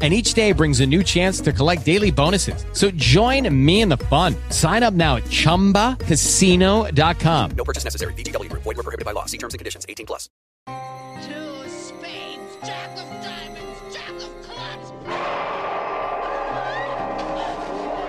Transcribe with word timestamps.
and 0.00 0.14
each 0.14 0.32
day 0.32 0.52
brings 0.52 0.80
a 0.80 0.86
new 0.86 1.02
chance 1.02 1.42
to 1.42 1.52
collect 1.52 1.84
daily 1.84 2.10
bonuses. 2.10 2.64
So 2.72 2.90
join 2.92 3.46
me 3.54 3.82
in 3.82 3.90
the 3.90 3.98
fun. 3.98 4.34
Sign 4.48 4.82
up 4.82 4.94
now 4.94 5.16
at 5.16 5.24
ChumbaCasino.com. 5.24 7.50
No 7.50 7.64
purchase 7.64 7.84
necessary. 7.84 8.14
VGW. 8.14 8.50
Void 8.52 8.64
were 8.64 8.74
prohibited 8.76 9.04
by 9.04 9.12
law. 9.12 9.26
See 9.26 9.36
terms 9.36 9.52
and 9.52 9.58
conditions. 9.58 9.84
18 9.86 10.06
plus. 10.06 10.30
Two 10.66 11.68
spades, 11.68 12.56
jack 12.64 12.96
of 12.96 13.04
diamonds, 13.22 13.78
jack 13.92 14.08
of 14.16 14.42
clubs. 14.42 14.90
Why 15.04 15.12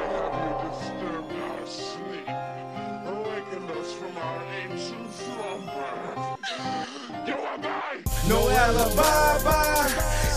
have 0.07 0.35
you 0.39 0.69
disturbed 0.69 1.33
our 1.41 1.65
sleep? 1.67 2.27
Awakened 3.07 3.71
us 3.71 3.91
from 3.93 4.17
our 4.17 4.43
ancient 4.61 5.11
slumber. 5.11 6.37
You 7.27 7.35
are 7.35 7.57
mine. 7.57 8.03
No 8.29 8.49
alibi, 8.49 9.43
bye. 9.43 9.60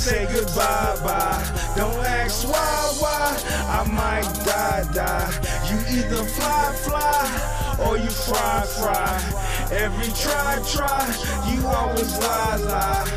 Say 0.04 0.26
goodbye, 0.26 0.98
bye. 1.02 1.42
Don't 1.76 2.04
ask 2.04 2.46
why, 2.46 2.92
why. 3.00 3.40
I 3.70 3.84
might 3.88 4.28
die, 4.44 4.84
die. 4.92 5.32
You 5.70 5.78
either 5.96 6.22
fly, 6.24 6.72
fly, 6.84 7.86
or 7.88 7.96
you 7.96 8.10
fry, 8.10 8.66
fry. 8.76 9.16
Every 9.72 10.12
try, 10.12 10.60
try. 10.68 11.08
You 11.50 11.66
always 11.66 12.18
lie, 12.18 12.56
lie. 12.56 13.08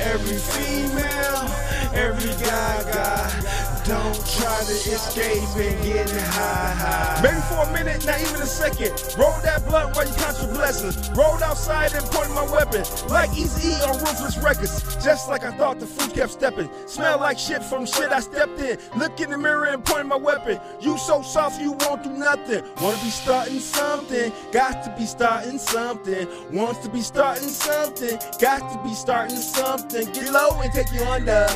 Every 0.00 0.38
female, 0.38 1.44
every 1.92 2.32
guy, 2.42 2.84
guy. 2.90 3.79
Don't 3.90 4.14
try 4.14 4.62
to 4.62 4.72
escape 4.72 5.42
and 5.56 5.84
get 5.84 6.08
high, 6.08 6.74
high. 6.78 7.20
Maybe 7.24 7.40
for 7.50 7.68
a 7.68 7.72
minute, 7.72 8.06
not 8.06 8.20
even 8.20 8.40
a 8.40 8.46
second. 8.46 8.92
Roll 9.18 9.34
that 9.42 9.66
blunt 9.66 9.96
while 9.96 10.06
you 10.06 10.14
count 10.14 10.40
your 10.40 10.54
blessings. 10.54 11.10
Rolled 11.10 11.42
outside 11.42 11.92
and 11.94 12.06
pointed 12.06 12.32
my 12.32 12.44
weapon. 12.52 12.84
Like 13.08 13.30
Eazy 13.30 13.82
on 13.88 13.98
Ruthless 13.98 14.38
Records. 14.38 14.94
Just 15.02 15.28
like 15.28 15.42
I 15.42 15.50
thought 15.58 15.80
the 15.80 15.86
food 15.86 16.14
kept 16.14 16.30
stepping. 16.30 16.70
Smell 16.86 17.18
like 17.18 17.36
shit 17.36 17.64
from 17.64 17.84
shit 17.84 18.12
I 18.12 18.20
stepped 18.20 18.60
in. 18.60 18.78
Look 18.96 19.18
in 19.18 19.30
the 19.30 19.38
mirror 19.38 19.64
and 19.64 19.84
point 19.84 20.06
my 20.06 20.14
weapon. 20.14 20.60
You 20.80 20.96
so 20.96 21.22
soft 21.22 21.60
you 21.60 21.72
won't 21.72 22.04
do 22.04 22.10
nothing. 22.10 22.62
Wanna 22.80 22.96
be 23.02 23.10
starting 23.10 23.58
something. 23.58 24.32
Got 24.52 24.84
to 24.84 24.94
be 24.96 25.04
starting 25.04 25.58
something. 25.58 26.28
Wants 26.52 26.78
to 26.84 26.90
be 26.90 27.00
starting 27.00 27.48
something. 27.48 28.20
Got 28.38 28.60
to 28.72 28.88
be 28.88 28.94
starting 28.94 29.36
something. 29.36 30.12
Get 30.12 30.30
low 30.30 30.60
and 30.60 30.72
take 30.72 30.92
you 30.92 31.02
under. 31.02 31.48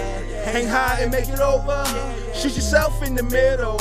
Hang 0.43 0.67
high 0.67 0.99
and 1.01 1.13
make 1.13 1.29
it 1.29 1.39
over. 1.39 2.24
Shoot 2.33 2.57
yourself 2.57 3.03
in 3.03 3.15
the 3.15 3.23
middle 3.25 3.79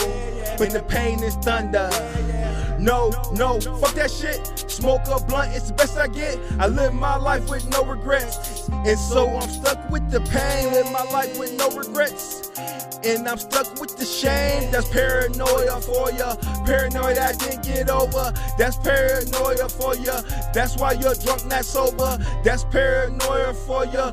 when 0.58 0.70
the 0.70 0.84
pain 0.88 1.22
is 1.24 1.36
thunder. 1.36 1.90
No, 2.80 3.12
no, 3.34 3.62
fuck 3.80 3.94
that 3.96 4.12
shit. 4.12 4.70
Smoke 4.70 5.04
a 5.08 5.24
blunt, 5.24 5.54
it's 5.56 5.70
the 5.70 5.74
best 5.74 5.98
I 5.98 6.08
get. 6.08 6.38
I 6.60 6.68
live 6.68 6.94
my 6.94 7.16
life 7.16 7.50
with 7.50 7.70
no 7.70 7.86
regrets. 7.86 8.68
And 8.70 9.00
so 9.00 9.30
I'm 9.30 9.50
stuck 9.50 9.90
with 9.90 10.10
the 10.12 10.20
pain. 10.20 10.74
Live 10.74 10.92
my 10.92 11.04
life 11.04 11.40
with 11.40 11.54
no 11.54 11.70
regrets. 11.70 12.52
And 13.06 13.28
I'm 13.28 13.38
stuck 13.38 13.80
with 13.80 13.96
the 13.98 14.06
shame. 14.06 14.72
That's 14.72 14.90
paranoia 14.90 15.80
for 15.80 16.12
ya. 16.12 16.36
Paranoia 16.66 17.22
I 17.22 17.34
didn't 17.34 17.64
get 17.64 17.90
over. 17.90 18.34
That's 18.58 18.78
paranoia 18.78 19.70
for 19.70 19.96
ya. 19.96 20.22
That's 20.54 20.76
why 20.78 20.94
you're 20.94 21.16
drunk, 21.16 21.46
not 21.46 21.66
sober. 21.66 22.18
That's 22.44 22.66
paranoia 22.66 23.54
for 23.54 23.86
ya. 23.86 24.12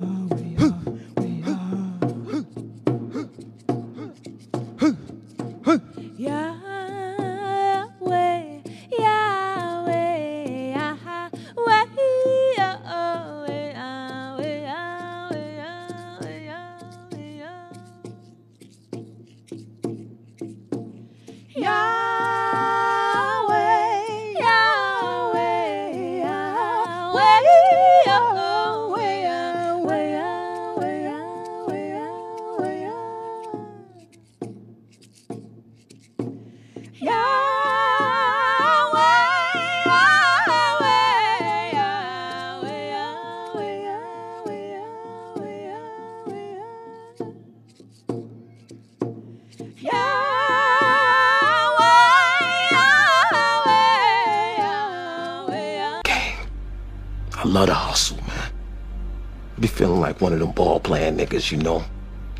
You 61.50 61.58
know? 61.58 61.84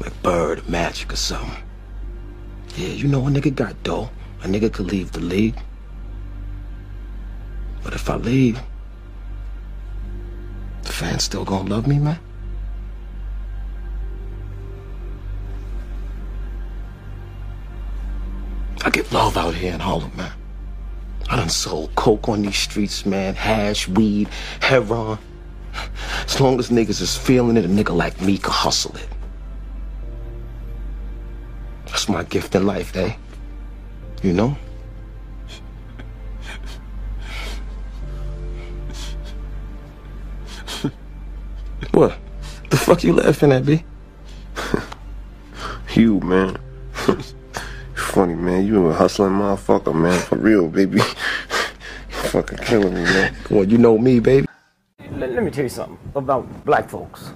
Like 0.00 0.22
Bird, 0.22 0.68
Magic, 0.68 1.12
or 1.12 1.16
something. 1.16 1.62
Yeah, 2.76 2.88
you 2.88 3.08
know, 3.08 3.26
a 3.26 3.30
nigga 3.30 3.54
got 3.54 3.82
dough. 3.82 4.10
A 4.42 4.46
nigga 4.46 4.72
could 4.72 4.86
leave 4.86 5.12
the 5.12 5.20
league. 5.20 5.56
But 7.82 7.94
if 7.94 8.08
I 8.08 8.16
leave, 8.16 8.60
the 10.82 10.92
fans 10.92 11.24
still 11.24 11.44
gonna 11.44 11.68
love 11.68 11.86
me, 11.86 11.98
man? 11.98 12.18
I 18.82 18.90
get 18.90 19.12
love 19.12 19.36
out 19.36 19.54
here 19.54 19.74
in 19.74 19.80
Harlem, 19.80 20.12
man. 20.16 20.32
I 21.28 21.36
done 21.36 21.50
sold 21.50 21.94
coke 21.94 22.28
on 22.28 22.42
these 22.42 22.56
streets, 22.56 23.04
man. 23.04 23.34
Hash, 23.34 23.86
weed, 23.86 24.28
heroin. 24.60 25.18
As 26.40 26.42
long 26.42 26.58
as 26.58 26.70
niggas 26.70 27.02
is 27.02 27.18
feeling 27.18 27.58
it, 27.58 27.66
a 27.66 27.68
nigga 27.68 27.94
like 27.94 28.18
me 28.22 28.38
can 28.38 28.50
hustle 28.50 28.96
it. 28.96 29.08
That's 31.84 32.08
my 32.08 32.22
gift 32.24 32.54
in 32.54 32.64
life, 32.64 32.96
eh? 32.96 33.14
You 34.22 34.32
know? 34.32 34.56
what? 41.90 42.16
The 42.70 42.76
fuck 42.78 43.04
you 43.04 43.12
laughing 43.12 43.52
at, 43.52 43.66
B? 43.66 43.84
You, 45.94 46.20
man. 46.20 46.56
Funny, 47.94 48.34
man. 48.34 48.66
You 48.66 48.86
a 48.86 48.94
hustling 48.94 49.32
motherfucker, 49.32 49.94
man. 49.94 50.18
For 50.20 50.38
real, 50.38 50.68
baby. 50.68 50.96
you 51.00 51.04
fucking 52.30 52.60
killing 52.60 52.94
me, 52.94 53.02
man. 53.02 53.36
Well, 53.50 53.64
you 53.64 53.76
know 53.76 53.98
me, 53.98 54.20
baby. 54.20 54.46
Let, 55.40 55.44
let 55.44 55.52
me 55.52 55.56
tell 55.56 55.64
you 55.64 55.70
something 55.70 55.98
about 56.14 56.66
black 56.66 56.90
folks. 56.90 57.30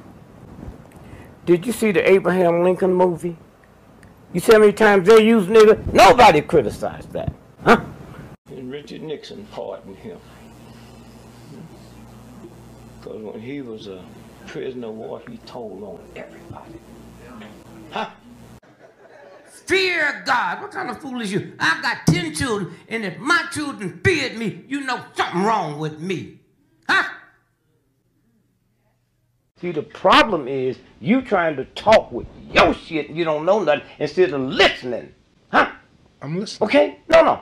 Did 1.47 1.65
you 1.65 1.73
see 1.73 1.91
the 1.91 2.07
Abraham 2.07 2.63
Lincoln 2.63 2.93
movie? 2.93 3.35
You 4.35 4.41
see 4.41 4.53
how 4.53 4.59
many 4.59 4.75
times 4.75 5.09
they 5.09 5.25
use 5.25 5.47
nigger? 5.47 5.91
Nobody 5.91 6.43
criticized 6.43 7.11
that. 7.13 7.33
Huh? 7.65 7.81
And 8.49 8.71
Richard 8.71 9.01
Nixon 9.01 9.47
pardoned 9.47 9.97
him. 9.97 10.19
Because 13.01 13.23
when 13.23 13.41
he 13.41 13.63
was 13.63 13.87
a 13.87 14.05
prisoner 14.49 14.89
of 14.89 14.95
war, 14.97 15.23
he 15.27 15.39
told 15.39 15.83
on 15.83 15.99
everybody. 16.15 16.81
Huh? 17.91 18.11
Fear 19.47 20.25
God. 20.27 20.61
What 20.61 20.73
kind 20.73 20.91
of 20.91 21.01
fool 21.01 21.23
is 21.23 21.33
you? 21.33 21.55
I've 21.59 21.81
got 21.81 22.07
ten 22.07 22.35
children, 22.35 22.75
and 22.87 23.03
if 23.03 23.17
my 23.17 23.47
children 23.51 24.03
feared 24.05 24.37
me, 24.37 24.63
you 24.69 24.83
know 24.83 25.03
something 25.15 25.43
wrong 25.43 25.79
with 25.79 26.01
me. 26.01 26.41
Huh? 26.87 27.09
See, 29.61 29.71
the 29.71 29.83
problem 29.83 30.49
is 30.49 30.79
you 31.01 31.23
trying 31.23 31.55
to 31.57 31.65
talk 31.65 32.11
with 32.11 32.27
your 32.51 32.75
shit 32.75 33.09
and 33.09 33.17
you 33.17 33.25
don't 33.25 33.47
know 33.47 33.63
nothing 33.63 33.85
instead 34.01 34.33
of 34.33 34.41
listening. 34.41 35.15
Huh? 35.53 35.71
I'm 36.21 36.41
listening. 36.41 36.69
Okay? 36.69 36.99
No, 37.09 37.23
no. 37.23 37.41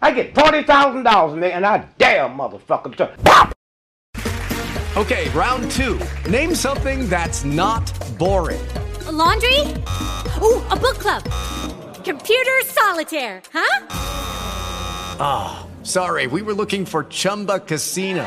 I 0.00 0.10
get 0.10 0.34
$40,000, 0.34 1.04
nigga, 1.04 1.52
and 1.52 1.64
I 1.64 1.86
dare 1.98 2.28
motherfucker 2.28 2.96
to. 2.96 3.06
Pop! 3.24 3.52
Okay, 4.96 5.30
round 5.30 5.70
two. 5.70 6.00
Name 6.28 6.56
something 6.56 7.08
that's 7.08 7.44
not 7.44 7.92
boring. 8.18 8.60
A 9.06 9.12
laundry? 9.12 9.60
Ooh, 10.42 10.60
a 10.68 10.76
book 10.76 10.98
club. 10.98 11.22
Computer 12.04 12.60
solitaire, 12.64 13.40
huh? 13.52 13.86
Ah, 15.20 15.66
sorry, 15.84 16.26
we 16.26 16.42
were 16.42 16.54
looking 16.54 16.84
for 16.84 17.04
Chumba 17.04 17.60
Casino. 17.60 18.26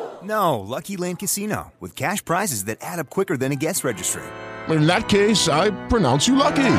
No, 0.23 0.59
Lucky 0.59 0.97
Land 0.97 1.19
Casino, 1.19 1.71
with 1.79 1.95
cash 1.95 2.23
prizes 2.23 2.65
that 2.65 2.77
add 2.81 2.99
up 2.99 3.09
quicker 3.09 3.37
than 3.37 3.51
a 3.51 3.55
guest 3.55 3.83
registry. 3.83 4.23
In 4.69 4.85
that 4.85 5.09
case, 5.09 5.47
I 5.47 5.71
pronounce 5.87 6.27
you 6.27 6.35
lucky. 6.35 6.73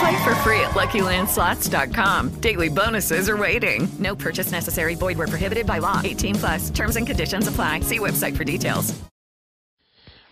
Play 0.00 0.24
for 0.24 0.34
free 0.42 0.60
at 0.60 0.70
LuckyLandSlots.com. 0.70 2.40
Daily 2.40 2.68
bonuses 2.68 3.28
are 3.28 3.36
waiting. 3.36 3.88
No 4.00 4.16
purchase 4.16 4.50
necessary. 4.50 4.96
Void 4.96 5.16
where 5.16 5.28
prohibited 5.28 5.66
by 5.66 5.78
law. 5.78 6.00
18 6.02 6.34
plus. 6.34 6.70
Terms 6.70 6.96
and 6.96 7.06
conditions 7.06 7.46
apply. 7.46 7.80
See 7.80 8.00
website 8.00 8.36
for 8.36 8.44
details. 8.44 8.92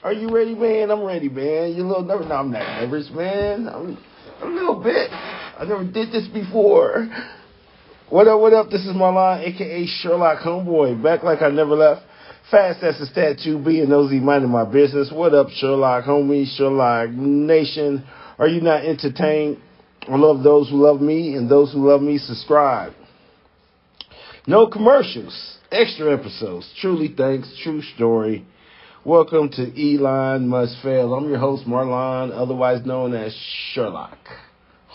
Are 0.02 0.12
you 0.12 0.28
ready, 0.30 0.56
man? 0.56 0.90
I'm 0.90 1.04
ready, 1.04 1.28
man. 1.28 1.74
You 1.74 1.84
a 1.84 1.86
little 1.86 2.02
nervous? 2.02 2.26
No, 2.28 2.34
I'm 2.34 2.50
not 2.50 2.80
nervous, 2.80 3.08
man. 3.14 3.68
I'm 3.68 3.96
a 4.42 4.46
little 4.46 4.82
bit. 4.82 5.10
I 5.12 5.64
never 5.64 5.84
did 5.84 6.10
this 6.10 6.26
before. 6.26 7.08
What 8.10 8.26
up, 8.26 8.40
what 8.40 8.52
up? 8.52 8.68
This 8.68 8.82
is 8.82 8.94
Marlawn, 8.94 9.46
aka 9.46 9.86
Sherlock 9.86 10.40
Homeboy, 10.40 11.00
back 11.02 11.22
like 11.22 11.40
I 11.40 11.48
never 11.50 11.76
left. 11.76 12.02
Fast 12.52 12.82
as 12.82 13.00
a 13.00 13.06
stat 13.06 13.38
2B 13.38 13.80
and 13.80 13.88
nosy 13.88 14.20
minding 14.20 14.50
my 14.50 14.70
business. 14.70 15.10
What 15.10 15.32
up, 15.32 15.48
Sherlock 15.48 16.04
homie, 16.04 16.44
Sherlock 16.54 17.08
Nation? 17.08 18.04
Are 18.38 18.46
you 18.46 18.60
not 18.60 18.84
entertained? 18.84 19.56
I 20.06 20.16
love 20.16 20.42
those 20.42 20.68
who 20.68 20.76
love 20.76 21.00
me, 21.00 21.34
and 21.34 21.50
those 21.50 21.72
who 21.72 21.88
love 21.88 22.02
me 22.02 22.18
subscribe. 22.18 22.92
No 24.46 24.66
commercials, 24.66 25.56
extra 25.70 26.12
episodes. 26.12 26.70
Truly 26.78 27.14
thanks, 27.16 27.58
true 27.64 27.80
story. 27.80 28.46
Welcome 29.02 29.48
to 29.52 29.62
Elon 29.62 30.46
Musk 30.46 30.74
Fail. 30.82 31.14
I'm 31.14 31.30
your 31.30 31.38
host, 31.38 31.66
Marlawn, 31.66 32.32
otherwise 32.34 32.84
known 32.84 33.14
as 33.14 33.34
Sherlock. 33.72 34.18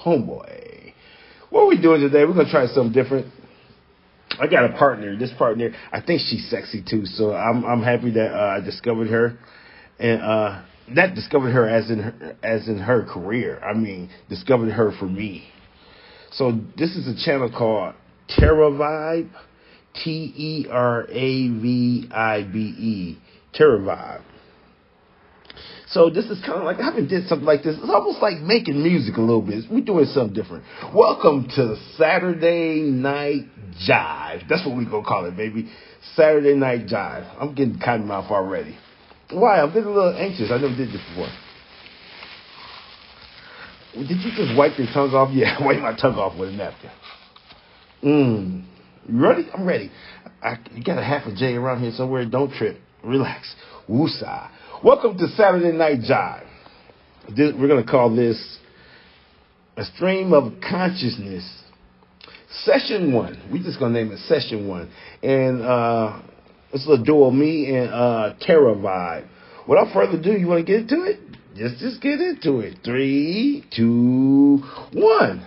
Homeboy. 0.05 0.93
What 1.49 1.63
are 1.63 1.67
we 1.69 1.81
doing 1.81 2.01
today? 2.01 2.23
We're 2.23 2.35
going 2.35 2.45
to 2.45 2.51
try 2.51 2.67
something 2.67 2.93
different. 2.93 3.33
I 4.39 4.47
got 4.47 4.65
a 4.65 4.77
partner. 4.77 5.17
This 5.17 5.31
partner, 5.37 5.71
I 5.91 6.01
think 6.01 6.21
she's 6.21 6.49
sexy 6.49 6.83
too. 6.87 7.05
So 7.05 7.33
I'm 7.33 7.63
I'm 7.65 7.81
happy 7.81 8.11
that 8.11 8.33
uh, 8.33 8.57
I 8.57 8.59
discovered 8.59 9.07
her, 9.07 9.37
and 9.99 10.21
uh, 10.21 10.61
not 10.87 11.15
discovered 11.15 11.51
her 11.51 11.67
as 11.67 11.89
in 11.89 11.99
her, 11.99 12.37
as 12.43 12.67
in 12.67 12.77
her 12.79 13.05
career. 13.05 13.59
I 13.63 13.73
mean, 13.73 14.09
discovered 14.29 14.71
her 14.71 14.91
for 14.99 15.05
me. 15.05 15.49
So 16.31 16.59
this 16.77 16.95
is 16.95 17.07
a 17.07 17.25
channel 17.25 17.49
called 17.49 17.95
Tera 18.27 18.69
Vibe, 18.69 19.29
T 20.03 20.33
E 20.35 20.67
R 20.69 21.07
A 21.09 21.49
V 21.49 22.09
I 22.11 22.43
B 22.43 22.59
E, 22.59 23.17
Tera 23.53 23.79
Vibe. 23.79 24.21
So 25.97 26.11
this 26.11 26.25
is 26.25 26.39
kind 26.45 26.59
of 26.59 26.63
like 26.63 26.77
I 26.77 26.83
haven't 26.83 27.07
did 27.07 27.27
something 27.27 27.47
like 27.47 27.63
this. 27.63 27.75
It's 27.75 27.89
almost 27.89 28.21
like 28.21 28.37
making 28.37 28.83
music 28.83 29.17
a 29.17 29.19
little 29.19 29.41
bit. 29.41 29.63
We're 29.67 29.81
doing 29.81 30.05
something 30.05 30.31
different. 30.31 30.63
Welcome 30.93 31.49
to 31.55 31.75
Saturday 31.97 32.81
Night 32.81 33.45
Jive. 33.89 34.47
That's 34.47 34.63
what 34.63 34.77
we 34.77 34.85
gonna 34.85 35.03
call 35.03 35.25
it, 35.25 35.35
baby. 35.35 35.71
Saturday 36.13 36.53
Night 36.53 36.85
Jive. 36.85 37.27
I'm 37.41 37.55
getting 37.55 37.79
cotton 37.83 38.05
mouth 38.05 38.29
already. 38.29 38.77
Why? 39.31 39.59
I'm 39.59 39.69
getting 39.69 39.85
a 39.85 39.91
little 39.91 40.15
anxious. 40.15 40.51
I 40.51 40.57
never 40.59 40.75
did 40.75 40.89
this 40.89 41.01
before. 41.09 41.29
Did 43.95 44.21
you 44.21 44.31
just 44.35 44.55
wipe 44.55 44.77
your 44.77 44.87
tongue 44.93 45.15
off? 45.15 45.29
Yeah, 45.33 45.65
wipe 45.65 45.81
my 45.81 45.95
tongue 45.99 46.13
off 46.13 46.37
with 46.37 46.49
a 46.49 46.51
napkin. 46.51 46.91
Mmm. 48.03 48.65
You 49.09 49.19
ready? 49.19 49.47
I'm 49.51 49.65
ready. 49.65 49.89
I, 50.43 50.59
you 50.75 50.83
got 50.83 50.99
a 50.99 51.03
half 51.03 51.25
a 51.25 51.33
J 51.33 51.55
around 51.55 51.81
here 51.81 51.91
somewhere. 51.95 52.23
Don't 52.23 52.53
trip. 52.53 52.79
Relax. 53.03 53.55
Woosah. 53.89 54.51
Welcome 54.83 55.17
to 55.17 55.27
Saturday 55.29 55.75
Night 55.75 56.01
Jive. 56.01 56.45
We're 57.35 57.67
going 57.67 57.83
to 57.83 57.91
call 57.91 58.15
this 58.15 58.59
a 59.75 59.83
stream 59.83 60.33
of 60.33 60.53
consciousness. 60.61 61.63
Session 62.63 63.11
one. 63.11 63.41
We're 63.51 63.63
just 63.63 63.79
going 63.79 63.93
to 63.93 64.03
name 64.03 64.11
it 64.11 64.19
Session 64.27 64.67
one. 64.67 64.91
And 65.23 65.63
uh, 65.63 66.21
it's 66.71 66.87
a 66.87 67.03
duo, 67.03 67.31
me 67.31 67.75
and 67.75 67.89
uh, 67.91 68.33
Tera 68.39 68.75
Vibe. 68.75 69.27
Without 69.67 69.91
further 69.95 70.19
ado, 70.19 70.33
you 70.33 70.45
want 70.45 70.63
to 70.63 70.71
get 70.71 70.81
into 70.81 71.05
it? 71.05 71.21
Just, 71.55 71.79
just 71.79 71.99
get 71.99 72.21
into 72.21 72.59
it. 72.59 72.77
Three, 72.85 73.65
two, 73.75 74.59
one. 74.93 75.43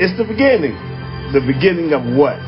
It's 0.00 0.16
the 0.16 0.24
beginning. 0.24 0.72
The 1.34 1.40
beginning 1.46 1.92
of 1.92 2.16
what? 2.16 2.40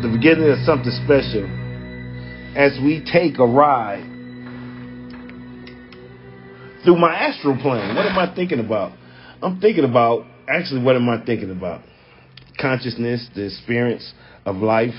The 0.00 0.08
beginning 0.08 0.48
of 0.48 0.56
something 0.64 0.92
special 1.04 1.57
as 2.58 2.76
we 2.82 3.00
take 3.10 3.38
a 3.38 3.46
ride 3.46 4.02
through 6.84 6.96
my 6.96 7.14
astral 7.14 7.56
plane. 7.56 7.94
What 7.94 8.04
am 8.04 8.18
I 8.18 8.34
thinking 8.34 8.58
about? 8.58 8.98
I'm 9.40 9.60
thinking 9.60 9.84
about, 9.84 10.26
actually, 10.48 10.82
what 10.82 10.96
am 10.96 11.08
I 11.08 11.24
thinking 11.24 11.52
about? 11.52 11.82
Consciousness, 12.60 13.28
the 13.36 13.46
experience 13.46 14.12
of 14.44 14.56
life, 14.56 14.94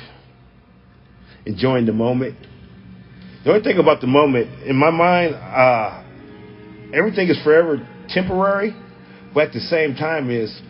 enjoying 1.45 1.85
the 1.85 1.91
moment. 1.91 2.37
The 3.43 3.51
only 3.51 3.63
thing 3.63 3.77
about 3.77 3.99
the 3.99 4.07
moment, 4.07 4.63
in 4.65 4.77
my 4.77 4.89
mind, 4.89 5.35
uh, 5.35 6.01
everything 6.93 7.27
is 7.27 7.43
forever 7.43 7.85
temporary, 8.07 8.73
but 9.33 9.47
at 9.47 9.53
the 9.53 9.59
same 9.59 9.95
time 9.95 10.31
is 10.31 10.61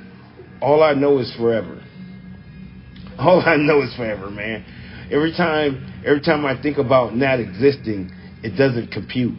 all 0.59 0.81
I 0.81 0.93
know 0.93 1.19
is 1.19 1.31
forever. 1.37 1.85
All 3.19 3.41
I 3.45 3.57
know 3.57 3.81
is 3.81 3.93
forever, 3.97 4.29
man. 4.29 4.63
Every 5.11 5.31
time, 5.31 6.03
every 6.05 6.21
time 6.21 6.45
I 6.45 6.61
think 6.61 6.77
about 6.77 7.15
not 7.15 7.39
existing, 7.39 8.11
it 8.43 8.55
doesn't 8.57 8.91
compute. 8.91 9.35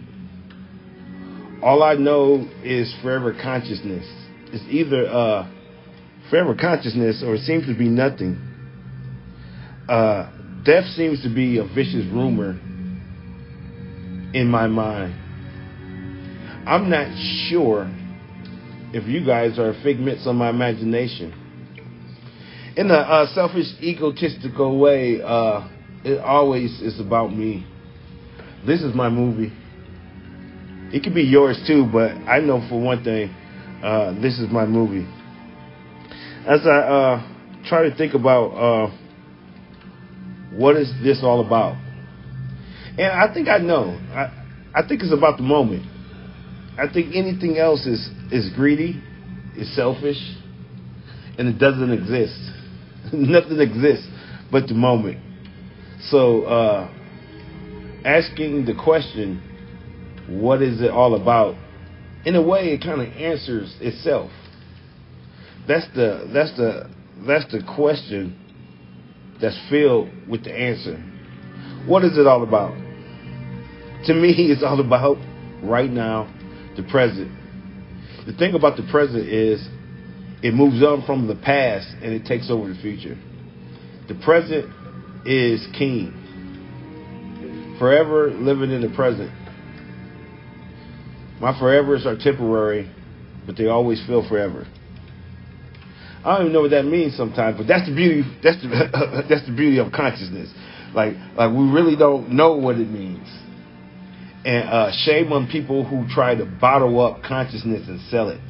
All 1.63 1.83
I 1.83 1.95
know 1.95 2.49
is 2.65 2.93
forever 3.03 3.33
consciousness. 3.41 4.05
It's 4.53 4.65
either 4.69 5.07
uh, 5.07 5.49
forever 6.29 6.57
consciousness 6.57 7.23
or 7.25 7.37
it 7.37 7.43
seems 7.43 7.67
to 7.67 7.75
be 7.77 7.89
nothing. 7.89 8.37
Uh, 9.89 10.31
death 10.65 10.87
seems 10.97 11.23
to 11.23 11.33
be 11.33 11.59
a 11.59 11.65
vicious 11.65 12.07
rumor 12.13 12.59
in 14.35 14.49
my 14.49 14.67
mind. 14.67 15.15
I'm 16.67 16.91
not 16.91 17.07
sure 17.49 17.89
if 18.93 19.07
you 19.07 19.25
guys 19.25 19.59
are 19.59 19.73
figments 19.85 20.27
of 20.27 20.35
my 20.35 20.51
imagination 20.51 21.40
in 22.77 22.91
a 22.91 22.95
uh, 22.95 23.35
selfish, 23.35 23.67
egotistical 23.83 24.79
way, 24.79 25.21
uh, 25.23 25.69
it 26.05 26.19
always 26.21 26.81
is 26.81 27.01
about 27.01 27.33
me. 27.33 27.67
This 28.67 28.83
is 28.83 28.95
my 28.95 29.09
movie. 29.09 29.53
It 30.93 31.03
could 31.03 31.15
be 31.15 31.23
yours 31.23 31.63
too, 31.67 31.89
but 31.93 32.13
I 32.29 32.41
know 32.41 32.67
for 32.69 32.81
one 32.81 33.05
thing, 33.05 33.29
uh, 33.83 34.13
this 34.21 34.39
is 34.39 34.51
my 34.51 34.67
movie. 34.67 35.07
As 36.47 36.67
I 36.67 36.79
uh, 36.79 37.63
try 37.67 37.89
to 37.89 37.95
think 37.95 38.15
about 38.15 38.49
uh, 38.49 38.91
what 40.57 40.77
is 40.77 40.93
this 41.03 41.21
all 41.23 41.45
about, 41.47 41.77
and 42.99 43.07
I 43.07 43.33
think 43.33 43.49
I 43.49 43.59
know. 43.59 43.99
I, 44.13 44.73
I 44.75 44.87
think 44.87 45.03
it's 45.03 45.13
about 45.13 45.37
the 45.37 45.43
moment. 45.43 45.87
I 46.79 46.93
think 46.93 47.15
anything 47.15 47.59
else 47.59 47.87
is 47.87 48.09
is 48.33 48.51
greedy, 48.55 49.01
is 49.57 49.75
selfish, 49.77 50.21
and 51.39 51.49
it 51.49 51.59
doesn't 51.59 51.93
exist. 51.93 52.60
Nothing 53.13 53.61
exists 53.61 54.07
but 54.51 54.67
the 54.69 54.75
moment. 54.75 55.19
So, 56.11 56.43
uh, 56.43 56.91
asking 58.05 58.65
the 58.65 58.75
question, 58.75 59.43
what 60.29 60.63
is 60.63 60.81
it 60.81 60.91
all 60.91 61.15
about? 61.15 61.57
In 62.25 62.35
a 62.37 62.43
way, 62.43 62.73
it 62.73 62.83
kind 62.83 63.01
of 63.01 63.09
answers 63.15 63.77
itself. 63.81 64.31
That's 65.67 65.87
the 65.95 66.29
that's 66.33 66.57
the 66.57 66.91
that's 67.27 67.51
the 67.53 67.63
question 67.77 68.37
that's 69.41 69.59
filled 69.69 70.09
with 70.29 70.45
the 70.45 70.53
answer. 70.53 70.97
What 71.87 72.05
is 72.05 72.19
it 72.19 72.27
all 72.27 72.43
about? 72.43 72.75
to 74.07 74.15
me, 74.15 74.31
it's 74.39 74.63
all 74.63 74.81
about 74.81 75.19
right 75.63 75.91
now, 75.91 76.33
the 76.77 76.83
present. 76.85 77.31
The 78.27 78.33
thing 78.35 78.55
about 78.55 78.77
the 78.77 78.87
present 78.91 79.27
is 79.29 79.67
it 80.43 80.55
moves 80.55 80.83
on 80.83 81.05
from 81.05 81.27
the 81.27 81.35
past 81.35 81.89
and 82.03 82.13
it 82.13 82.25
takes 82.25 82.51
over 82.51 82.69
the 82.69 82.81
future. 82.81 83.17
The 84.09 84.15
present 84.25 84.73
is 85.27 85.67
king. 85.77 86.17
Forever 87.79 88.31
living 88.31 88.71
in 88.71 88.81
the 88.81 88.95
present. 88.95 89.31
My 91.41 91.53
forevers 91.53 92.05
are 92.07 92.17
temporary, 92.19 92.91
but 93.47 93.57
they 93.57 93.67
always 93.67 94.05
feel 94.07 94.27
forever. 94.29 94.67
I 96.25 96.37
don't 96.37 96.43
even 96.43 96.53
know 96.53 96.61
what 96.61 96.73
that 96.73 96.85
means 96.85 97.17
sometimes, 97.17 97.57
but 97.57 97.67
that's 97.67 97.89
the 97.89 97.95
beauty. 97.95 98.23
That's 98.43 98.61
the 98.61 99.25
that's 99.29 99.47
the 99.47 99.55
beauty 99.57 99.79
of 99.79 99.93
consciousness. 99.93 100.53
Like 100.95 101.15
like 101.37 101.51
we 101.51 101.65
really 101.71 101.97
don't 101.97 102.33
know 102.33 102.57
what 102.57 102.77
it 102.77 102.89
means. 102.89 103.27
And 104.45 104.69
uh, 104.69 104.93
shame 104.93 105.33
on 105.33 105.49
people 105.49 105.85
who 105.85 106.07
try 106.15 106.35
to 106.35 106.45
bottle 106.45 107.01
up 107.01 107.23
consciousness 107.23 107.89
and 107.89 108.01
sell 108.11 108.29
it. 108.31 108.41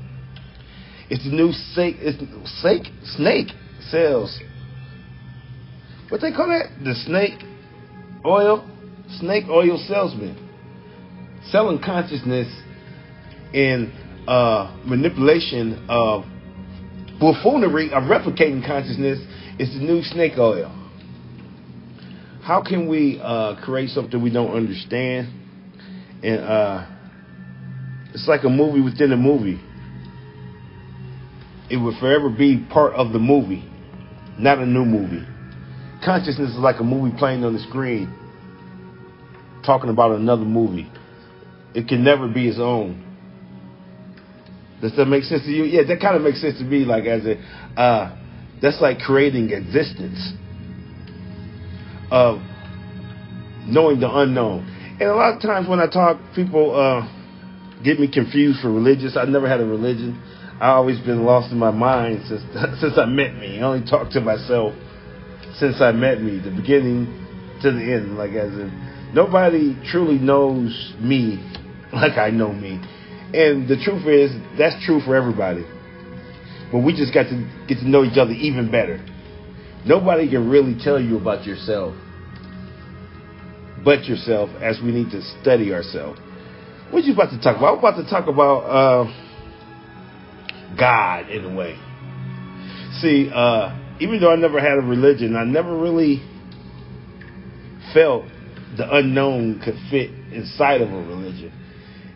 It's 1.10 1.24
the 1.24 1.30
new 1.30 1.52
snake. 1.74 1.96
It's 1.98 2.18
snake 2.60 2.86
snake 3.16 3.48
sales. 3.90 4.38
What 6.08 6.20
they 6.20 6.32
call 6.32 6.48
that? 6.48 6.84
The 6.84 6.94
snake 6.94 7.42
oil, 8.24 8.64
snake 9.18 9.44
oil 9.48 9.76
salesman, 9.88 10.36
selling 11.50 11.80
consciousness 11.82 12.46
in 13.52 13.92
uh, 14.28 14.76
manipulation 14.84 15.84
of 15.88 16.24
buffoonery 17.20 17.92
of 17.92 18.04
replicating 18.04 18.64
consciousness 18.64 19.18
is 19.58 19.72
the 19.74 19.80
new 19.80 20.02
snake 20.02 20.38
oil. 20.38 20.76
How 22.42 22.62
can 22.62 22.88
we 22.88 23.20
uh, 23.22 23.56
create 23.64 23.90
something 23.90 24.22
we 24.22 24.30
don't 24.32 24.54
understand? 24.56 25.28
And 26.22 26.40
uh, 26.40 26.86
it's 28.14 28.26
like 28.28 28.44
a 28.44 28.48
movie 28.48 28.80
within 28.80 29.12
a 29.12 29.16
movie. 29.16 29.60
It 31.70 31.76
would 31.76 31.96
forever 31.98 32.28
be 32.28 32.66
part 32.70 32.94
of 32.94 33.12
the 33.12 33.18
movie, 33.18 33.64
not 34.38 34.58
a 34.58 34.66
new 34.66 34.84
movie. 34.84 35.26
Consciousness 36.04 36.50
is 36.50 36.58
like 36.58 36.80
a 36.80 36.84
movie 36.84 37.16
playing 37.16 37.44
on 37.44 37.52
the 37.52 37.60
screen, 37.60 38.12
talking 39.64 39.90
about 39.90 40.12
another 40.12 40.44
movie. 40.44 40.90
It 41.74 41.86
can 41.86 42.02
never 42.02 42.26
be 42.26 42.48
its 42.48 42.58
own. 42.58 43.06
Does 44.80 44.96
that 44.96 45.06
make 45.06 45.24
sense 45.24 45.42
to 45.44 45.50
you? 45.50 45.64
Yeah, 45.64 45.82
that 45.86 46.00
kind 46.00 46.16
of 46.16 46.22
makes 46.22 46.40
sense 46.40 46.58
to 46.58 46.64
me. 46.64 46.84
Like 46.84 47.04
as 47.04 47.24
a, 47.26 47.36
uh, 47.78 48.16
that's 48.62 48.80
like 48.80 48.98
creating 48.98 49.50
existence 49.50 50.32
of 52.10 52.40
knowing 53.66 54.00
the 54.00 54.10
unknown. 54.10 54.66
And 55.00 55.08
a 55.08 55.14
lot 55.14 55.36
of 55.36 55.42
times 55.42 55.68
when 55.68 55.80
I 55.80 55.86
talk, 55.86 56.18
people 56.34 56.74
uh, 56.74 57.06
get 57.84 58.00
me 58.00 58.10
confused 58.10 58.60
for 58.60 58.70
religious. 58.72 59.16
I 59.16 59.24
never 59.26 59.48
had 59.48 59.60
a 59.60 59.66
religion. 59.66 60.20
I 60.60 60.72
always 60.72 60.98
been 61.00 61.24
lost 61.24 61.52
in 61.52 61.58
my 61.58 61.70
mind 61.70 62.22
since 62.28 62.42
since 62.80 62.98
I 62.98 63.06
met 63.06 63.34
me. 63.36 63.58
I 63.58 63.62
only 63.62 63.88
talk 63.88 64.10
to 64.12 64.20
myself 64.20 64.74
since 65.58 65.80
I 65.80 65.92
met 65.92 66.22
me, 66.22 66.38
the 66.38 66.50
beginning 66.50 67.06
to 67.62 67.72
the 67.72 67.80
end. 67.80 68.16
Like 68.16 68.32
as 68.32 68.52
in, 68.52 69.10
nobody 69.14 69.76
truly 69.90 70.18
knows 70.18 70.94
me 71.00 71.38
like 71.92 72.18
I 72.18 72.30
know 72.30 72.52
me. 72.52 72.80
And 73.32 73.68
the 73.68 73.76
truth 73.82 74.06
is, 74.06 74.32
that's 74.58 74.84
true 74.84 75.00
for 75.00 75.14
everybody. 75.14 75.64
But 76.72 76.80
we 76.80 76.94
just 76.94 77.14
got 77.14 77.24
to 77.24 77.64
get 77.68 77.78
to 77.78 77.88
know 77.88 78.04
each 78.04 78.18
other 78.18 78.32
even 78.32 78.70
better. 78.70 79.04
Nobody 79.86 80.28
can 80.28 80.48
really 80.50 80.76
tell 80.82 81.00
you 81.00 81.16
about 81.16 81.46
yourself 81.46 81.94
but 83.84 84.04
yourself 84.04 84.50
as 84.62 84.78
we 84.82 84.92
need 84.92 85.10
to 85.10 85.22
study 85.40 85.72
ourselves. 85.72 86.20
What 86.90 87.04
you 87.04 87.14
about 87.14 87.30
to 87.30 87.40
talk 87.40 87.56
about? 87.56 87.74
I'm 87.74 87.78
about 87.78 87.96
to 88.02 88.10
talk 88.10 88.26
about 88.26 88.58
uh, 88.64 89.29
God 90.78 91.30
in 91.30 91.44
a 91.44 91.54
way. 91.54 91.78
See, 93.00 93.30
uh, 93.32 93.76
even 94.00 94.20
though 94.20 94.32
I 94.32 94.36
never 94.36 94.60
had 94.60 94.78
a 94.78 94.82
religion, 94.82 95.36
I 95.36 95.44
never 95.44 95.76
really 95.76 96.22
felt 97.92 98.24
the 98.76 98.86
unknown 98.96 99.60
could 99.64 99.76
fit 99.90 100.10
inside 100.32 100.80
of 100.80 100.90
a 100.90 100.96
religion. 100.96 101.52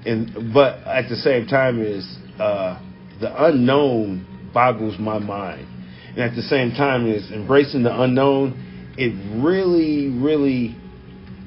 And 0.06 0.52
but 0.52 0.78
at 0.86 1.08
the 1.08 1.16
same 1.16 1.46
time 1.46 1.82
is 1.82 2.06
uh, 2.38 2.80
the 3.20 3.44
unknown 3.46 4.50
boggles 4.52 4.98
my 4.98 5.18
mind. 5.18 5.66
And 6.10 6.20
at 6.20 6.36
the 6.36 6.42
same 6.42 6.70
time 6.72 7.10
is 7.10 7.30
embracing 7.32 7.82
the 7.82 8.02
unknown, 8.02 8.94
it 8.96 9.42
really, 9.42 10.08
really 10.08 10.76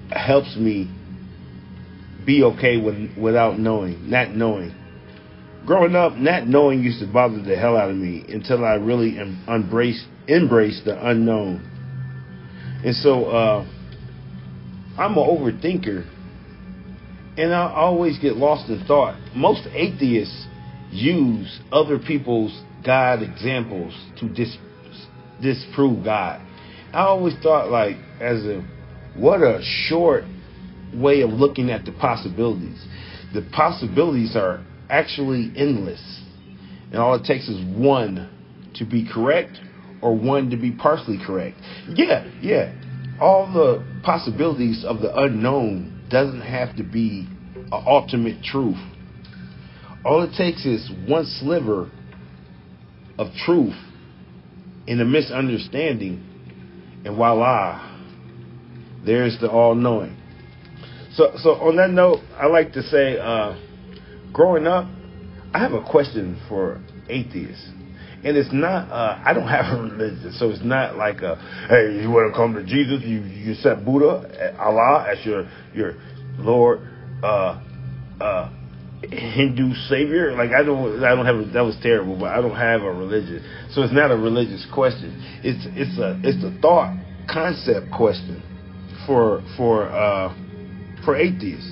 helps 0.09 0.55
me 0.57 0.91
be 2.25 2.43
okay 2.43 2.77
with, 2.77 3.17
without 3.17 3.57
knowing, 3.57 4.09
not 4.09 4.31
knowing. 4.31 4.75
Growing 5.67 5.97
up, 5.97 6.15
not 6.15 6.47
knowing 6.47 6.81
used 6.81 7.01
to 7.01 7.07
bother 7.07 7.41
the 7.41 7.57
hell 7.57 7.75
out 7.75 7.89
of 7.89 7.97
me 7.97 8.23
until 8.29 8.63
I 8.63 8.75
really 8.75 9.19
em- 9.19 9.43
embraced, 9.49 10.05
embraced 10.29 10.85
the 10.85 10.97
unknown. 11.05 11.61
And 12.85 12.95
so 12.95 13.25
uh, 13.25 13.67
I'm 14.97 15.17
an 15.17 15.17
overthinker, 15.17 16.09
and 17.37 17.53
I 17.53 17.69
always 17.75 18.17
get 18.17 18.37
lost 18.37 18.69
in 18.69 18.85
thought. 18.85 19.19
Most 19.35 19.67
atheists 19.73 20.47
use 20.89 21.59
other 21.69 21.99
people's 21.99 22.57
God 22.85 23.21
examples 23.21 23.93
to 24.21 24.29
dis- 24.29 24.57
disprove 25.41 26.05
God. 26.05 26.39
I 26.93 27.01
always 27.01 27.33
thought, 27.43 27.69
like, 27.69 27.97
as 28.21 28.45
a 28.45 28.65
what 29.17 29.41
a 29.41 29.59
short 29.89 30.23
way 30.93 31.23
of 31.23 31.31
looking 31.31 31.71
at 31.71 31.83
the 31.83 31.91
possibilities. 31.91 32.81
The 33.33 33.45
possibilities 33.51 34.37
are 34.37 34.63
actually 34.89 35.51
endless. 35.55 36.21
And 36.91 36.97
all 36.97 37.15
it 37.15 37.25
takes 37.25 37.47
is 37.47 37.63
one 37.77 38.29
to 38.75 38.85
be 38.85 39.07
correct 39.11 39.59
or 40.01 40.15
one 40.15 40.49
to 40.51 40.57
be 40.57 40.71
partially 40.71 41.19
correct. 41.25 41.57
Yeah, 41.89 42.29
yeah. 42.41 42.73
All 43.19 43.51
the 43.51 43.83
possibilities 44.03 44.85
of 44.85 45.01
the 45.01 45.15
unknown 45.15 46.07
doesn't 46.09 46.41
have 46.41 46.75
to 46.77 46.83
be 46.83 47.27
an 47.55 47.83
ultimate 47.85 48.43
truth. 48.43 48.77
All 50.05 50.21
it 50.23 50.33
takes 50.37 50.65
is 50.65 50.89
one 51.07 51.25
sliver 51.25 51.89
of 53.17 53.33
truth 53.45 53.75
in 54.85 55.01
a 55.01 55.05
misunderstanding, 55.05 56.23
and 57.03 57.15
voila, 57.15 57.83
there's 59.05 59.37
the 59.41 59.49
all 59.49 59.75
knowing. 59.75 60.15
So, 61.13 61.33
so 61.37 61.51
on 61.55 61.75
that 61.77 61.89
note, 61.89 62.19
I 62.37 62.45
like 62.45 62.73
to 62.73 62.83
say, 62.83 63.17
uh, 63.17 63.57
growing 64.33 64.67
up, 64.67 64.87
I 65.53 65.59
have 65.59 65.73
a 65.73 65.83
question 65.83 66.39
for 66.47 66.81
atheists. 67.09 67.69
And 68.23 68.35
it's 68.35 68.51
not, 68.51 68.91
uh, 68.91 69.21
I 69.23 69.33
don't 69.33 69.47
have 69.47 69.77
a 69.77 69.81
religion, 69.81 70.33
so 70.37 70.49
it's 70.49 70.63
not 70.63 70.97
like, 70.97 71.21
a, 71.21 71.35
hey, 71.69 72.01
you 72.01 72.09
want 72.09 72.33
to 72.33 72.37
come 72.37 72.53
to 72.53 72.63
Jesus, 72.63 73.03
you, 73.03 73.21
you 73.21 73.53
set 73.55 73.85
Buddha, 73.85 74.55
Allah 74.59 75.07
as 75.09 75.25
your, 75.25 75.49
your 75.73 75.95
Lord, 76.37 76.81
uh, 77.23 77.61
uh, 78.19 78.49
Hindu 79.01 79.73
savior. 79.89 80.35
Like 80.35 80.51
I 80.51 80.63
don't, 80.63 81.03
I 81.03 81.15
don't 81.15 81.25
have. 81.25 81.35
A, 81.35 81.45
that 81.53 81.61
was 81.61 81.77
terrible, 81.81 82.17
but 82.19 82.29
I 82.29 82.41
don't 82.41 82.55
have 82.55 82.81
a 82.81 82.91
religion, 82.91 83.43
so 83.71 83.83
it's 83.83 83.93
not 83.93 84.11
a 84.11 84.17
religious 84.17 84.65
question. 84.73 85.13
It's 85.43 85.67
it's 85.77 85.97
a 85.99 86.19
it's 86.23 86.43
a 86.43 86.59
thought 86.61 86.97
concept 87.29 87.91
question 87.91 88.41
for 89.05 89.43
for 89.55 89.87
uh, 89.89 90.33
for 91.05 91.15
atheists. 91.15 91.71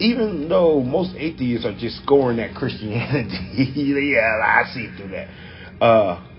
Even 0.00 0.48
though 0.48 0.80
most 0.82 1.14
atheists 1.16 1.64
are 1.64 1.76
just 1.78 2.02
scoring 2.02 2.40
at 2.40 2.54
Christianity, 2.54 3.72
yeah, 4.14 4.40
I 4.42 4.64
see 4.74 4.88
through 4.96 5.10
that. 5.10 5.28
Uh, 5.84 6.30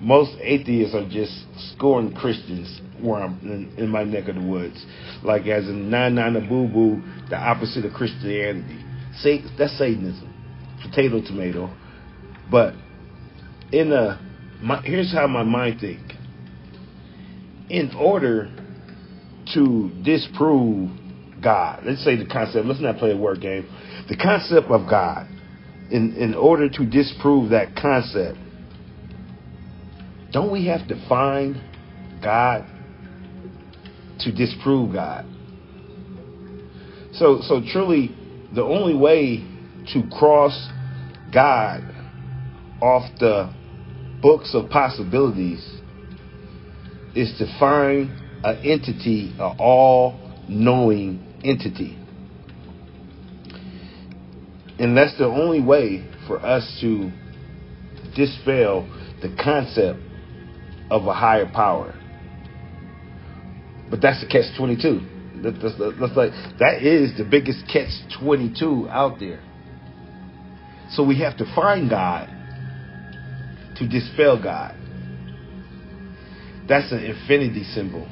most 0.00 0.36
atheists 0.40 0.94
are 0.94 1.08
just 1.08 1.32
scoring 1.74 2.14
Christians 2.14 2.80
where 3.00 3.22
I'm 3.22 3.38
in, 3.42 3.74
in 3.84 3.88
my 3.90 4.04
neck 4.04 4.28
of 4.28 4.36
the 4.36 4.42
woods, 4.42 4.84
like 5.22 5.46
as 5.46 5.64
in 5.64 5.90
nine 5.90 6.14
nine 6.14 6.32
boo 6.48 6.68
boo, 6.68 7.02
the 7.28 7.36
opposite 7.36 7.84
of 7.84 7.92
Christianity. 7.92 8.82
Say 9.18 9.42
that's 9.58 9.76
Satanism, 9.78 10.32
potato 10.82 11.20
tomato. 11.20 11.74
But 12.50 12.74
in 13.72 13.92
a, 13.92 14.20
my, 14.62 14.80
here's 14.82 15.12
how 15.12 15.26
my 15.26 15.42
mind 15.42 15.80
think. 15.80 16.00
In 17.70 17.94
order 17.96 18.50
to 19.54 19.90
disprove 20.02 20.90
God. 21.44 21.84
Let's 21.84 22.02
say 22.02 22.16
the 22.16 22.26
concept, 22.26 22.66
let's 22.66 22.80
not 22.80 22.96
play 22.96 23.12
a 23.12 23.16
word 23.16 23.40
game. 23.40 23.68
The 24.08 24.16
concept 24.16 24.68
of 24.68 24.88
God, 24.88 25.28
in, 25.90 26.16
in 26.16 26.34
order 26.34 26.68
to 26.68 26.86
disprove 26.86 27.50
that 27.50 27.76
concept, 27.76 28.38
don't 30.32 30.50
we 30.50 30.66
have 30.66 30.88
to 30.88 31.08
find 31.08 31.60
God 32.22 32.66
to 34.20 34.32
disprove 34.32 34.92
God? 34.94 35.26
So, 37.12 37.40
so 37.42 37.62
truly, 37.72 38.16
the 38.54 38.62
only 38.62 38.94
way 38.94 39.44
to 39.92 40.02
cross 40.10 40.68
God 41.32 41.82
off 42.80 43.08
the 43.20 43.54
books 44.20 44.54
of 44.54 44.68
possibilities 44.70 45.64
is 47.14 47.32
to 47.38 47.46
find 47.60 48.10
an 48.42 48.56
entity, 48.64 49.32
an 49.38 49.56
all 49.58 50.18
knowing 50.48 51.33
entity. 51.44 51.98
And 54.78 54.96
that's 54.96 55.16
the 55.18 55.26
only 55.26 55.62
way 55.62 56.04
for 56.26 56.44
us 56.44 56.78
to 56.80 57.10
dispel 58.16 58.88
the 59.22 59.34
concept 59.42 60.00
of 60.90 61.06
a 61.06 61.14
higher 61.14 61.50
power. 61.52 61.94
But 63.90 64.00
that's 64.00 64.20
the 64.20 64.26
catch 64.26 64.56
22. 64.56 65.00
That, 65.42 65.52
that's, 65.60 65.74
that's 66.00 66.16
like, 66.16 66.32
that 66.58 66.82
is 66.82 67.16
the 67.16 67.24
biggest 67.24 67.64
catch 67.72 67.90
22 68.20 68.88
out 68.88 69.18
there. 69.20 69.42
So 70.90 71.04
we 71.04 71.20
have 71.20 71.36
to 71.38 71.44
find 71.54 71.90
God 71.90 72.28
to 73.76 73.88
dispel 73.88 74.40
God. 74.42 74.76
That's 76.68 76.90
an 76.92 77.04
infinity 77.04 77.64
symbol. 77.64 78.08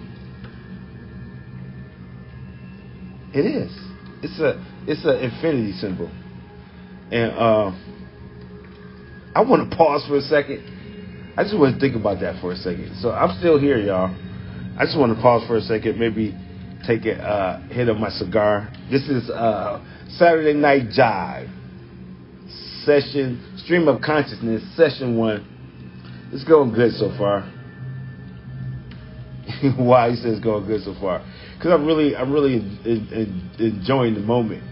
It 3.35 3.47
is. 3.47 3.73
It's 4.23 4.39
a 4.39 4.63
it's 4.87 5.05
an 5.05 5.17
infinity 5.17 5.73
symbol. 5.73 6.11
And 7.11 7.33
uh, 7.33 7.73
I 9.35 9.43
want 9.43 9.71
to 9.71 9.77
pause 9.77 10.05
for 10.07 10.17
a 10.17 10.23
second. 10.23 11.35
I 11.37 11.45
just 11.45 11.57
want 11.57 11.75
to 11.75 11.81
think 11.81 11.97
about 11.97 12.21
that 12.21 12.41
for 12.41 12.53
a 12.53 12.57
second. 12.57 12.97
So 13.01 13.11
I'm 13.11 13.39
still 13.39 13.59
here, 13.59 13.79
y'all. 13.79 14.15
I 14.79 14.85
just 14.85 14.99
want 14.99 15.15
to 15.15 15.21
pause 15.21 15.47
for 15.47 15.57
a 15.57 15.63
second, 15.63 15.99
maybe 15.99 16.35
take 16.87 17.05
a 17.07 17.15
uh, 17.15 17.61
hit 17.69 17.89
of 17.89 17.97
my 17.97 18.11
cigar. 18.11 18.73
This 18.91 19.09
is 19.09 19.31
uh, 19.31 19.83
Saturday 20.17 20.55
Night 20.55 20.89
Jive 20.89 21.51
session, 22.85 23.59
stream 23.65 23.89
of 23.89 24.03
consciousness, 24.03 24.63
session 24.77 25.17
one. 25.17 25.49
It's 26.33 26.45
going 26.45 26.73
good 26.73 26.93
so 26.95 27.15
far. 27.17 27.51
Why 29.77 30.11
he 30.11 30.17
says 30.17 30.41
going 30.41 30.67
good 30.67 30.83
so 30.83 30.95
far? 31.01 31.25
Because 31.57 31.73
I'm 31.73 31.87
really, 31.87 32.17
I'm 32.17 32.33
really 32.33 32.55
in, 32.55 32.79
in, 32.85 33.51
enjoying 33.59 34.15
the 34.15 34.21
moment, 34.21 34.63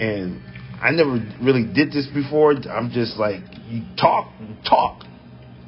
and 0.00 0.40
I 0.80 0.90
never 0.90 1.18
really 1.42 1.64
did 1.64 1.92
this 1.92 2.06
before. 2.12 2.52
I'm 2.52 2.90
just 2.90 3.16
like, 3.16 3.40
you 3.68 3.82
talk, 3.96 4.32
talk. 4.68 5.04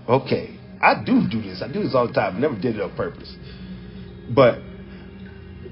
Okay, 0.09 0.59
I 0.81 1.03
do 1.05 1.29
do 1.31 1.43
this. 1.43 1.63
I 1.63 1.73
do 1.73 1.83
this 1.83 1.95
all 1.95 2.07
the 2.07 2.13
time. 2.13 2.37
I 2.37 2.41
never 2.41 2.59
did 2.59 2.77
it 2.77 2.83
on 2.83 2.97
purpose. 2.97 3.35
But 4.35 4.59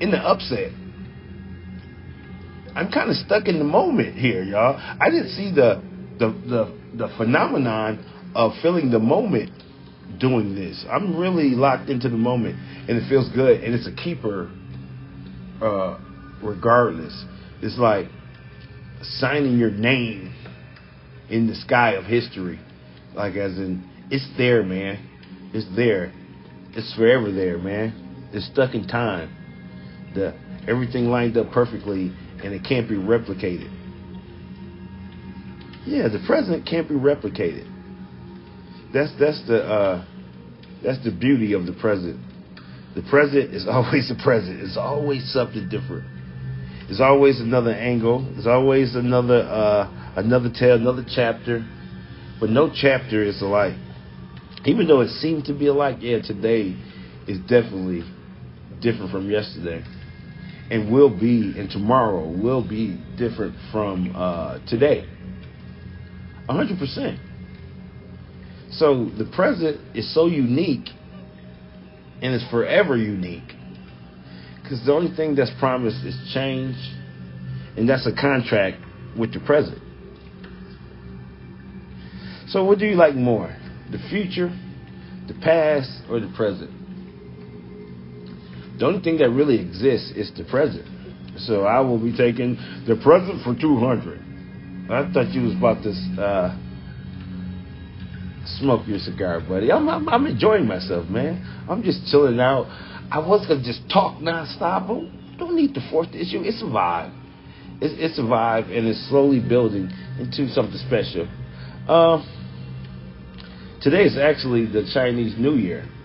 in 0.00 0.10
the 0.10 0.18
upset, 0.18 0.72
I'm 2.74 2.90
kind 2.92 3.10
of 3.10 3.16
stuck 3.16 3.48
in 3.48 3.58
the 3.58 3.64
moment 3.64 4.16
here, 4.16 4.42
y'all. 4.42 4.76
I 4.76 5.10
didn't 5.10 5.30
see 5.30 5.52
the 5.52 5.82
the 6.18 6.28
the 6.28 6.78
the 6.96 7.08
phenomenon 7.16 8.04
of 8.34 8.52
feeling 8.62 8.90
the 8.90 8.98
moment 8.98 9.50
doing 10.20 10.54
this. 10.54 10.84
I'm 10.88 11.16
really 11.16 11.50
locked 11.50 11.88
into 11.90 12.08
the 12.08 12.16
moment, 12.16 12.56
and 12.88 12.98
it 12.98 13.08
feels 13.08 13.28
good, 13.30 13.62
and 13.62 13.74
it's 13.74 13.88
a 13.88 13.94
keeper. 13.94 14.50
Uh, 15.60 15.98
regardless, 16.42 17.24
it's 17.62 17.78
like 17.78 18.06
signing 19.02 19.58
your 19.58 19.70
name 19.70 20.34
in 21.28 21.46
the 21.46 21.54
sky 21.54 21.92
of 21.92 22.04
history, 22.04 22.60
like 23.14 23.34
as 23.36 23.58
in 23.58 23.88
it's 24.10 24.26
there, 24.36 24.62
man. 24.62 25.06
It's 25.52 25.66
there. 25.76 26.12
It's 26.72 26.94
forever 26.94 27.32
there, 27.32 27.58
man. 27.58 28.30
It's 28.32 28.46
stuck 28.46 28.74
in 28.74 28.86
time. 28.86 29.36
The 30.14 30.34
everything 30.68 31.06
lined 31.06 31.36
up 31.36 31.50
perfectly, 31.52 32.12
and 32.42 32.54
it 32.54 32.64
can't 32.66 32.88
be 32.88 32.96
replicated. 32.96 33.76
Yeah, 35.86 36.08
the 36.08 36.22
present 36.26 36.66
can't 36.66 36.88
be 36.88 36.94
replicated. 36.94 37.66
That's 38.92 39.12
that's 39.20 39.46
the 39.46 39.62
uh, 39.62 40.04
that's 40.82 41.02
the 41.04 41.12
beauty 41.12 41.52
of 41.52 41.66
the 41.66 41.72
present. 41.72 42.18
The 42.94 43.02
present 43.02 43.54
is 43.54 43.66
always 43.70 44.08
the 44.08 44.20
present. 44.22 44.60
It's 44.60 44.76
always 44.76 45.30
something 45.32 45.68
different. 45.68 46.04
It's 46.88 47.00
always 47.00 47.40
another 47.40 47.70
angle. 47.70 48.26
It's 48.36 48.48
always 48.48 48.96
another 48.96 49.42
uh, 49.42 50.12
another 50.16 50.50
tale, 50.50 50.76
another 50.76 51.04
chapter. 51.08 51.64
But 52.40 52.50
no 52.50 52.72
chapter 52.74 53.22
is 53.22 53.40
alike. 53.42 53.74
Even 54.64 54.88
though 54.88 55.00
it 55.02 55.08
seemed 55.08 55.44
to 55.44 55.54
be 55.54 55.66
alike, 55.66 55.98
yeah, 56.00 56.20
today 56.20 56.74
is 57.28 57.38
definitely 57.40 58.02
different 58.80 59.12
from 59.12 59.30
yesterday, 59.30 59.84
and 60.70 60.92
will 60.92 61.10
be, 61.10 61.54
and 61.56 61.70
tomorrow 61.70 62.28
will 62.28 62.66
be 62.66 62.98
different 63.16 63.54
from 63.70 64.12
uh, 64.16 64.58
today. 64.66 65.06
100%. 66.48 67.29
So 68.72 69.10
the 69.18 69.30
present 69.34 69.80
is 69.96 70.12
so 70.14 70.26
unique 70.26 70.88
and 72.22 72.34
it's 72.34 72.48
forever 72.50 72.96
unique. 72.96 73.54
Because 74.62 74.84
the 74.86 74.92
only 74.92 75.14
thing 75.16 75.34
that's 75.34 75.50
promised 75.58 76.04
is 76.04 76.16
change, 76.32 76.76
and 77.76 77.88
that's 77.88 78.06
a 78.06 78.12
contract 78.12 78.78
with 79.18 79.32
the 79.32 79.40
present. 79.40 79.82
So, 82.48 82.64
what 82.64 82.78
do 82.78 82.86
you 82.86 82.94
like 82.94 83.14
more? 83.14 83.56
The 83.90 83.98
future, 84.10 84.48
the 85.26 85.34
past, 85.34 85.90
or 86.08 86.20
the 86.20 86.32
present? 86.36 86.70
The 88.78 88.86
only 88.86 89.00
thing 89.02 89.18
that 89.18 89.30
really 89.30 89.60
exists 89.60 90.12
is 90.14 90.32
the 90.36 90.44
present. 90.44 90.86
So, 91.38 91.64
I 91.64 91.80
will 91.80 91.98
be 91.98 92.16
taking 92.16 92.56
the 92.86 92.96
present 93.02 93.42
for 93.42 93.54
200. 93.54 94.20
I 94.90 95.12
thought 95.12 95.30
you 95.30 95.42
was 95.42 95.54
about 95.54 95.82
to 95.82 95.90
uh, 96.20 96.56
smoke 98.58 98.86
your 98.86 98.98
cigar, 98.98 99.40
buddy. 99.40 99.70
I'm, 99.70 99.88
I'm, 99.88 100.08
I'm 100.08 100.26
enjoying 100.26 100.66
myself, 100.66 101.08
man. 101.08 101.44
I'm 101.68 101.82
just 101.82 102.06
chilling 102.10 102.40
out. 102.40 102.66
I 103.10 103.18
was 103.18 103.46
gonna 103.46 103.62
just 103.62 103.82
talk 103.92 104.20
nonstop. 104.20 104.88
But 104.88 105.38
don't 105.38 105.56
need 105.56 105.74
to 105.74 105.90
force 105.90 106.08
the 106.12 106.20
issue. 106.20 106.42
It's 106.42 106.62
a 106.62 106.66
vibe. 106.66 107.16
It's, 107.80 107.94
it's 107.96 108.18
a 108.18 108.22
vibe, 108.22 108.76
and 108.76 108.86
it's 108.86 109.08
slowly 109.08 109.40
building 109.40 109.90
into 110.18 110.48
something 110.52 110.76
special. 110.86 111.26
Um, 111.88 112.26
today 113.80 114.04
is 114.04 114.18
actually 114.18 114.66
the 114.66 114.88
Chinese 114.92 115.34
New 115.38 115.54
Year. 115.54 115.88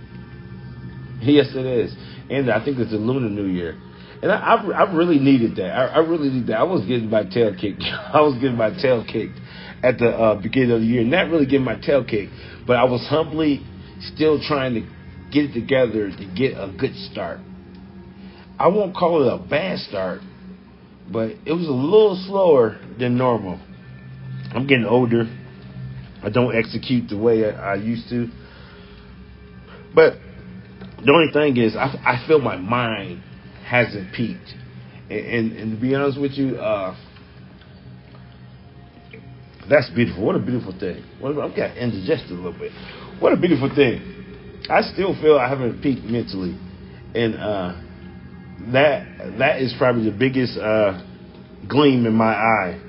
Yes, 1.21 1.47
it 1.55 1.65
is, 1.65 1.95
and 2.29 2.51
I 2.51 2.63
think 2.63 2.77
it's 2.77 2.91
the 2.91 2.97
Lunar 2.97 3.29
New 3.29 3.45
Year. 3.47 3.71
And 4.21 4.31
I, 4.31 4.35
I, 4.35 4.83
I 4.83 4.93
really 4.93 5.17
needed 5.17 5.55
that. 5.55 5.71
I, 5.71 5.85
I 5.85 5.97
really 5.99 6.29
needed 6.29 6.47
that. 6.47 6.59
I 6.59 6.63
was 6.63 6.81
getting 6.81 7.09
my 7.09 7.23
tail 7.23 7.55
kicked. 7.59 7.81
I 8.13 8.21
was 8.21 8.35
getting 8.35 8.57
my 8.57 8.69
tail 8.69 9.03
kicked 9.03 9.39
at 9.85 9.99
the 9.99 10.09
uh, 10.09 10.41
beginning 10.41 10.71
of 10.71 10.79
the 10.81 10.87
year. 10.87 11.03
Not 11.03 11.29
really 11.29 11.45
getting 11.45 11.63
my 11.63 11.79
tail 11.79 12.03
kicked, 12.03 12.31
but 12.65 12.75
I 12.75 12.85
was 12.85 13.05
humbly 13.07 13.61
still 14.13 14.41
trying 14.41 14.73
to 14.73 14.81
get 15.31 15.51
it 15.51 15.53
together 15.53 16.09
to 16.09 16.33
get 16.35 16.53
a 16.57 16.73
good 16.75 16.95
start. 17.11 17.39
I 18.57 18.67
won't 18.69 18.95
call 18.95 19.21
it 19.21 19.31
a 19.31 19.37
bad 19.37 19.79
start, 19.79 20.21
but 21.11 21.31
it 21.45 21.51
was 21.51 21.67
a 21.67 21.71
little 21.71 22.21
slower 22.27 22.79
than 22.97 23.17
normal. 23.17 23.59
I'm 24.53 24.65
getting 24.65 24.85
older. 24.85 25.25
I 26.23 26.29
don't 26.29 26.55
execute 26.55 27.09
the 27.09 27.17
way 27.17 27.45
I, 27.51 27.75
used 27.75 28.09
to. 28.09 28.27
But 29.93 30.13
the 31.05 31.11
only 31.11 31.31
thing 31.31 31.57
is, 31.57 31.75
I, 31.75 31.93
I 32.03 32.27
feel 32.27 32.39
my 32.39 32.55
mind 32.55 33.21
hasn't 33.65 34.13
peaked. 34.13 34.55
And, 35.09 35.19
and, 35.19 35.51
and 35.51 35.71
to 35.75 35.81
be 35.81 35.93
honest 35.93 36.19
with 36.19 36.31
you, 36.31 36.55
uh, 36.55 36.95
that's 39.69 39.89
beautiful. 39.89 40.25
What 40.25 40.35
a 40.35 40.39
beautiful 40.39 40.77
thing. 40.77 41.03
What, 41.19 41.37
I've 41.37 41.55
got 41.55 41.77
indigested 41.77 42.31
a 42.31 42.35
little 42.35 42.57
bit. 42.57 42.71
What 43.19 43.33
a 43.33 43.37
beautiful 43.37 43.73
thing. 43.73 44.63
I 44.69 44.81
still 44.81 45.19
feel 45.21 45.37
I 45.37 45.47
haven't 45.47 45.81
peaked 45.81 46.03
mentally, 46.03 46.57
and 47.13 47.35
uh, 47.35 47.81
that 48.73 49.37
that 49.37 49.61
is 49.61 49.73
probably 49.77 50.09
the 50.09 50.17
biggest 50.17 50.57
uh, 50.57 51.03
gleam 51.67 52.05
in 52.05 52.13
my 52.13 52.33
eye. 52.33 52.81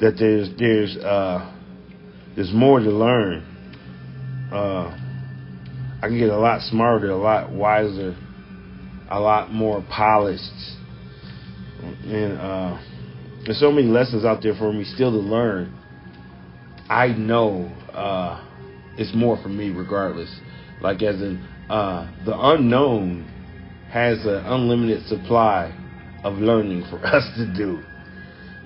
That 0.00 0.16
there's 0.18 0.50
there's 0.58 0.96
uh, 0.96 1.54
there's 2.34 2.52
more 2.52 2.80
to 2.80 2.90
learn. 2.90 3.48
Uh, 4.52 4.98
I 6.02 6.08
can 6.08 6.18
get 6.18 6.30
a 6.30 6.38
lot 6.38 6.60
smarter, 6.62 7.10
a 7.10 7.16
lot 7.16 7.52
wiser, 7.52 8.16
a 9.10 9.20
lot 9.20 9.52
more 9.52 9.84
polished, 9.88 10.42
and 12.04 12.38
uh, 12.38 12.82
there's 13.44 13.60
so 13.60 13.70
many 13.70 13.86
lessons 13.86 14.24
out 14.24 14.42
there 14.42 14.54
for 14.54 14.72
me 14.72 14.84
still 14.84 15.12
to 15.12 15.18
learn. 15.18 15.78
I 16.92 17.08
know 17.08 17.72
uh, 17.94 18.44
it's 18.98 19.14
more 19.14 19.38
for 19.42 19.48
me 19.48 19.70
regardless. 19.70 20.30
Like 20.82 21.02
as 21.02 21.22
in 21.22 21.42
uh, 21.70 22.12
the 22.26 22.38
unknown 22.38 23.30
has 23.90 24.18
an 24.26 24.44
unlimited 24.44 25.06
supply 25.06 25.74
of 26.22 26.34
learning 26.34 26.84
for 26.90 26.98
us 27.06 27.24
to 27.36 27.54
do. 27.56 27.82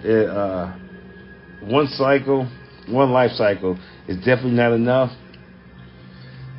It, 0.02 0.28
uh, 0.28 0.76
one 1.60 1.86
cycle, 1.86 2.50
one 2.88 3.12
life 3.12 3.30
cycle 3.30 3.78
is 4.08 4.16
definitely 4.18 4.52
not 4.58 4.72
enough, 4.72 5.12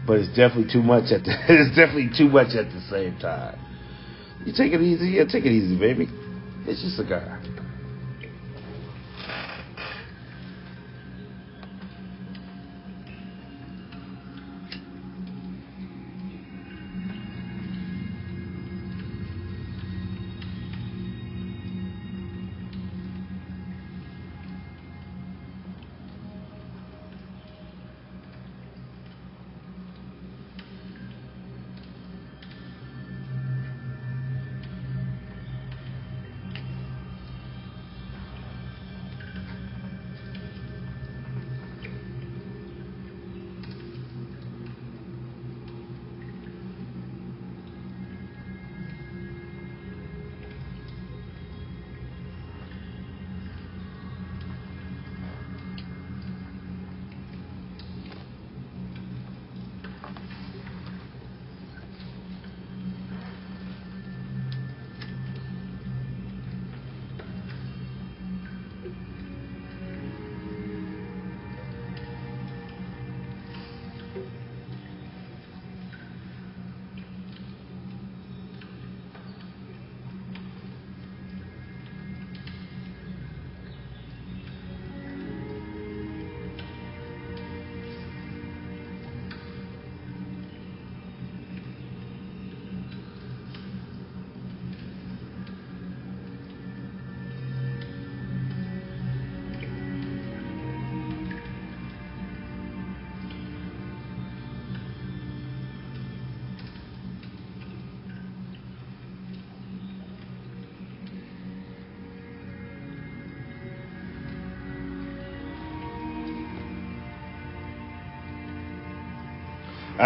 but 0.08 0.20
it's 0.20 0.30
definitely 0.30 0.72
too 0.72 0.82
much 0.82 1.12
at 1.12 1.26
the 1.26 1.36
it's 1.50 1.76
definitely 1.76 2.12
too 2.18 2.30
much 2.30 2.56
at 2.56 2.72
the 2.72 2.82
same 2.90 3.20
time. 3.20 3.60
You 4.46 4.54
take 4.56 4.72
it 4.72 4.82
easy, 4.82 5.10
yeah, 5.18 5.26
take 5.26 5.44
it 5.44 5.52
easy, 5.52 5.78
baby. 5.78 6.08
It's 6.66 6.82
just 6.82 6.98
a 6.98 7.04
cigar. 7.04 7.42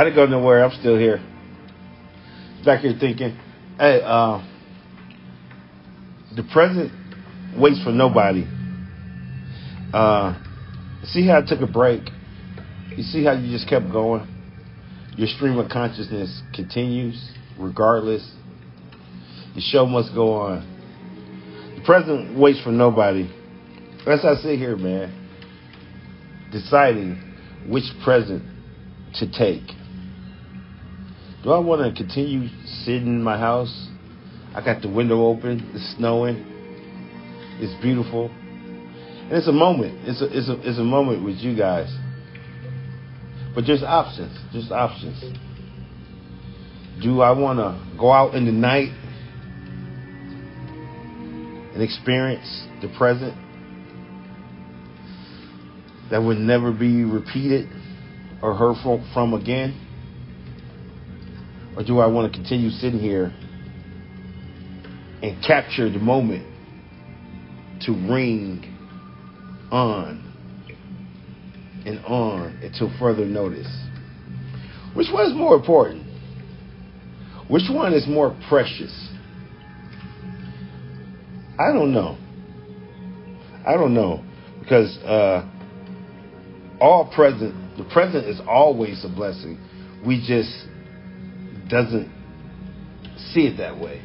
I 0.01 0.05
didn't 0.05 0.15
go 0.15 0.25
nowhere. 0.25 0.65
I'm 0.65 0.71
still 0.79 0.97
here. 0.97 1.23
Back 2.65 2.79
here 2.79 2.95
thinking, 2.99 3.37
hey, 3.77 4.01
uh, 4.03 4.43
the 6.35 6.41
president 6.51 6.91
waits 7.55 7.83
for 7.83 7.91
nobody. 7.91 8.47
Uh, 9.93 10.41
see 11.03 11.27
how 11.27 11.37
I 11.37 11.41
took 11.45 11.61
a 11.61 11.71
break? 11.71 12.01
You 12.97 13.03
see 13.03 13.23
how 13.23 13.33
you 13.33 13.51
just 13.51 13.69
kept 13.69 13.91
going? 13.91 14.27
Your 15.17 15.27
stream 15.27 15.59
of 15.59 15.69
consciousness 15.69 16.41
continues 16.55 17.33
regardless. 17.59 18.27
The 19.53 19.61
show 19.61 19.85
must 19.85 20.15
go 20.15 20.33
on. 20.33 21.75
The 21.75 21.85
president 21.85 22.39
waits 22.39 22.59
for 22.63 22.71
nobody. 22.71 23.31
As 24.07 24.25
I 24.25 24.33
sit 24.41 24.57
here, 24.57 24.77
man, 24.77 25.13
deciding 26.51 27.21
which 27.69 27.85
present 28.03 28.41
to 29.19 29.31
take. 29.31 29.61
Do 31.43 31.51
I 31.51 31.57
want 31.57 31.81
to 31.81 32.03
continue 32.03 32.49
sitting 32.83 33.07
in 33.07 33.23
my 33.23 33.37
house? 33.37 33.89
I 34.53 34.63
got 34.63 34.83
the 34.83 34.89
window 34.89 35.25
open. 35.25 35.71
It's 35.73 35.97
snowing. 35.97 36.45
It's 37.59 37.81
beautiful. 37.81 38.29
And 38.29 39.31
it's 39.31 39.47
a 39.47 39.51
moment. 39.51 40.07
It's 40.07 40.21
a, 40.21 40.25
it's 40.25 40.49
a, 40.49 40.69
it's 40.69 40.77
a 40.77 40.83
moment 40.83 41.25
with 41.25 41.37
you 41.37 41.57
guys. 41.57 41.91
But 43.55 43.65
there's 43.65 43.81
options. 43.81 44.37
There's 44.53 44.71
options. 44.71 45.19
Do 47.01 47.21
I 47.21 47.31
want 47.31 47.57
to 47.57 47.97
go 47.97 48.11
out 48.11 48.35
in 48.35 48.45
the 48.45 48.51
night 48.51 48.89
and 51.73 51.81
experience 51.81 52.67
the 52.83 52.93
present 52.99 53.33
that 56.11 56.21
would 56.21 56.37
never 56.37 56.71
be 56.71 57.03
repeated 57.03 57.67
or 58.43 58.53
heard 58.53 58.75
from, 58.83 59.09
from 59.11 59.33
again? 59.33 59.87
Or 61.75 61.83
do 61.83 61.99
I 61.99 62.07
want 62.07 62.31
to 62.31 62.37
continue 62.37 62.69
sitting 62.69 62.99
here 62.99 63.33
and 65.23 65.43
capture 65.45 65.89
the 65.89 65.99
moment 65.99 66.45
to 67.81 67.91
ring 67.93 68.67
on 69.71 70.27
and 71.85 72.03
on 72.05 72.59
until 72.61 72.91
further 72.99 73.25
notice? 73.25 73.67
Which 74.93 75.07
one 75.11 75.29
is 75.29 75.35
more 75.35 75.55
important? 75.55 76.05
Which 77.49 77.69
one 77.69 77.93
is 77.93 78.05
more 78.07 78.37
precious? 78.49 79.09
I 81.57 81.71
don't 81.71 81.93
know. 81.93 82.17
I 83.65 83.73
don't 83.73 83.93
know 83.93 84.23
because 84.59 84.97
uh, 84.99 85.47
all 86.79 87.11
present, 87.13 87.77
the 87.77 87.83
present 87.85 88.25
is 88.25 88.41
always 88.47 89.05
a 89.05 89.09
blessing. 89.09 89.59
We 90.05 90.23
just 90.25 90.67
doesn't 91.71 92.11
see 93.33 93.47
it 93.47 93.57
that 93.57 93.79
way. 93.79 94.01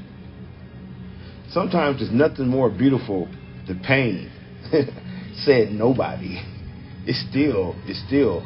Sometimes 1.51 1.99
there's 1.99 2.13
nothing 2.13 2.49
more 2.49 2.71
beautiful 2.71 3.29
than 3.67 3.81
pain. 3.81 4.31
Said 5.45 5.73
nobody. 5.73 6.41
It's 7.07 7.25
still, 7.29 7.75
it's 7.87 8.03
still 8.07 8.41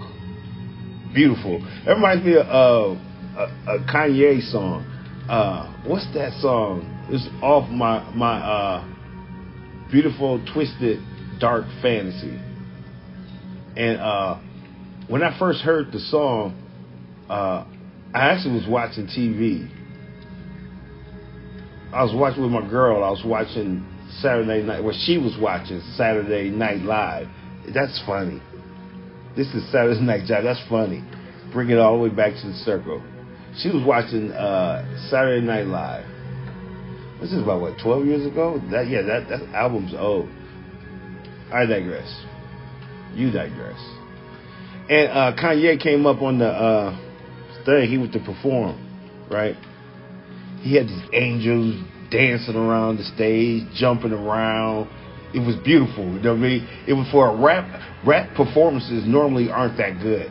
beautiful. 1.14 1.60
It 1.86 1.90
reminds 1.90 2.24
me 2.24 2.36
of 2.36 2.44
uh, 2.46 3.00
a, 3.36 3.76
a 3.76 3.78
Kanye 3.92 4.40
song. 4.50 4.84
Uh, 5.28 5.82
what's 5.86 6.06
that 6.14 6.32
song? 6.40 7.06
It's 7.10 7.26
off 7.42 7.68
my 7.70 8.10
my 8.14 8.38
uh, 8.38 9.90
beautiful, 9.90 10.44
twisted, 10.52 11.00
dark 11.40 11.64
fantasy. 11.82 12.38
And 13.76 13.98
uh, 14.00 14.40
when 15.08 15.22
I 15.22 15.38
first 15.38 15.60
heard 15.60 15.92
the 15.92 16.00
song, 16.00 16.56
uh, 17.28 17.64
I 18.12 18.30
actually 18.30 18.54
was 18.54 18.66
watching 18.68 19.06
TV. 19.06 19.70
I 21.92 22.02
was 22.02 22.12
watching 22.14 22.42
with 22.42 22.50
my 22.50 22.68
girl. 22.68 23.04
I 23.04 23.10
was 23.10 23.22
watching 23.24 23.86
Saturday 24.20 24.62
night. 24.62 24.82
Well, 24.82 24.96
she 25.06 25.18
was 25.18 25.36
watching 25.40 25.80
Saturday 25.96 26.50
Night 26.50 26.82
Live. 26.82 27.28
That's 27.72 28.02
funny. 28.04 28.42
This 29.36 29.46
is 29.54 29.70
Saturday 29.70 30.00
Night 30.00 30.28
Live. 30.28 30.42
That's 30.44 30.62
funny. 30.68 31.04
Bring 31.52 31.70
it 31.70 31.78
all 31.78 31.96
the 31.96 32.02
way 32.02 32.08
back 32.08 32.32
to 32.42 32.48
the 32.48 32.54
circle. 32.64 33.02
She 33.58 33.68
was 33.68 33.84
watching 33.86 34.32
uh, 34.32 34.82
Saturday 35.08 35.44
Night 35.44 35.66
Live. 35.66 36.06
This 37.20 37.32
is 37.32 37.42
about 37.42 37.60
what 37.60 37.78
12 37.82 38.06
years 38.06 38.26
ago. 38.26 38.60
That 38.70 38.88
yeah, 38.88 39.02
that 39.02 39.28
that 39.28 39.54
album's 39.54 39.94
old. 39.96 40.28
I 41.52 41.66
digress. 41.66 42.08
You 43.14 43.30
digress. 43.30 43.78
And 44.88 45.10
uh, 45.10 45.32
Kanye 45.40 45.80
came 45.80 46.06
up 46.06 46.22
on 46.22 46.38
the 46.38 46.46
uh, 46.46 47.09
thing. 47.64 47.88
He 47.88 47.98
was 47.98 48.10
to 48.10 48.20
perform, 48.20 48.78
right? 49.30 49.56
He 50.60 50.76
had 50.76 50.86
these 50.86 51.08
angels 51.12 51.82
dancing 52.10 52.56
around 52.56 52.98
the 52.98 53.04
stage, 53.04 53.64
jumping 53.74 54.12
around. 54.12 54.88
It 55.32 55.38
was 55.38 55.56
beautiful. 55.64 56.04
You 56.04 56.20
know 56.20 56.34
what 56.34 56.38
I 56.38 56.58
mean? 56.58 56.68
It 56.86 56.92
was 56.92 57.08
for 57.10 57.28
a 57.28 57.36
rap. 57.40 57.80
Rap 58.04 58.34
performances 58.36 59.04
normally 59.06 59.50
aren't 59.50 59.78
that 59.78 60.00
good, 60.02 60.30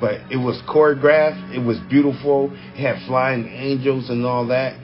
but 0.00 0.20
it 0.30 0.36
was 0.36 0.60
choreographed. 0.68 1.54
It 1.54 1.60
was 1.60 1.78
beautiful. 1.90 2.50
It 2.52 2.80
had 2.80 3.06
flying 3.06 3.46
angels 3.46 4.08
and 4.10 4.24
all 4.24 4.46
that. 4.48 4.74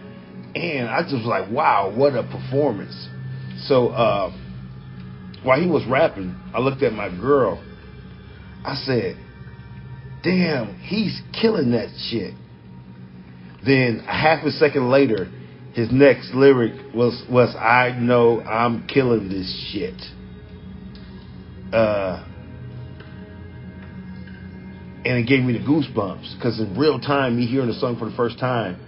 And 0.54 0.88
I 0.88 1.02
just 1.02 1.14
was 1.14 1.26
like, 1.26 1.50
wow, 1.50 1.92
what 1.94 2.14
a 2.14 2.22
performance. 2.22 3.08
So 3.66 3.88
uh, 3.88 4.30
while 5.42 5.60
he 5.60 5.68
was 5.68 5.84
rapping, 5.86 6.34
I 6.54 6.60
looked 6.60 6.82
at 6.82 6.92
my 6.92 7.08
girl. 7.08 7.62
I 8.64 8.74
said, 8.74 9.16
damn, 10.26 10.74
he's 10.80 11.20
killing 11.40 11.70
that 11.70 11.88
shit. 12.10 12.34
Then 13.64 14.00
half 14.00 14.44
a 14.44 14.50
second 14.50 14.90
later, 14.90 15.30
his 15.72 15.90
next 15.92 16.34
lyric 16.34 16.94
was 16.94 17.22
was 17.30 17.54
I 17.54 17.96
know 17.98 18.40
I'm 18.40 18.86
killing 18.88 19.28
this 19.28 19.70
shit. 19.72 20.00
Uh, 21.72 22.26
and 25.04 25.18
it 25.18 25.26
gave 25.28 25.44
me 25.44 25.52
the 25.52 25.64
goosebumps 25.64 26.36
because 26.36 26.58
in 26.58 26.76
real 26.76 26.98
time, 26.98 27.36
me 27.36 27.46
hearing 27.46 27.68
the 27.68 27.74
song 27.74 27.96
for 27.96 28.10
the 28.10 28.16
first 28.16 28.40
time, 28.40 28.80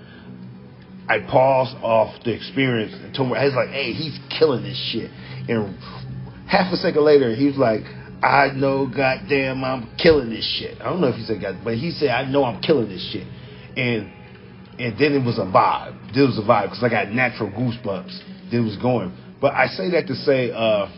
I 1.09 1.21
paused 1.21 1.77
off 1.83 2.21
the 2.25 2.35
experience 2.35 2.95
and 2.95 3.15
told 3.15 3.31
me 3.31 3.37
I 3.37 3.45
was 3.45 3.55
like, 3.55 3.69
"Hey, 3.69 3.93
he's 3.93 4.19
killing 4.37 4.65
this 4.65 4.77
shit." 4.93 5.11
And 5.49 5.79
half 6.49 6.73
a 6.73 6.77
second 6.77 7.05
later, 7.05 7.35
he 7.35 7.47
was 7.47 7.57
like, 7.57 7.85
"I 8.23 8.51
know, 8.55 8.87
goddamn, 8.87 9.65
I'm 9.65 9.89
killing 9.97 10.31
this 10.31 10.45
shit." 10.59 10.81
I 10.81 10.85
don't 10.85 11.01
know 11.01 11.09
if 11.09 11.17
he 11.17 11.25
said 11.25 11.41
"God," 11.41 11.59
but 11.65 11.75
he 11.75 11.91
said, 11.91 12.11
"I 12.11 12.25
know 12.25 12.45
I'm 12.45 12.61
killing 12.61 12.89
this 12.89 13.03
shit," 13.13 13.27
and 13.77 14.11
and 14.79 14.97
then 14.99 15.13
it 15.13 15.25
was 15.25 15.39
a 15.39 15.43
vibe. 15.43 16.17
It 16.17 16.21
was 16.21 16.39
a 16.39 16.43
vibe 16.43 16.71
because 16.71 16.83
I 16.83 16.89
got 16.89 17.11
natural 17.11 17.51
goosebumps. 17.51 18.51
Then 18.51 18.61
it 18.61 18.65
was 18.65 18.77
going. 18.77 19.13
But 19.41 19.55
I 19.55 19.67
say 19.67 19.91
that 19.91 20.07
to 20.07 20.15
say, 20.15 20.51
uh, 20.51 20.89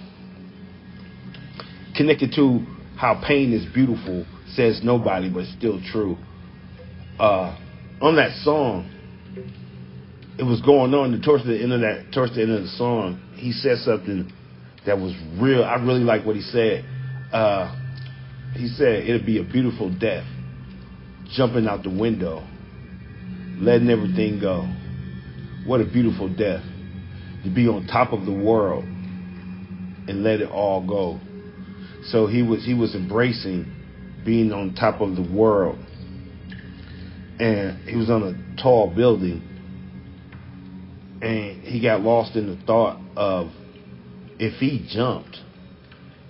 connected 1.97 2.33
to 2.37 2.61
how 2.97 3.23
pain 3.27 3.53
is 3.53 3.65
beautiful, 3.73 4.27
says 4.55 4.81
nobody, 4.83 5.31
but 5.31 5.47
still 5.59 5.81
true. 5.93 6.17
Uh, 7.19 7.57
on 8.01 8.17
that 8.17 8.33
song, 8.43 8.91
it 10.39 10.43
was 10.43 10.61
going 10.63 10.95
on 10.95 11.21
towards 11.23 11.45
the 11.47 11.61
end 11.61 11.73
of 11.73 11.81
that, 11.81 12.13
towards 12.13 12.35
the 12.35 12.43
end 12.43 12.53
of 12.53 12.63
the 12.63 12.69
song. 12.69 13.21
He 13.35 13.53
said 13.53 13.79
something 13.79 14.31
that 14.87 14.99
was 14.99 15.15
real. 15.41 15.65
I 15.65 15.75
really 15.77 16.05
like 16.05 16.25
what 16.25 16.37
he 16.37 16.43
said. 16.43 16.85
Uh, 17.33 17.77
he 18.55 18.69
said 18.69 19.05
it'd 19.05 19.27
be 19.27 19.39
a 19.39 19.45
beautiful 19.45 19.91
death, 19.91 20.27
jumping 21.33 21.67
out 21.67 21.83
the 21.83 21.91
window 21.91 22.47
letting 23.61 23.91
everything 23.91 24.41
go. 24.41 24.63
What 25.67 25.81
a 25.81 25.85
beautiful 25.85 26.29
death. 26.29 26.65
To 27.45 27.51
be 27.51 27.69
on 27.69 27.87
top 27.87 28.13
of 28.13 28.25
the 28.25 28.33
world 28.33 28.85
and 28.85 30.23
let 30.25 30.41
it 30.41 30.51
all 30.51 30.87
go. 30.87 31.21
So 32.07 32.27
he 32.27 32.43
was 32.43 32.65
he 32.65 32.75
was 32.75 32.95
embracing 32.95 34.23
being 34.25 34.53
on 34.53 34.75
top 34.75 35.01
of 35.01 35.15
the 35.17 35.23
world. 35.23 35.79
And 37.39 37.89
he 37.89 37.97
was 37.97 38.11
on 38.11 38.23
a 38.23 38.63
tall 38.63 38.95
building 38.95 39.47
and 41.23 41.63
he 41.63 41.81
got 41.81 42.01
lost 42.01 42.37
in 42.37 42.47
the 42.47 42.57
thought 42.67 43.01
of 43.17 43.51
if 44.39 44.55
he 44.55 44.87
jumped 44.91 45.39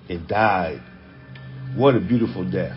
and 0.08 0.26
died, 0.26 0.82
what 1.76 1.94
a 1.94 2.00
beautiful 2.00 2.48
death. 2.50 2.76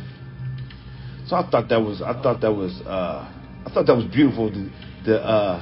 So 1.27 1.35
I 1.35 1.49
thought 1.49 1.69
that 1.69 1.81
was 1.81 2.01
I 2.01 2.13
thought 2.21 2.41
that 2.41 2.51
was 2.51 2.71
uh 2.85 3.29
I 3.65 3.71
thought 3.73 3.85
that 3.87 3.95
was 3.95 4.05
beautiful 4.05 4.51
to 4.51 4.69
to, 5.05 5.21
uh, 5.21 5.59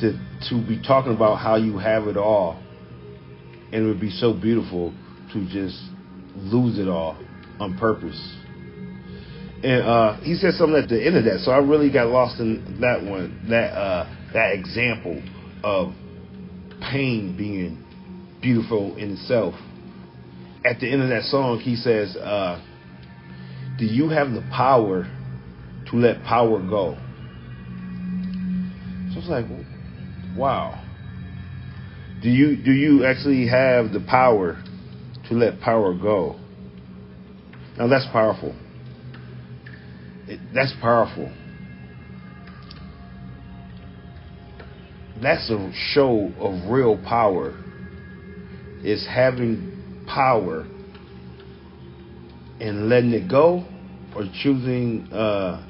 to 0.00 0.12
to 0.48 0.66
be 0.66 0.82
talking 0.82 1.14
about 1.14 1.36
how 1.36 1.56
you 1.56 1.78
have 1.78 2.08
it 2.08 2.16
all, 2.16 2.62
and 3.72 3.84
it 3.84 3.86
would 3.86 4.00
be 4.00 4.10
so 4.10 4.32
beautiful 4.32 4.92
to 5.32 5.44
just 5.48 5.78
lose 6.36 6.78
it 6.78 6.88
all 6.88 7.16
on 7.60 7.76
purpose. 7.78 8.20
And 9.62 9.82
uh, 9.82 10.20
he 10.20 10.34
said 10.34 10.54
something 10.54 10.76
at 10.76 10.88
the 10.88 11.04
end 11.04 11.16
of 11.16 11.24
that, 11.24 11.40
so 11.40 11.50
I 11.50 11.58
really 11.58 11.90
got 11.90 12.08
lost 12.08 12.40
in 12.40 12.78
that 12.80 13.02
one, 13.02 13.46
that 13.48 13.72
uh, 13.72 14.06
that 14.34 14.52
example 14.52 15.22
of 15.64 15.92
pain 16.90 17.34
being 17.36 17.82
beautiful 18.42 18.96
in 18.96 19.12
itself. 19.12 19.54
At 20.68 20.80
the 20.80 20.90
end 20.90 21.02
of 21.02 21.08
that 21.10 21.22
song, 21.24 21.60
he 21.60 21.76
says, 21.76 22.16
uh, 22.16 22.60
"Do 23.78 23.84
you 23.84 24.08
have 24.08 24.32
the 24.32 24.42
power 24.50 25.06
to 25.90 25.96
let 25.96 26.22
power 26.24 26.60
go. 26.60 26.96
So 29.12 29.20
it's 29.20 29.28
like, 29.28 29.46
wow. 30.36 30.82
Do 32.22 32.28
you 32.28 32.56
do 32.56 32.72
you 32.72 33.04
actually 33.04 33.46
have 33.46 33.92
the 33.92 34.04
power 34.08 34.62
to 35.28 35.34
let 35.34 35.60
power 35.60 35.94
go? 35.94 36.36
Now 37.78 37.88
that's 37.88 38.06
powerful. 38.10 38.54
It, 40.26 40.40
that's 40.52 40.74
powerful. 40.80 41.32
That's 45.22 45.48
a 45.50 45.72
show 45.92 46.32
of 46.38 46.70
real 46.70 47.02
power. 47.06 47.54
Is 48.82 49.06
having 49.06 49.75
power 50.06 50.66
and 52.60 52.88
letting 52.88 53.12
it 53.12 53.28
go 53.30 53.64
or 54.14 54.24
choosing 54.42 55.06
uh, 55.12 55.66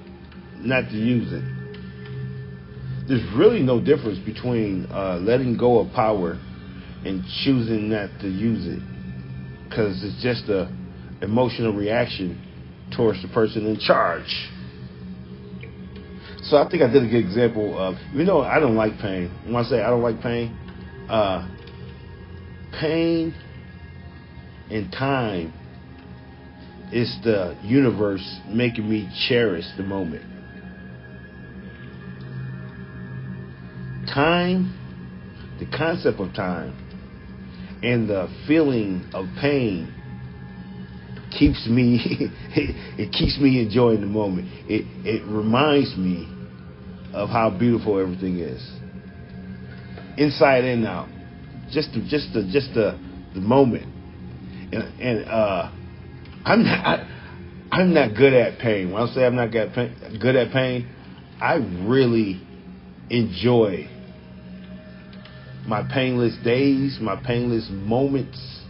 not 0.58 0.88
to 0.90 0.96
use 0.96 1.32
it. 1.32 1.42
There's 3.08 3.24
really 3.36 3.62
no 3.62 3.80
difference 3.80 4.18
between 4.24 4.86
uh, 4.90 5.18
letting 5.20 5.56
go 5.56 5.80
of 5.80 5.92
power 5.92 6.32
and 7.04 7.22
choosing 7.44 7.88
not 7.88 8.10
to 8.20 8.28
use 8.28 8.66
it 8.66 8.82
because 9.68 10.02
it's 10.02 10.20
just 10.22 10.48
a 10.48 10.72
emotional 11.22 11.72
reaction 11.72 12.42
towards 12.96 13.22
the 13.22 13.28
person 13.28 13.66
in 13.66 13.78
charge. 13.78 14.50
So 16.42 16.56
I 16.56 16.68
think 16.68 16.82
I 16.82 16.92
did 16.92 17.02
a 17.02 17.08
good 17.08 17.24
example 17.24 17.76
of, 17.78 17.96
you 18.12 18.24
know, 18.24 18.40
I 18.40 18.60
don't 18.60 18.76
like 18.76 18.98
pain. 18.98 19.30
When 19.44 19.56
I 19.56 19.62
say 19.68 19.80
I 19.82 19.90
don't 19.90 20.02
like 20.02 20.20
pain, 20.20 20.56
uh, 21.08 21.48
pain 22.80 23.34
and 24.70 24.90
time 24.92 25.52
is 26.92 27.18
the 27.24 27.56
universe 27.62 28.40
making 28.48 28.88
me 28.88 29.08
cherish 29.28 29.64
the 29.76 29.82
moment. 29.82 30.22
Time, 34.12 34.72
the 35.58 35.66
concept 35.76 36.20
of 36.20 36.32
time, 36.34 36.82
and 37.82 38.08
the 38.08 38.28
feeling 38.46 39.08
of 39.12 39.26
pain 39.40 39.92
keeps 41.38 41.66
me 41.66 42.00
it, 42.56 43.12
keeps 43.12 43.38
me 43.38 43.60
enjoying 43.60 44.00
the 44.00 44.06
moment. 44.06 44.48
It 44.68 44.86
it 45.04 45.26
reminds 45.26 45.96
me 45.96 46.28
of 47.12 47.28
how 47.28 47.50
beautiful 47.50 47.98
everything 47.98 48.38
is. 48.38 48.62
Inside 50.18 50.64
and 50.64 50.86
out. 50.86 51.08
Just 51.70 51.92
the, 51.92 52.00
just 52.08 52.32
the 52.32 52.48
just 52.50 52.72
the 52.74 52.98
the 53.34 53.40
moment. 53.40 53.95
And 54.72 55.00
and 55.00 55.24
uh 55.26 55.70
I'm 56.44 56.64
not 56.64 56.86
I, 56.86 57.08
I'm 57.72 57.94
not 57.94 58.16
good 58.16 58.32
at 58.32 58.58
pain. 58.58 58.92
When 58.92 59.02
I 59.02 59.06
say 59.14 59.24
I'm 59.24 59.36
not 59.36 59.50
good 59.50 59.68
at 59.68 59.74
pain, 59.74 60.18
good 60.20 60.36
at 60.36 60.52
pain, 60.52 60.88
I 61.40 61.54
really 61.54 62.40
enjoy 63.10 63.88
my 65.66 65.82
painless 65.92 66.36
days, 66.44 66.98
my 67.00 67.16
painless 67.16 67.68
moments 67.70 68.60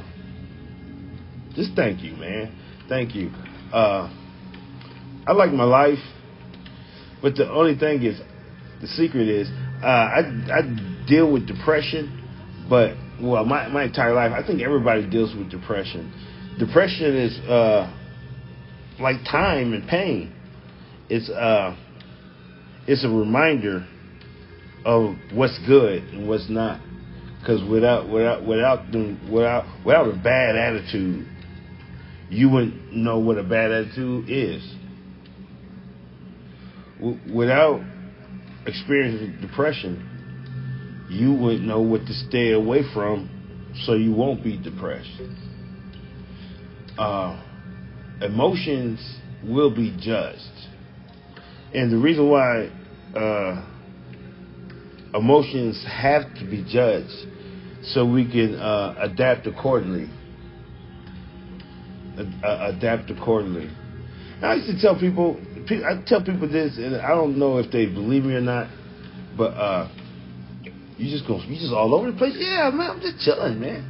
Just 1.54 1.72
thank 1.76 2.02
you, 2.02 2.16
man. 2.16 2.52
Thank 2.88 3.14
you. 3.14 3.30
Uh, 3.72 4.10
I 5.26 5.32
like 5.32 5.52
my 5.52 5.64
life, 5.64 5.98
but 7.22 7.36
the 7.36 7.48
only 7.50 7.78
thing 7.78 8.02
is, 8.02 8.20
the 8.80 8.86
secret 8.88 9.28
is, 9.28 9.48
uh, 9.82 9.86
I 9.86 10.20
I 10.52 11.06
deal 11.06 11.30
with 11.32 11.46
depression, 11.46 12.66
but 12.68 12.94
well, 13.20 13.44
my 13.44 13.68
my 13.68 13.84
entire 13.84 14.12
life, 14.12 14.32
I 14.32 14.46
think 14.46 14.62
everybody 14.62 15.08
deals 15.08 15.34
with 15.34 15.50
depression. 15.50 16.12
Depression 16.58 17.16
is 17.16 17.38
uh, 17.48 17.92
like 19.00 19.16
time 19.24 19.72
and 19.72 19.88
pain. 19.88 20.32
It's 21.08 21.28
uh, 21.30 21.76
it's 22.86 23.04
a 23.04 23.08
reminder 23.08 23.86
of 24.84 25.16
what's 25.32 25.58
good 25.66 26.02
and 26.04 26.28
what's 26.28 26.48
not. 26.48 26.80
Because 27.40 27.62
without 27.68 28.08
without 28.08 28.44
without 28.44 28.90
the, 28.92 29.18
without 29.30 29.64
without 29.84 30.08
a 30.08 30.16
bad 30.16 30.56
attitude, 30.56 31.26
you 32.28 32.48
wouldn't 32.50 32.92
know 32.92 33.18
what 33.18 33.38
a 33.38 33.44
bad 33.44 33.70
attitude 33.70 34.28
is 34.28 34.62
without 37.00 37.80
experiencing 38.66 39.38
depression, 39.40 41.06
you 41.10 41.32
wouldn't 41.32 41.64
know 41.64 41.80
what 41.80 42.00
to 42.06 42.12
stay 42.12 42.52
away 42.52 42.82
from 42.92 43.30
so 43.84 43.94
you 43.94 44.12
won't 44.12 44.42
be 44.42 44.56
depressed. 44.56 45.08
Uh, 46.98 47.40
emotions 48.22 49.18
will 49.44 49.74
be 49.74 49.96
judged. 50.00 50.40
And 51.74 51.92
the 51.92 51.98
reason 51.98 52.28
why 52.30 52.70
uh, 53.14 53.64
emotions 55.14 55.84
have 55.88 56.34
to 56.36 56.44
be 56.44 56.64
judged 56.68 57.12
so 57.82 58.06
we 58.06 58.24
can 58.30 58.54
uh, 58.56 58.96
adapt 58.98 59.46
accordingly. 59.46 60.10
Uh, 62.18 62.72
adapt 62.74 63.10
accordingly. 63.10 63.70
I 64.42 64.54
used 64.54 64.68
to 64.68 64.80
tell 64.80 64.98
people 64.98 65.40
I 65.68 66.02
tell 66.06 66.22
people 66.22 66.48
this, 66.48 66.76
and 66.76 66.96
I 66.96 67.08
don't 67.08 67.38
know 67.38 67.58
if 67.58 67.70
they 67.72 67.86
believe 67.86 68.24
me 68.24 68.34
or 68.34 68.40
not, 68.40 68.70
but 69.36 69.52
uh, 69.52 69.88
you 70.96 71.10
just 71.10 71.26
go, 71.26 71.40
you 71.42 71.58
just 71.58 71.72
all 71.72 71.94
over 71.94 72.10
the 72.10 72.16
place. 72.16 72.34
Yeah, 72.38 72.70
man, 72.72 72.90
I'm 72.90 73.00
just 73.00 73.18
chilling, 73.18 73.60
man. 73.60 73.82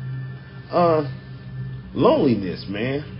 Uh, 0.70 1.08
loneliness, 1.94 2.64
man. 2.68 3.15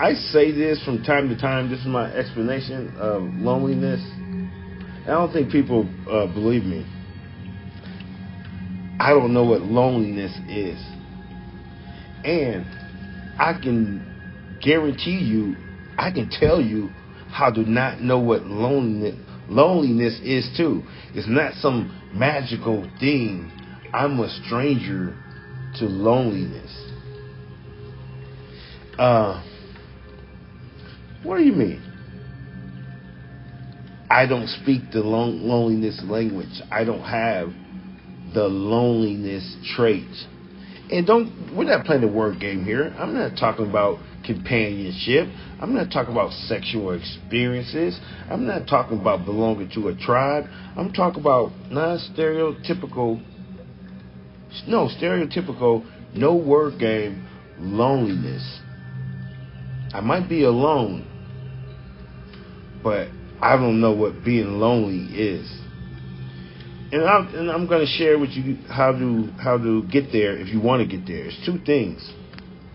I 0.00 0.14
say 0.14 0.50
this 0.50 0.82
from 0.82 1.02
time 1.02 1.28
to 1.28 1.36
time. 1.36 1.68
This 1.68 1.80
is 1.80 1.86
my 1.86 2.10
explanation 2.14 2.96
of 2.96 3.22
loneliness. 3.34 4.00
I 5.04 5.10
don't 5.10 5.30
think 5.30 5.52
people 5.52 5.82
uh, 6.10 6.26
believe 6.32 6.64
me. 6.64 6.86
I 8.98 9.10
don't 9.10 9.34
know 9.34 9.44
what 9.44 9.60
loneliness 9.60 10.32
is. 10.48 10.80
And 12.24 12.64
I 13.38 13.60
can 13.62 14.58
guarantee 14.64 15.18
you, 15.18 15.54
I 15.98 16.10
can 16.10 16.30
tell 16.30 16.62
you 16.62 16.88
how 17.28 17.50
to 17.50 17.60
not 17.70 18.00
know 18.00 18.20
what 18.20 18.44
loneliness 18.44 19.16
loneliness 19.50 20.18
is 20.24 20.48
too. 20.56 20.82
It's 21.12 21.28
not 21.28 21.52
some 21.54 22.10
magical 22.14 22.90
thing. 22.98 23.52
I'm 23.92 24.18
a 24.18 24.30
stranger 24.46 25.14
to 25.78 25.84
loneliness. 25.84 26.70
Uh, 28.98 29.44
what 31.22 31.38
do 31.38 31.44
you 31.44 31.52
mean? 31.52 31.82
I 34.10 34.26
don't 34.26 34.48
speak 34.48 34.90
the 34.92 35.00
lon- 35.00 35.46
loneliness 35.46 36.02
language. 36.04 36.60
I 36.70 36.84
don't 36.84 37.02
have 37.02 37.50
the 38.34 38.48
loneliness 38.48 39.56
trait. 39.76 40.08
And 40.90 41.06
don't 41.06 41.56
we're 41.56 41.64
not 41.64 41.84
playing 41.86 42.02
the 42.02 42.08
word 42.08 42.40
game 42.40 42.64
here. 42.64 42.92
I'm 42.98 43.14
not 43.14 43.36
talking 43.38 43.68
about 43.68 44.00
companionship. 44.24 45.28
I'm 45.60 45.74
not 45.74 45.90
talking 45.92 46.12
about 46.12 46.32
sexual 46.32 46.92
experiences. 46.92 47.98
I'm 48.28 48.46
not 48.46 48.66
talking 48.66 49.00
about 49.00 49.24
belonging 49.24 49.70
to 49.74 49.88
a 49.88 49.94
tribe. 49.94 50.44
I'm 50.76 50.92
talking 50.92 51.20
about 51.20 51.52
non-stereotypical 51.70 53.22
no 54.66 54.88
stereotypical 54.88 55.86
no 56.14 56.34
word 56.34 56.80
game 56.80 57.26
loneliness. 57.58 58.60
I 59.92 60.00
might 60.00 60.28
be 60.28 60.44
alone, 60.44 61.06
but 62.82 63.08
I 63.40 63.56
don't 63.56 63.80
know 63.80 63.92
what 63.92 64.24
being 64.24 64.60
lonely 64.60 65.06
is. 65.18 65.50
And 66.92 67.04
I'm, 67.04 67.34
and 67.34 67.50
I'm 67.50 67.66
going 67.66 67.86
to 67.86 67.92
share 67.92 68.18
with 68.18 68.30
you 68.30 68.56
how 68.68 68.92
to 68.92 69.32
how 69.40 69.58
to 69.58 69.86
get 69.88 70.12
there 70.12 70.36
if 70.36 70.48
you 70.48 70.60
want 70.60 70.88
to 70.88 70.96
get 70.96 71.06
there. 71.06 71.26
It's 71.26 71.46
two 71.46 71.58
things 71.64 72.12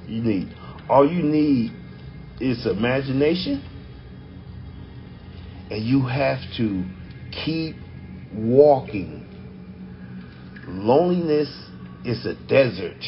you 0.07 0.21
need. 0.21 0.53
All 0.89 1.09
you 1.09 1.21
need 1.21 1.71
is 2.39 2.65
imagination, 2.65 3.63
and 5.69 5.83
you 5.83 6.05
have 6.05 6.39
to 6.57 6.83
keep 7.45 7.75
walking. 8.33 9.23
Loneliness 10.67 11.49
is 12.05 12.25
a 12.25 12.35
desert 12.47 13.03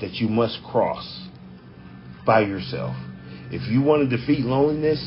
that 0.00 0.14
you 0.14 0.28
must 0.28 0.62
cross 0.64 1.28
by 2.26 2.40
yourself. 2.40 2.96
If 3.50 3.68
you 3.70 3.82
want 3.82 4.08
to 4.08 4.16
defeat 4.16 4.40
loneliness, 4.40 5.00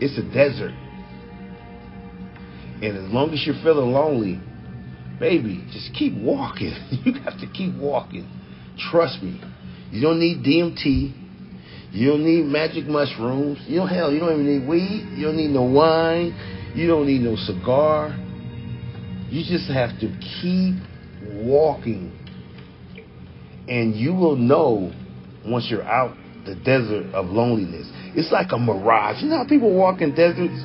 it's 0.00 0.16
a 0.18 0.22
desert. 0.32 0.74
And 2.82 2.96
as 2.96 3.12
long 3.12 3.30
as 3.32 3.44
you're 3.44 3.60
feeling 3.62 3.92
lonely, 3.92 4.40
baby, 5.18 5.64
just 5.72 5.92
keep 5.94 6.14
walking. 6.16 6.72
you 7.04 7.14
have 7.20 7.38
to 7.40 7.46
keep 7.52 7.74
walking. 7.76 8.28
Trust 8.90 9.22
me. 9.22 9.40
You 9.90 10.00
don't 10.00 10.20
need 10.20 10.44
DMT. 10.44 11.20
You 11.92 12.10
don't 12.10 12.24
need 12.24 12.44
magic 12.44 12.86
mushrooms. 12.86 13.58
You 13.66 13.80
don't 13.80 13.88
hell, 13.88 14.12
you 14.12 14.20
don't 14.20 14.32
even 14.32 14.46
need 14.46 14.68
weed. 14.68 15.14
You 15.16 15.26
don't 15.26 15.36
need 15.36 15.50
no 15.50 15.64
wine. 15.64 16.72
You 16.74 16.86
don't 16.86 17.06
need 17.06 17.20
no 17.20 17.34
cigar. 17.36 18.16
You 19.28 19.44
just 19.44 19.70
have 19.70 19.98
to 20.00 20.08
keep 20.40 20.76
walking. 21.44 22.16
And 23.68 23.94
you 23.94 24.14
will 24.14 24.36
know 24.36 24.92
once 25.44 25.66
you're 25.68 25.82
out 25.82 26.16
the 26.44 26.54
desert 26.54 27.14
of 27.14 27.26
loneliness. 27.26 27.88
It's 28.14 28.32
like 28.32 28.52
a 28.52 28.58
mirage. 28.58 29.22
You 29.22 29.28
know 29.28 29.38
how 29.38 29.48
people 29.48 29.74
walk 29.74 30.00
in 30.00 30.14
deserts? 30.14 30.62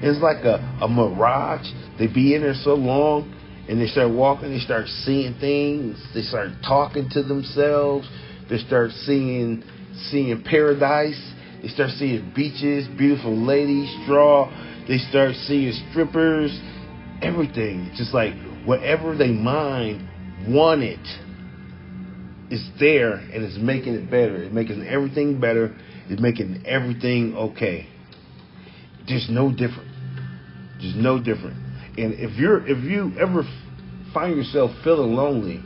It's 0.00 0.22
like 0.22 0.44
a, 0.44 0.58
a 0.82 0.88
mirage. 0.88 1.66
They 1.98 2.06
be 2.06 2.34
in 2.34 2.42
there 2.42 2.54
so 2.54 2.74
long 2.74 3.34
and 3.68 3.80
they 3.80 3.86
start 3.86 4.10
walking, 4.10 4.50
they 4.50 4.60
start 4.60 4.86
seeing 4.88 5.34
things, 5.38 6.02
they 6.14 6.22
start 6.22 6.50
talking 6.66 7.08
to 7.10 7.22
themselves, 7.22 8.08
they 8.48 8.58
start 8.58 8.90
seeing 9.04 9.62
seeing 10.10 10.42
paradise, 10.42 11.20
they 11.60 11.68
start 11.68 11.90
seeing 11.90 12.32
beaches, 12.34 12.86
beautiful 12.96 13.36
ladies, 13.36 13.90
straw, 14.04 14.48
they 14.86 14.98
start 14.98 15.34
seeing 15.46 15.72
strippers, 15.90 16.58
everything. 17.20 17.90
Just 17.96 18.14
like 18.14 18.32
whatever 18.64 19.16
they 19.16 19.28
mind 19.28 20.08
wanted 20.48 21.00
is 22.50 22.66
there 22.80 23.14
and 23.14 23.44
it's 23.44 23.58
making 23.58 23.94
it 23.94 24.10
better. 24.10 24.42
It's 24.42 24.54
making 24.54 24.86
everything 24.86 25.40
better. 25.40 25.76
It's 26.08 26.20
making 26.20 26.64
everything 26.66 27.36
okay. 27.36 27.86
There's 29.06 29.28
no 29.30 29.50
different. 29.50 29.88
There's 30.80 30.96
no 30.96 31.18
different. 31.18 31.56
And 31.98 32.14
if 32.14 32.36
you're 32.38 32.66
if 32.66 32.84
you 32.84 33.12
ever 33.18 33.42
find 34.14 34.36
yourself 34.36 34.70
feeling 34.84 35.14
lonely, 35.14 35.62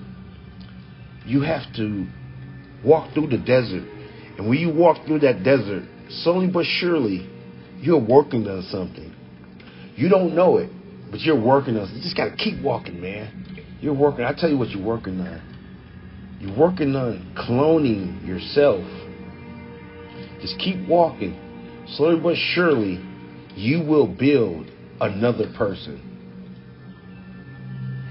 you 1.27 1.43
have 1.43 1.63
to 1.77 2.07
walk 2.85 3.13
through 3.15 3.29
the 3.29 3.39
desert. 3.39 3.85
And 4.39 4.49
when 4.49 4.59
you 4.59 4.73
walk 4.73 5.07
through 5.07 5.21
that 5.21 5.45
desert, 5.45 5.85
slowly 6.09 6.49
but 6.49 6.65
surely, 6.65 7.29
you're 7.81 8.05
working 8.05 8.47
on 8.49 8.63
something. 8.63 9.15
You 9.95 10.09
don't 10.09 10.35
know 10.35 10.57
it, 10.57 10.71
but 11.11 11.21
you're 11.21 11.41
working 11.41 11.77
on. 11.77 11.95
You 11.95 12.03
just 12.03 12.17
gotta 12.17 12.35
keep 12.35 12.61
walking, 12.63 13.01
man. 13.01 13.77
You're 13.81 13.95
working. 13.95 14.25
I 14.25 14.33
tell 14.33 14.49
you 14.49 14.59
what 14.59 14.71
you're 14.71 14.85
working 14.85 15.21
on. 15.21 15.52
You're 16.43 16.59
working 16.59 16.97
on 16.97 17.35
cloning 17.39 18.27
yourself. 18.27 18.83
Just 20.41 20.59
keep 20.59 20.89
walking. 20.89 21.39
Slowly 21.97 22.21
but 22.21 22.37
surely, 22.37 23.01
you 23.55 23.85
will 23.85 24.09
build 24.09 24.69
another 25.01 25.53
person. 25.57 26.09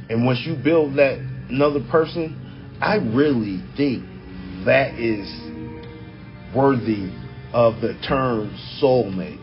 And 0.09 0.25
once 0.25 0.43
you 0.45 0.55
build 0.55 0.95
that 0.97 1.17
another 1.49 1.81
person, 1.91 2.77
I 2.81 2.95
really 2.95 3.61
think 3.75 4.05
that 4.65 4.95
is 4.97 5.27
worthy 6.55 7.11
of 7.53 7.81
the 7.81 7.99
term 8.07 8.57
soulmate. 8.81 9.39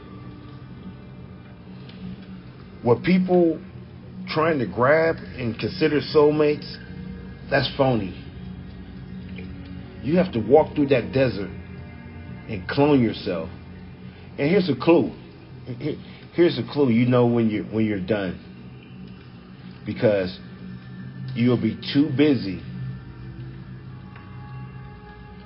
What 2.82 3.02
people 3.02 3.60
trying 4.28 4.58
to 4.60 4.66
grab 4.66 5.16
and 5.36 5.58
consider 5.58 6.00
soulmates, 6.00 6.74
that's 7.50 7.70
phony. 7.76 8.24
You 10.08 10.16
have 10.16 10.32
to 10.32 10.40
walk 10.40 10.74
through 10.74 10.86
that 10.86 11.12
desert 11.12 11.50
and 12.48 12.66
clone 12.66 13.02
yourself. 13.02 13.50
And 14.38 14.48
here's 14.50 14.70
a 14.70 14.74
clue. 14.74 15.12
Here's 16.32 16.58
a 16.58 16.62
clue. 16.72 16.88
You 16.88 17.04
know 17.04 17.26
when 17.26 17.50
you're 17.50 17.64
when 17.64 17.84
you're 17.84 18.00
done. 18.00 18.40
Because 19.84 20.40
you'll 21.34 21.60
be 21.60 21.78
too 21.92 22.08
busy 22.16 22.62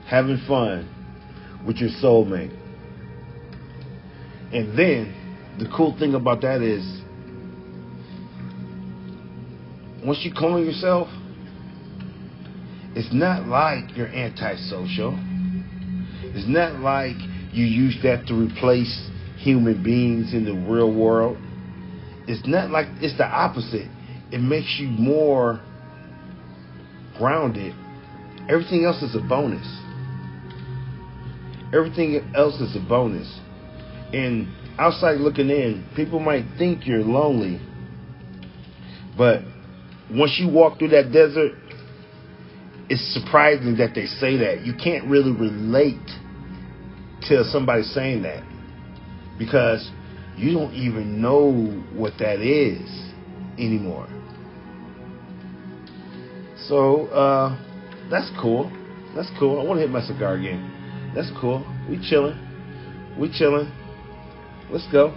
having 0.06 0.40
fun 0.46 0.88
with 1.66 1.78
your 1.78 1.90
soulmate. 2.00 2.56
And 4.52 4.78
then 4.78 5.56
the 5.58 5.66
cool 5.76 5.98
thing 5.98 6.14
about 6.14 6.42
that 6.42 6.62
is 6.62 6.84
once 10.06 10.20
you 10.22 10.32
clone 10.32 10.64
yourself, 10.64 11.08
it's 12.94 13.12
not 13.12 13.46
like 13.46 13.96
you're 13.96 14.08
antisocial. 14.08 15.18
It's 16.34 16.48
not 16.48 16.80
like 16.80 17.16
you 17.52 17.64
use 17.64 17.96
that 18.02 18.26
to 18.26 18.34
replace 18.34 19.10
human 19.38 19.82
beings 19.82 20.34
in 20.34 20.44
the 20.44 20.54
real 20.70 20.94
world. 20.94 21.38
It's 22.26 22.46
not 22.46 22.70
like 22.70 22.86
it's 23.00 23.16
the 23.16 23.26
opposite. 23.26 23.88
It 24.30 24.40
makes 24.40 24.78
you 24.78 24.88
more 24.88 25.60
grounded. 27.18 27.74
Everything 28.48 28.84
else 28.84 29.02
is 29.02 29.14
a 29.14 29.20
bonus. 29.20 29.66
Everything 31.74 32.32
else 32.34 32.60
is 32.60 32.76
a 32.76 32.80
bonus. 32.88 33.40
And 34.12 34.48
outside 34.78 35.18
looking 35.18 35.48
in, 35.48 35.86
people 35.96 36.20
might 36.20 36.44
think 36.58 36.86
you're 36.86 37.04
lonely. 37.04 37.60
But 39.16 39.42
once 40.10 40.38
you 40.38 40.48
walk 40.48 40.78
through 40.78 40.88
that 40.88 41.12
desert, 41.12 41.52
it's 42.92 43.14
surprising 43.14 43.78
that 43.78 43.94
they 43.94 44.04
say 44.04 44.36
that. 44.36 44.66
You 44.66 44.74
can't 44.74 45.08
really 45.08 45.32
relate 45.32 45.96
to 47.22 47.42
somebody 47.44 47.84
saying 47.84 48.20
that 48.24 48.44
because 49.38 49.90
you 50.36 50.52
don't 50.52 50.74
even 50.74 51.22
know 51.22 51.52
what 51.94 52.12
that 52.18 52.40
is 52.42 52.82
anymore. 53.56 54.06
So 56.68 57.06
uh, 57.06 57.56
that's 58.10 58.30
cool. 58.38 58.70
That's 59.16 59.30
cool. 59.38 59.58
I 59.58 59.64
want 59.64 59.78
to 59.78 59.80
hit 59.80 59.90
my 59.90 60.02
cigar 60.02 60.34
again. 60.34 60.60
That's 61.14 61.30
cool. 61.40 61.64
We 61.88 61.98
chilling. 62.10 62.36
We 63.18 63.32
chilling. 63.32 63.72
Let's 64.70 64.86
go. 64.92 65.16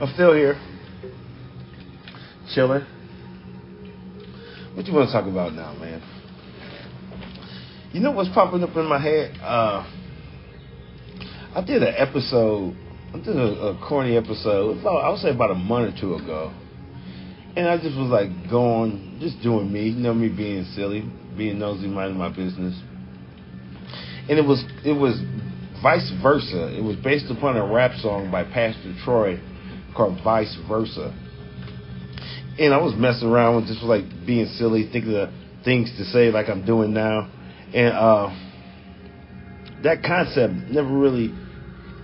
I'm 0.00 0.10
still 0.14 0.32
here, 0.32 0.58
chilling. 2.54 2.86
What 4.72 4.86
you 4.86 4.94
want 4.94 5.08
to 5.08 5.12
talk 5.12 5.26
about 5.26 5.52
now, 5.52 5.74
man? 5.74 6.00
You 7.92 8.00
know 8.00 8.10
what's 8.10 8.30
popping 8.30 8.62
up 8.62 8.74
in 8.76 8.86
my 8.86 8.98
head? 8.98 9.36
Uh, 9.42 9.84
I 11.54 11.62
did 11.66 11.82
an 11.82 11.92
episode. 11.98 12.74
I 13.12 13.18
did 13.18 13.36
a, 13.36 13.76
a 13.76 13.86
corny 13.86 14.16
episode. 14.16 14.78
About, 14.78 15.04
I 15.04 15.10
would 15.10 15.18
say 15.18 15.32
about 15.32 15.50
a 15.50 15.54
month 15.54 15.94
or 15.94 16.00
two 16.00 16.14
ago, 16.14 16.50
and 17.54 17.68
I 17.68 17.76
just 17.76 17.94
was 17.98 18.08
like 18.08 18.30
going, 18.50 19.18
just 19.20 19.42
doing 19.42 19.70
me. 19.70 19.90
You 19.90 20.00
know, 20.00 20.14
me 20.14 20.30
being 20.30 20.64
silly, 20.74 21.04
being 21.36 21.58
nosy, 21.58 21.88
minding 21.88 22.16
my 22.16 22.30
business. 22.30 22.74
And 24.30 24.38
it 24.38 24.46
was 24.46 24.64
it 24.82 24.94
was 24.94 25.20
vice 25.82 26.10
versa. 26.22 26.74
It 26.74 26.82
was 26.82 26.96
based 26.96 27.30
upon 27.30 27.58
a 27.58 27.66
rap 27.66 27.90
song 28.00 28.30
by 28.30 28.44
Pastor 28.44 28.94
Troy 29.04 29.38
called 29.96 30.18
Vice 30.22 30.56
Versa. 30.68 31.14
And 32.58 32.74
I 32.74 32.78
was 32.78 32.94
messing 32.96 33.28
around 33.28 33.56
with 33.56 33.66
just 33.66 33.82
like 33.82 34.04
being 34.26 34.46
silly, 34.58 34.88
thinking 34.92 35.16
of 35.16 35.30
things 35.64 35.90
to 35.98 36.04
say 36.04 36.30
like 36.30 36.48
I'm 36.48 36.64
doing 36.64 36.92
now. 36.92 37.30
And 37.74 37.94
uh, 37.94 38.28
that 39.82 40.02
concept 40.02 40.70
never 40.70 40.88
really 40.88 41.32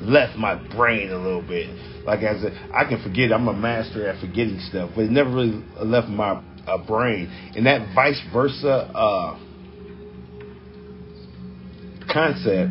left 0.01 0.39
my 0.39 0.55
brain 0.75 1.11
a 1.11 1.17
little 1.17 1.43
bit. 1.43 1.69
Like 2.05 2.21
as 2.21 2.43
a, 2.45 2.51
I 2.73 2.85
can 2.89 3.03
forget, 3.03 3.33
I'm 3.33 3.49
a 3.49 3.53
master 3.53 4.09
at 4.09 4.21
forgetting 4.21 4.61
stuff, 4.71 4.91
but 4.95 5.05
it 5.05 5.11
never 5.11 5.31
really 5.31 5.63
left 5.83 6.09
my 6.09 6.43
uh, 6.67 6.79
brain. 6.87 7.29
And 7.57 7.67
that 7.67 7.95
vice 7.95 8.21
versa 8.33 8.91
uh, 8.95 9.39
concept 12.13 12.71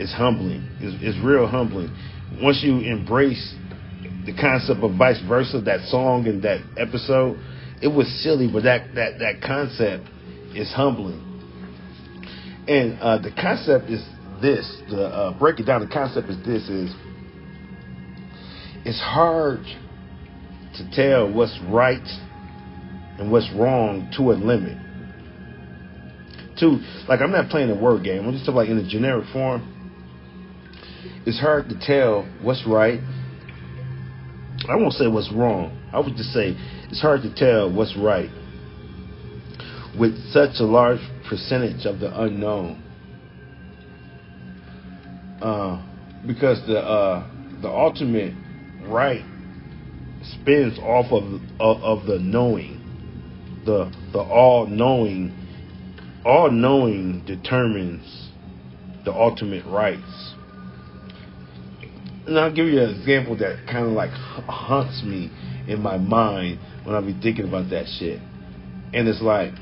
is 0.00 0.12
humbling. 0.12 0.66
It's, 0.80 0.96
it's 1.02 1.24
real 1.24 1.46
humbling. 1.46 1.94
Once 2.40 2.60
you 2.62 2.78
embrace 2.78 3.54
the 4.26 4.34
concept 4.38 4.80
of 4.80 4.96
vice 4.96 5.20
versa, 5.26 5.60
that 5.62 5.80
song 5.88 6.26
and 6.26 6.42
that 6.42 6.60
episode, 6.76 7.38
it 7.82 7.88
was 7.88 8.06
silly, 8.22 8.48
but 8.52 8.64
that 8.64 8.94
that 8.94 9.18
that 9.18 9.40
concept 9.40 10.04
is 10.54 10.72
humbling. 10.72 11.26
And 12.68 12.98
uh, 13.00 13.18
the 13.18 13.30
concept 13.30 13.90
is 13.90 14.04
this. 14.42 14.66
The 14.90 15.04
uh, 15.04 15.38
break 15.38 15.60
it 15.60 15.64
down. 15.64 15.80
The 15.80 15.92
concept 15.92 16.28
is 16.28 16.36
this: 16.44 16.68
is 16.68 16.94
it's 18.84 19.00
hard 19.00 19.60
to 20.76 20.90
tell 20.92 21.32
what's 21.32 21.58
right 21.68 22.06
and 23.18 23.30
what's 23.30 23.50
wrong 23.54 24.10
to 24.16 24.32
a 24.32 24.34
limit. 24.34 24.78
To 26.58 26.78
like, 27.08 27.20
I'm 27.20 27.32
not 27.32 27.50
playing 27.50 27.70
a 27.70 27.80
word 27.80 28.04
game. 28.04 28.26
I'm 28.26 28.32
just 28.32 28.44
talking 28.44 28.56
like 28.56 28.68
in 28.68 28.78
a 28.78 28.88
generic 28.88 29.26
form. 29.32 29.76
It's 31.26 31.38
hard 31.38 31.68
to 31.68 31.78
tell 31.78 32.22
what's 32.42 32.64
right. 32.66 33.00
I 34.68 34.76
won't 34.76 34.92
say 34.92 35.06
what's 35.06 35.32
wrong. 35.32 35.76
I 35.92 36.00
would 36.00 36.16
just 36.16 36.32
say 36.32 36.56
it's 36.90 37.00
hard 37.00 37.22
to 37.22 37.34
tell 37.34 37.72
what's 37.72 37.96
right 37.96 38.30
with 39.98 40.16
such 40.32 40.60
a 40.60 40.64
large 40.64 41.00
percentage 41.28 41.86
of 41.86 42.00
the 42.00 42.20
unknown. 42.20 42.86
Uh, 45.40 45.82
because 46.26 46.64
the 46.66 46.78
uh, 46.78 47.26
the 47.62 47.68
ultimate 47.68 48.34
right 48.86 49.24
spins 50.22 50.78
off 50.78 51.10
of, 51.10 51.40
of 51.58 51.82
of 51.82 52.06
the 52.06 52.18
knowing, 52.18 52.78
the 53.64 53.90
the 54.12 54.20
all 54.20 54.66
knowing, 54.66 55.34
all 56.24 56.50
knowing 56.50 57.24
determines 57.26 58.28
the 59.04 59.12
ultimate 59.12 59.64
rights. 59.64 60.34
And 62.30 62.38
I'll 62.38 62.54
give 62.54 62.68
you 62.68 62.80
an 62.80 62.90
example 62.90 63.36
that 63.38 63.66
kind 63.66 63.86
of 63.86 63.90
like 63.90 64.12
haunts 64.12 65.02
me 65.02 65.32
in 65.66 65.80
my 65.82 65.98
mind 65.98 66.60
when 66.84 66.94
I 66.94 67.00
be 67.00 67.12
thinking 67.20 67.48
about 67.48 67.70
that 67.70 67.86
shit. 67.98 68.20
And 68.94 69.08
it's 69.08 69.20
like 69.20 69.52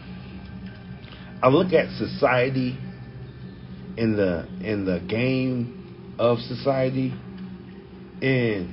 I 1.43 1.49
look 1.49 1.73
at 1.73 1.89
society 1.97 2.77
in 3.97 4.17
the 4.19 4.47
in 4.61 4.85
the 4.85 5.01
game 5.09 6.15
of 6.19 6.41
society 6.41 7.15
and 8.21 8.69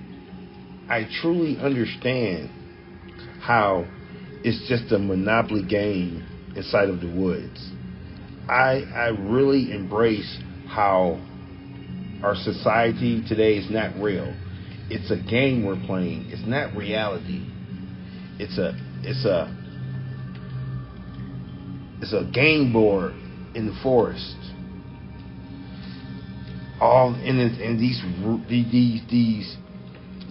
I 0.89 1.07
truly 1.21 1.57
understand 1.57 2.49
how 3.39 3.85
it's 4.43 4.67
just 4.67 4.91
a 4.91 4.99
monopoly 4.99 5.63
game 5.63 6.21
inside 6.57 6.89
of 6.89 6.99
the 6.99 7.07
woods. 7.07 7.71
I 8.49 8.83
I 8.93 9.07
really 9.17 9.71
embrace 9.71 10.37
how 10.67 11.17
our 12.23 12.35
society 12.35 13.23
today 13.27 13.57
is 13.57 13.69
not 13.69 13.95
real. 14.01 14.33
It's 14.89 15.11
a 15.11 15.17
game 15.17 15.65
we're 15.65 15.83
playing. 15.85 16.27
It's 16.29 16.45
not 16.45 16.75
reality. 16.75 17.45
It's 18.39 18.57
a 18.57 18.73
it's 19.03 19.25
a 19.25 19.55
it's 22.01 22.13
a 22.13 22.29
game 22.31 22.71
board 22.71 23.13
in 23.55 23.67
the 23.67 23.79
forest. 23.81 24.35
All 26.79 27.15
in 27.15 27.39
in 27.39 27.79
these 27.79 28.01
these 28.49 29.01
these 29.09 29.57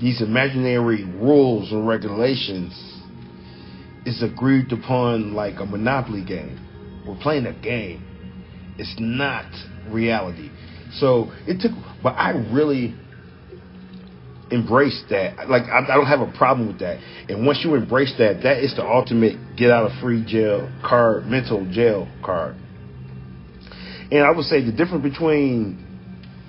these 0.01 0.23
imaginary 0.23 1.05
rules 1.05 1.73
and 1.73 1.89
regulations 1.89 2.73
is 4.05 4.23
agreed 4.23 4.71
upon 4.73 5.35
like 5.35 5.61
a 5.61 5.67
monopoly 5.67 6.25
game. 6.25 6.61
We're 7.07 7.19
playing 7.21 7.47
a 7.47 7.53
game. 7.53 8.05
It's 8.79 8.95
not 8.99 9.47
reality. 9.89 10.51
So 10.99 11.33
it 11.47 11.61
took, 11.61 11.73
but 12.03 12.11
I 12.11 12.31
really 12.53 12.95
embraced 14.51 15.05
that. 15.11 15.49
Like 15.49 15.65
I, 15.65 15.81
I, 15.81 15.95
don't 15.95 16.07
have 16.07 16.21
a 16.21 16.33
problem 16.37 16.69
with 16.69 16.79
that. 16.81 16.99
And 17.29 17.47
once 17.47 17.61
you 17.65 17.75
embrace 17.75 18.15
that, 18.19 18.43
that 18.43 18.59
is 18.59 18.75
the 18.77 18.85
ultimate 18.85 19.57
get 19.57 19.71
out 19.71 19.91
of 19.91 20.01
free 20.01 20.25
jail 20.25 20.71
card, 20.87 21.27
mental 21.27 21.67
jail 21.71 22.09
card. 22.25 22.57
And 24.11 24.23
I 24.23 24.31
would 24.31 24.45
say 24.45 24.65
the 24.65 24.73
difference 24.73 25.03
between 25.03 25.85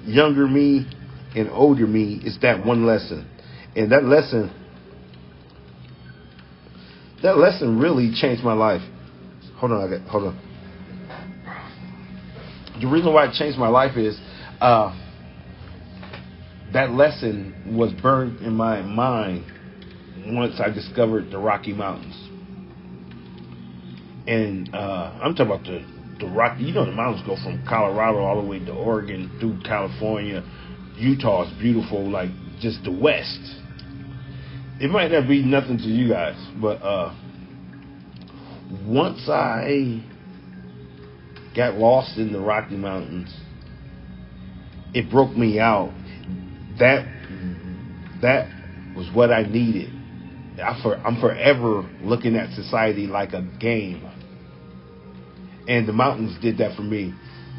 younger 0.05 0.47
me 0.47 0.87
and 1.35 1.49
older 1.49 1.87
me 1.87 2.21
is 2.23 2.37
that 2.41 2.65
one 2.65 2.85
lesson. 2.85 3.29
And 3.75 3.91
that 3.91 4.03
lesson, 4.03 4.53
that 7.23 7.37
lesson 7.37 7.79
really 7.79 8.13
changed 8.13 8.43
my 8.43 8.53
life. 8.53 8.81
Hold 9.57 9.71
on, 9.71 9.87
I 9.87 9.97
got, 9.97 10.07
hold 10.07 10.23
on. 10.25 10.41
The 12.81 12.87
reason 12.87 13.13
why 13.13 13.25
it 13.27 13.33
changed 13.33 13.57
my 13.57 13.69
life 13.69 13.97
is 13.97 14.19
uh, 14.61 14.95
that 16.73 16.91
lesson 16.91 17.75
was 17.77 17.91
burned 18.01 18.39
in 18.41 18.53
my 18.53 18.81
mind 18.81 19.45
once 20.27 20.59
I 20.59 20.69
discovered 20.69 21.31
the 21.31 21.37
Rocky 21.37 21.73
Mountains. 21.73 22.15
And 24.27 24.73
uh, 24.73 25.19
I'm 25.21 25.35
talking 25.35 25.53
about 25.53 25.63
the 25.65 25.85
the 26.19 26.27
Rocky. 26.27 26.63
You 26.63 26.73
know, 26.73 26.85
the 26.85 26.91
mountains 26.91 27.25
go 27.25 27.35
from 27.35 27.63
Colorado 27.67 28.19
all 28.19 28.41
the 28.41 28.47
way 28.47 28.59
to 28.59 28.73
Oregon 28.73 29.37
through 29.39 29.59
California. 29.63 30.43
Utah 30.97 31.45
is 31.47 31.59
beautiful, 31.59 32.09
like 32.09 32.29
just 32.59 32.83
the 32.83 32.91
West. 32.91 33.39
It 34.79 34.89
might 34.89 35.11
not 35.11 35.27
be 35.27 35.43
nothing 35.43 35.77
to 35.77 35.83
you 35.83 36.09
guys, 36.09 36.35
but 36.61 36.81
uh, 36.81 37.13
once 38.85 39.29
I 39.29 40.03
got 41.55 41.75
lost 41.75 42.17
in 42.17 42.33
the 42.33 42.39
Rocky 42.39 42.75
Mountains, 42.75 43.33
it 44.95 45.11
broke 45.11 45.35
me 45.35 45.59
out. 45.59 45.93
That 46.79 47.05
that 48.21 48.47
was 48.95 49.09
what 49.13 49.31
I 49.31 49.43
needed. 49.43 49.91
I 50.57 50.79
for, 50.81 50.95
I'm 50.95 51.19
forever 51.19 51.87
looking 52.01 52.37
at 52.37 52.53
society 52.53 53.05
like 53.05 53.33
a 53.33 53.41
game, 53.59 54.09
and 55.67 55.85
the 55.85 55.91
mountains 55.93 56.41
did 56.41 56.59
that 56.59 56.77
for 56.77 56.81
me, 56.81 57.13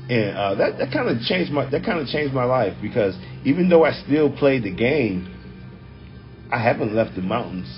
and 0.09 0.37
uh, 0.37 0.55
that 0.55 0.79
that 0.79 0.93
kind 0.93 1.11
of 1.11 1.21
changed 1.23 1.53
my 1.53 1.69
that 1.71 1.85
kind 1.85 2.01
of 2.01 2.07
changed 2.09 2.35
my 2.35 2.45
life 2.45 2.75
because 2.81 3.15
even 3.45 3.69
though 3.69 3.85
I 3.85 3.93
still 4.07 4.35
play 4.35 4.59
the 4.59 4.75
game, 4.75 5.29
I 6.51 6.63
haven't 6.63 6.95
left 6.95 7.17
the 7.17 7.23
mountains. 7.23 7.69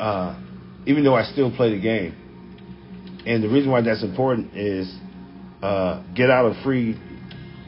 Uh, 0.00 0.36
even 0.84 1.04
though 1.04 1.14
I 1.14 1.22
still 1.22 1.54
play 1.54 1.70
the 1.76 1.80
game, 1.80 3.22
and 3.24 3.40
the 3.40 3.48
reason 3.48 3.70
why 3.70 3.82
that's 3.82 4.02
important 4.02 4.56
is 4.56 4.92
uh, 5.62 6.02
get 6.14 6.30
out 6.30 6.46
of 6.46 6.56
free, 6.64 6.98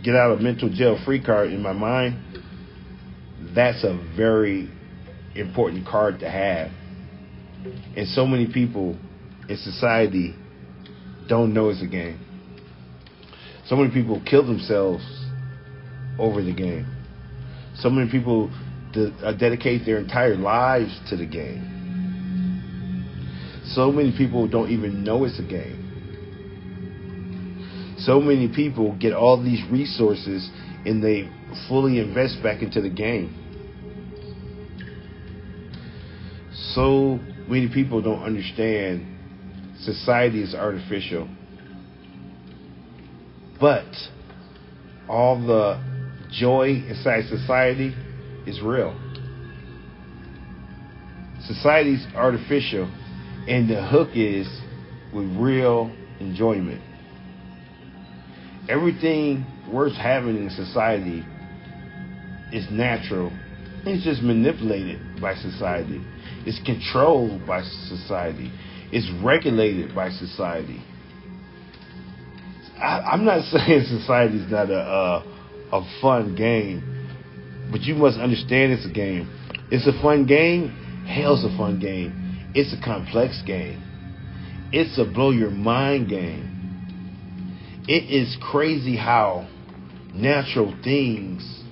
get 0.02 0.14
out 0.14 0.32
of 0.32 0.40
mental 0.40 0.68
jail 0.68 0.98
free 1.04 1.22
card 1.22 1.52
in 1.52 1.62
my 1.62 1.72
mind. 1.72 2.16
That's 3.54 3.84
a 3.84 3.96
very 4.16 4.68
important 5.34 5.86
card 5.86 6.20
to 6.20 6.30
have. 6.30 6.70
And 7.96 8.08
so 8.08 8.26
many 8.26 8.52
people 8.52 8.98
in 9.48 9.56
society 9.56 10.34
don't 11.28 11.54
know 11.54 11.70
it's 11.70 11.82
a 11.82 11.86
game. 11.86 12.18
So 13.66 13.76
many 13.76 13.90
people 13.92 14.20
kill 14.26 14.44
themselves 14.44 15.04
over 16.18 16.42
the 16.42 16.52
game. 16.52 16.86
So 17.76 17.88
many 17.90 18.10
people 18.10 18.50
de- 18.92 19.14
uh, 19.24 19.32
dedicate 19.32 19.86
their 19.86 19.98
entire 19.98 20.36
lives 20.36 20.98
to 21.10 21.16
the 21.16 21.26
game. 21.26 21.70
So 23.66 23.90
many 23.90 24.12
people 24.16 24.46
don't 24.46 24.70
even 24.70 25.02
know 25.02 25.24
it's 25.24 25.38
a 25.38 25.42
game. 25.42 25.73
So 27.98 28.20
many 28.20 28.48
people 28.48 28.96
get 28.98 29.12
all 29.12 29.42
these 29.42 29.62
resources 29.70 30.50
and 30.84 31.02
they 31.02 31.28
fully 31.68 31.98
invest 31.98 32.42
back 32.42 32.62
into 32.62 32.80
the 32.80 32.90
game. 32.90 33.40
So 36.74 37.18
many 37.48 37.68
people 37.68 38.02
don't 38.02 38.22
understand 38.22 39.06
society 39.80 40.42
is 40.42 40.54
artificial. 40.54 41.28
But 43.60 43.86
all 45.08 45.40
the 45.46 45.80
joy 46.30 46.84
inside 46.88 47.24
society 47.28 47.94
is 48.46 48.60
real. 48.60 48.98
Society's 51.46 52.06
artificial, 52.14 52.90
and 53.46 53.68
the 53.68 53.86
hook 53.86 54.08
is 54.14 54.48
with 55.12 55.26
real 55.36 55.94
enjoyment. 56.18 56.80
Everything 58.68 59.44
worth 59.72 59.94
having 59.94 60.36
in 60.36 60.50
society 60.50 61.24
is 62.52 62.66
natural. 62.70 63.32
It's 63.86 64.04
just 64.04 64.22
manipulated 64.22 65.20
by 65.20 65.34
society. 65.34 66.00
It's 66.46 66.60
controlled 66.64 67.46
by 67.46 67.62
society. 67.62 68.50
It's 68.92 69.10
regulated 69.22 69.94
by 69.94 70.10
society. 70.10 70.82
I, 72.78 73.00
I'm 73.12 73.24
not 73.24 73.42
saying 73.50 73.84
society 73.88 74.38
is 74.38 74.50
not 74.50 74.70
a, 74.70 74.78
a 74.78 75.34
a 75.74 76.00
fun 76.00 76.36
game, 76.36 77.08
but 77.72 77.82
you 77.82 77.96
must 77.96 78.18
understand 78.18 78.72
it's 78.72 78.86
a 78.86 78.92
game. 78.92 79.28
It's 79.70 79.86
a 79.88 80.02
fun 80.02 80.24
game. 80.26 80.68
Hell's 81.04 81.44
a 81.44 81.56
fun 81.56 81.80
game. 81.80 82.52
It's 82.54 82.72
a 82.72 82.84
complex 82.84 83.42
game. 83.44 83.82
It's 84.72 84.96
a 84.98 85.04
blow 85.04 85.30
your 85.30 85.50
mind 85.50 86.08
game. 86.08 86.53
It 87.86 88.10
is 88.10 88.36
crazy 88.40 88.96
how 88.96 89.46
natural 90.14 90.74
things 90.82 91.62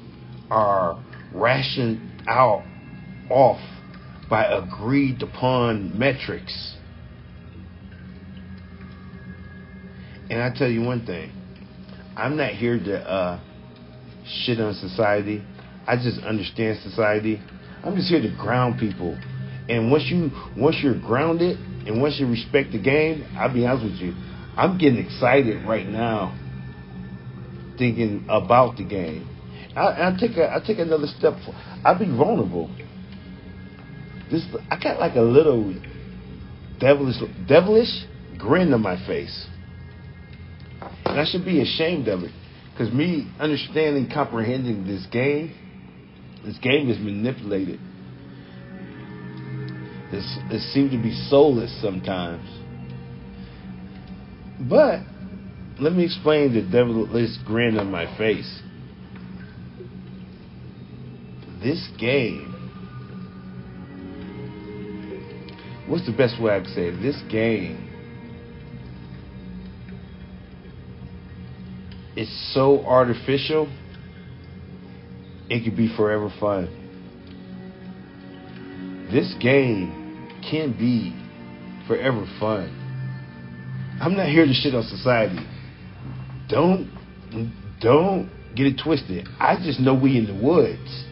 are 0.50 1.02
rationed 1.32 2.22
out 2.28 2.64
off 3.30 3.60
by 4.28 4.44
agreed 4.44 5.22
upon 5.22 5.98
metrics. 5.98 6.76
And 10.28 10.42
I 10.42 10.50
tell 10.54 10.68
you 10.68 10.82
one 10.82 11.06
thing, 11.06 11.32
I'm 12.16 12.36
not 12.36 12.52
here 12.52 12.78
to 12.78 12.98
uh, 12.98 13.40
shit 14.44 14.60
on 14.60 14.74
society. 14.74 15.42
I 15.86 15.96
just 15.96 16.20
understand 16.24 16.78
society. 16.82 17.40
I'm 17.82 17.96
just 17.96 18.08
here 18.08 18.20
to 18.20 18.36
ground 18.36 18.78
people. 18.78 19.18
And 19.68 19.90
once 19.90 20.04
you 20.10 20.30
once 20.56 20.76
you're 20.82 20.98
grounded 20.98 21.58
and 21.86 22.02
once 22.02 22.18
you 22.20 22.26
respect 22.26 22.72
the 22.72 22.78
game, 22.78 23.24
I'll 23.38 23.52
be 23.52 23.66
honest 23.66 23.84
with 23.84 23.94
you, 23.94 24.14
I'm 24.56 24.78
getting 24.78 25.04
excited 25.04 25.66
right 25.66 25.86
now 25.86 26.38
thinking 27.78 28.26
about 28.28 28.76
the 28.76 28.84
game. 28.84 29.28
I, 29.74 29.80
I 29.80 30.16
take 30.18 30.36
a 30.36 30.52
I 30.52 30.60
take 30.64 30.78
another 30.78 31.06
step. 31.06 31.34
For, 31.44 31.54
I'll 31.84 31.98
be 31.98 32.04
vulnerable. 32.06 32.70
This 34.30 34.44
I 34.70 34.78
got 34.82 35.00
like 35.00 35.16
a 35.16 35.22
little 35.22 35.74
devilish 36.78 37.16
devilish 37.48 38.04
grin 38.38 38.72
on 38.74 38.82
my 38.82 38.96
face, 39.06 39.46
and 41.04 41.18
I 41.18 41.24
should 41.24 41.44
be 41.44 41.60
ashamed 41.60 42.08
of 42.08 42.22
it. 42.22 42.32
Because 42.72 42.92
me 42.92 43.30
understanding, 43.38 44.10
comprehending 44.12 44.86
this 44.86 45.06
game, 45.06 45.54
this 46.44 46.58
game 46.58 46.90
is 46.90 46.98
manipulated. 46.98 47.78
It's, 50.10 50.38
it 50.50 50.60
seems 50.72 50.90
to 50.92 51.02
be 51.02 51.12
soulless 51.28 51.70
sometimes. 51.80 52.61
But 54.68 55.00
let 55.80 55.92
me 55.92 56.04
explain 56.04 56.54
the 56.54 56.62
devilish 56.62 57.36
grin 57.44 57.78
on 57.78 57.90
my 57.90 58.06
face. 58.16 58.60
This 61.62 61.88
game, 61.98 62.48
what's 65.88 66.06
the 66.06 66.12
best 66.12 66.40
way 66.40 66.56
I 66.56 66.60
can 66.60 66.72
say 66.74 66.86
it? 66.88 67.02
This 67.02 67.20
game 67.30 67.88
is 72.16 72.28
so 72.54 72.84
artificial, 72.84 73.68
it 75.48 75.64
could 75.64 75.76
be 75.76 75.94
forever 75.96 76.32
fun. 76.38 76.68
This 79.12 79.34
game 79.40 80.28
can 80.48 80.72
be 80.72 81.14
forever 81.86 82.26
fun. 82.38 82.81
I'm 84.02 84.16
not 84.16 84.26
here 84.26 84.44
to 84.44 84.52
shit 84.52 84.74
on 84.74 84.82
society. 84.82 85.38
Don't 86.48 86.90
don't 87.80 88.28
get 88.56 88.66
it 88.66 88.80
twisted. 88.82 89.28
I 89.38 89.54
just 89.62 89.78
know 89.78 89.94
we 89.94 90.18
in 90.18 90.26
the 90.26 90.34
woods. 90.34 91.04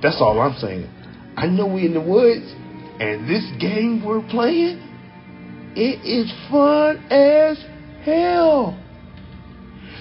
That's 0.00 0.18
all 0.20 0.40
I'm 0.40 0.56
saying. 0.58 0.88
I 1.36 1.46
know 1.48 1.66
we 1.66 1.86
in 1.86 1.92
the 1.92 2.00
woods, 2.00 2.46
and 3.00 3.28
this 3.28 3.44
game 3.58 4.04
we're 4.06 4.22
playing, 4.28 4.78
it 5.74 6.06
is 6.06 6.32
fun 6.52 6.98
as 7.10 7.58
hell. 8.04 8.80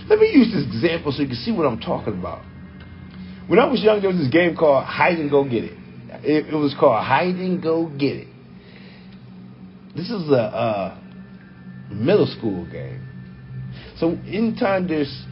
Let 0.08 0.20
me 0.20 0.30
use 0.32 0.54
this 0.54 0.68
example 0.68 1.14
so 1.14 1.24
you 1.24 1.30
can 1.30 1.38
see 1.38 1.52
what 1.52 1.66
I'm 1.66 1.80
talking 1.80 2.14
about. 2.14 2.44
When 3.48 3.58
I 3.58 3.66
was 3.66 3.82
young, 3.82 4.02
there 4.02 4.12
was 4.12 4.20
this 4.20 4.32
game 4.32 4.56
called 4.56 4.86
Hide 4.86 5.18
and 5.18 5.32
Go 5.32 5.46
Get 5.46 5.64
It. 5.64 5.78
It, 6.24 6.54
it 6.54 6.56
was 6.56 6.76
called 6.80 7.04
Hide 7.04 7.36
and 7.36 7.60
Go 7.62 7.88
Get 7.88 8.18
It. 8.18 8.28
This 9.96 10.12
is 10.12 10.30
a, 10.30 10.34
a 10.34 11.04
middle 11.94 12.28
school 12.28 12.66
game. 12.72 13.02
So 13.98 14.18
anytime 14.28 14.88
there's 14.88 15.26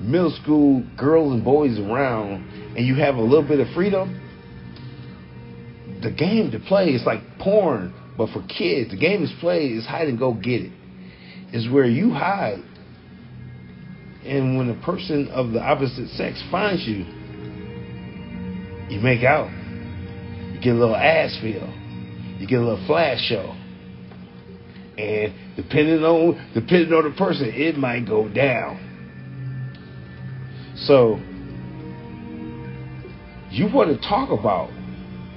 middle 0.00 0.36
school 0.42 0.84
girls 0.98 1.32
and 1.32 1.44
boys 1.44 1.78
around 1.78 2.74
and 2.76 2.86
you 2.86 2.96
have 2.96 3.16
a 3.16 3.22
little 3.22 3.46
bit 3.46 3.60
of 3.60 3.68
freedom, 3.74 4.20
the 6.02 6.10
game 6.10 6.50
to 6.50 6.58
play 6.58 6.90
is 6.90 7.04
like 7.06 7.20
porn, 7.38 7.94
but 8.16 8.30
for 8.30 8.42
kids. 8.46 8.90
The 8.90 8.98
game 8.98 9.22
is 9.22 9.32
played 9.40 9.76
is 9.76 9.86
hide 9.86 10.08
and 10.08 10.18
go 10.18 10.34
get 10.34 10.62
it. 10.62 10.72
Is 11.52 11.68
where 11.70 11.86
you 11.86 12.10
hide 12.10 12.62
and 14.24 14.56
when 14.56 14.70
a 14.70 14.84
person 14.84 15.28
of 15.28 15.52
the 15.52 15.60
opposite 15.60 16.08
sex 16.10 16.42
finds 16.50 16.82
you, 16.86 17.04
you 18.88 19.00
make 19.00 19.22
out. 19.22 19.50
You 20.52 20.60
get 20.60 20.70
a 20.70 20.78
little 20.78 20.96
ass 20.96 21.36
feel. 21.42 21.68
You 22.38 22.46
get 22.46 22.60
a 22.60 22.64
little 22.64 22.86
flash 22.86 23.20
show. 23.28 23.54
And 24.96 25.56
depending 25.56 26.04
on 26.04 26.52
depending 26.54 26.92
on 26.92 27.04
the 27.04 27.16
person, 27.16 27.50
it 27.52 27.76
might 27.76 28.06
go 28.06 28.28
down. 28.28 28.78
So 30.76 31.18
you 33.50 33.68
want 33.72 33.90
to 33.90 34.08
talk 34.08 34.30
about 34.30 34.70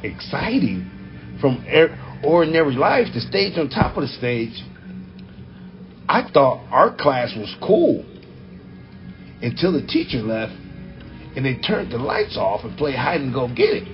exciting 0.04 1.38
from 1.42 1.66
er, 1.68 1.98
ordinary 2.24 2.76
life, 2.76 3.08
the 3.14 3.22
stage 3.22 3.58
on 3.58 3.70
top 3.70 3.98
of 3.98 4.04
the 4.04 4.10
stage. 4.10 4.64
I 6.10 6.30
thought 6.32 6.68
our 6.72 6.96
class 6.96 7.34
was 7.36 7.54
cool 7.62 8.06
until 9.42 9.74
the 9.74 9.86
teacher 9.86 10.20
left 10.20 10.54
and 11.36 11.46
they 11.46 11.56
turned 11.56 11.92
the 11.92 11.98
lights 11.98 12.38
off 12.38 12.64
and 12.64 12.76
played 12.78 12.96
hide 12.96 13.22
and 13.22 13.34
go 13.34 13.48
get 13.48 13.70
it. 13.70 13.88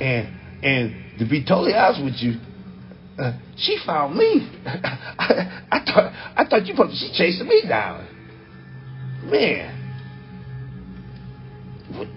And 0.00 0.36
and 0.64 1.18
to 1.18 1.28
be 1.28 1.44
totally 1.44 1.74
honest 1.74 2.02
with 2.02 2.14
you, 2.18 2.40
uh, 3.20 3.38
she 3.56 3.78
found 3.84 4.16
me. 4.16 4.48
I, 4.64 5.64
I, 5.70 5.84
thought 5.84 6.12
I 6.36 6.44
thought 6.48 6.66
you 6.66 6.74
put 6.74 6.90
she 6.92 7.12
chasing 7.14 7.46
me 7.46 7.62
down. 7.68 8.06
Man, 9.24 9.76
what, 11.94 12.08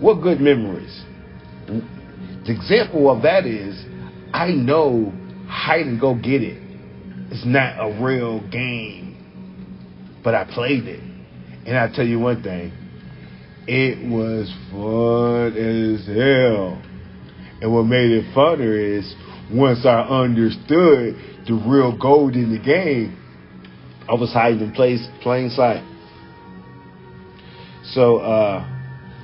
what 0.00 0.22
good 0.22 0.40
memories. 0.40 1.02
The 1.66 2.52
example 2.52 3.10
of 3.10 3.22
that 3.22 3.46
is 3.46 3.84
I 4.32 4.50
know 4.50 5.12
hide 5.48 5.86
and 5.86 6.00
go 6.00 6.14
get 6.14 6.42
it. 6.42 6.62
It's 7.30 7.44
not 7.44 7.78
a 7.78 8.02
real 8.02 8.40
game 8.50 9.06
but 10.26 10.34
I 10.34 10.42
played 10.42 10.88
it. 10.88 10.98
And 11.66 11.78
I 11.78 11.88
tell 11.94 12.04
you 12.04 12.18
one 12.18 12.42
thing, 12.42 12.72
it 13.68 14.10
was 14.10 14.52
fun 14.72 15.54
as 15.54 16.04
hell. 16.04 16.82
And 17.62 17.72
what 17.72 17.84
made 17.84 18.10
it 18.10 18.34
funner 18.34 18.98
is 18.98 19.14
once 19.52 19.86
I 19.86 20.00
understood 20.00 21.16
the 21.46 21.54
real 21.54 21.96
gold 21.96 22.34
in 22.34 22.52
the 22.52 22.58
game, 22.58 23.16
I 24.08 24.14
was 24.14 24.32
hiding 24.32 24.60
in 24.60 24.72
place, 24.72 25.06
plain 25.22 25.50
sight. 25.50 25.84
So 27.92 28.18
uh, 28.18 28.64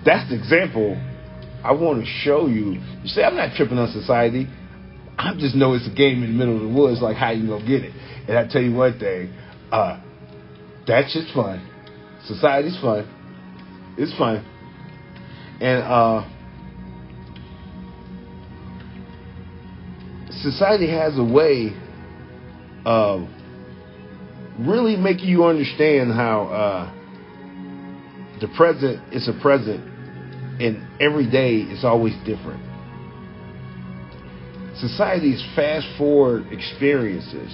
that's 0.04 0.28
the 0.30 0.36
example 0.36 0.96
I 1.64 1.72
want 1.72 2.04
to 2.04 2.06
show 2.06 2.46
you. 2.46 2.80
You 3.02 3.08
say 3.08 3.22
I'm 3.22 3.36
not 3.36 3.56
tripping 3.56 3.78
on 3.78 3.90
society. 3.92 4.48
I 5.18 5.34
just 5.38 5.54
know 5.54 5.74
it's 5.74 5.86
a 5.86 5.94
game 5.94 6.22
in 6.22 6.32
the 6.32 6.38
middle 6.38 6.56
of 6.56 6.62
the 6.62 6.68
woods, 6.68 7.00
like 7.00 7.16
how 7.16 7.30
you 7.30 7.46
gonna 7.46 7.66
get 7.66 7.82
it. 7.82 7.92
And 8.28 8.38
I 8.38 8.46
tell 8.48 8.62
you 8.62 8.72
one 8.74 8.98
thing, 8.98 9.32
uh, 9.70 10.00
that 10.86 11.10
shit's 11.10 11.32
fun. 11.32 11.68
Society's 12.26 12.78
fun. 12.80 13.06
It's 13.98 14.16
fun. 14.16 14.44
And 15.60 15.82
uh 15.82 16.28
society 20.42 20.90
has 20.90 21.18
a 21.18 21.24
way 21.24 21.72
of 22.84 23.28
really 24.58 24.96
making 24.96 25.28
you 25.28 25.44
understand 25.44 26.12
how 26.12 26.44
uh, 26.44 28.38
the 28.40 28.48
present 28.56 29.00
is 29.12 29.28
a 29.28 29.40
present 29.40 29.80
and 30.60 30.86
every 31.00 31.30
day 31.30 31.56
is 31.58 31.84
always 31.84 32.14
different. 32.26 32.60
Society 34.78 35.32
is 35.32 35.44
fast 35.54 35.86
forward 35.96 36.50
experiences. 36.52 37.52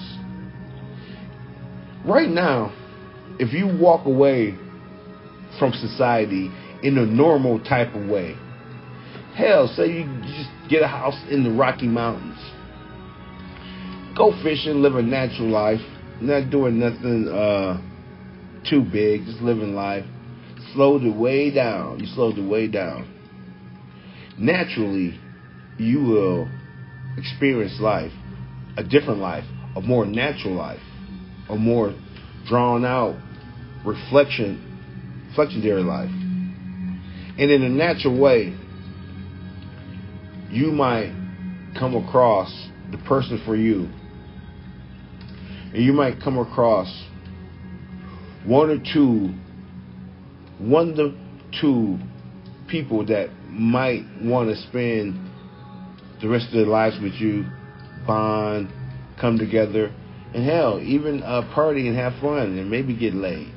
Right 2.07 2.29
now, 2.29 2.73
if 3.39 3.53
you 3.53 3.67
walk 3.67 4.07
away 4.07 4.55
from 5.59 5.73
society 5.73 6.51
in 6.83 6.97
a 6.97 7.05
normal 7.05 7.61
type 7.61 7.95
of 7.95 8.09
way, 8.09 8.35
hell, 9.37 9.69
say 9.77 9.89
you 9.89 10.05
just 10.23 10.49
get 10.71 10.83
a 10.83 10.89
house 10.89 11.21
in 11.31 11.45
the 11.45 11.51
Rocky 11.51 11.87
Mountains, 11.87 12.39
go 14.19 14.33
fishing, 14.43 14.83
live 14.83 14.97
a 14.97 15.03
natural 15.03 15.49
life, 15.49 15.81
not 16.21 16.51
doing 16.51 16.81
nothing 16.81 17.29
uh, 17.29 17.81
too 18.69 18.83
big, 18.83 19.25
just 19.25 19.41
living 19.41 19.75
life. 19.75 20.05
Slow 20.75 20.99
the 20.99 21.11
way 21.11 21.51
down. 21.51 22.01
You 22.01 22.07
slow 22.07 22.33
the 22.33 22.47
way 22.47 22.67
down. 22.67 23.09
Naturally, 24.37 25.19
you 25.79 26.01
will 26.03 26.49
experience 27.17 27.79
life, 27.81 28.13
a 28.77 28.83
different 28.83 29.21
life, 29.21 29.45
a 29.77 29.81
more 29.81 30.05
natural 30.05 30.55
life, 30.55 30.81
a 31.49 31.57
more 31.57 31.95
drawn 32.47 32.85
out 32.85 33.17
reflection, 33.87 35.31
reflectionary 35.33 35.85
life. 35.85 36.11
And 37.39 37.51
in 37.51 37.63
a 37.63 37.69
natural 37.69 38.21
way, 38.21 38.55
you 40.51 40.73
might 40.73 41.13
come 41.79 41.95
across 41.95 42.51
the 42.91 42.99
person 42.99 43.41
for 43.47 43.55
you. 43.55 43.89
And 45.75 45.83
you 45.83 45.93
might 45.93 46.21
come 46.23 46.39
across 46.39 46.89
one 48.45 48.71
or 48.71 48.79
two, 48.79 49.35
one 50.59 50.95
to 50.97 51.15
two 51.61 51.99
people 52.69 53.05
that 53.07 53.31
might 53.51 54.05
want 54.23 54.49
to 54.49 54.57
spend 54.69 55.15
the 56.21 56.29
rest 56.29 56.47
of 56.47 56.53
their 56.53 56.67
lives 56.67 56.97
with 57.03 57.15
you, 57.15 57.45
bond, 58.07 58.69
come 59.21 59.39
together, 59.39 59.93
and 60.35 60.45
hell, 60.45 60.81
even 60.83 61.23
uh, 61.23 61.43
party 61.55 61.89
and 61.89 61.97
have 61.97 62.13
fun 62.21 62.59
and 62.59 62.71
maybe 62.71 62.97
get 62.97 63.15
laid. 63.15 63.53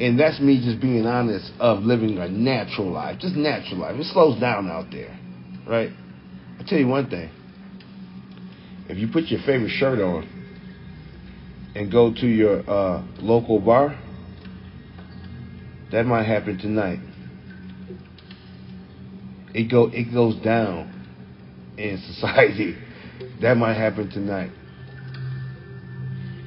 And 0.00 0.18
that's 0.18 0.40
me 0.40 0.60
just 0.64 0.80
being 0.80 1.06
honest 1.06 1.52
of 1.60 1.84
living 1.84 2.18
a 2.18 2.28
natural 2.28 2.90
life, 2.90 3.20
just 3.20 3.36
natural 3.36 3.78
life. 3.78 3.96
It 3.96 4.06
slows 4.12 4.40
down 4.40 4.68
out 4.68 4.90
there, 4.90 5.16
right? 5.68 5.90
I'll 6.58 6.66
tell 6.66 6.78
you 6.78 6.88
one 6.88 7.08
thing. 7.08 7.30
If 8.88 8.98
you 8.98 9.08
put 9.12 9.24
your 9.24 9.40
favorite 9.40 9.70
shirt 9.70 9.98
on 10.00 10.28
and 11.74 11.90
go 11.90 12.12
to 12.12 12.26
your 12.26 12.68
uh, 12.68 13.02
local 13.18 13.58
bar, 13.58 13.98
that 15.90 16.04
might 16.06 16.24
happen 16.24 16.58
tonight. 16.58 16.98
It 19.54 19.70
go 19.70 19.88
it 19.92 20.12
goes 20.12 20.36
down 20.42 20.90
in 21.78 21.98
society. 22.06 22.76
That 23.40 23.56
might 23.56 23.74
happen 23.74 24.10
tonight. 24.10 24.50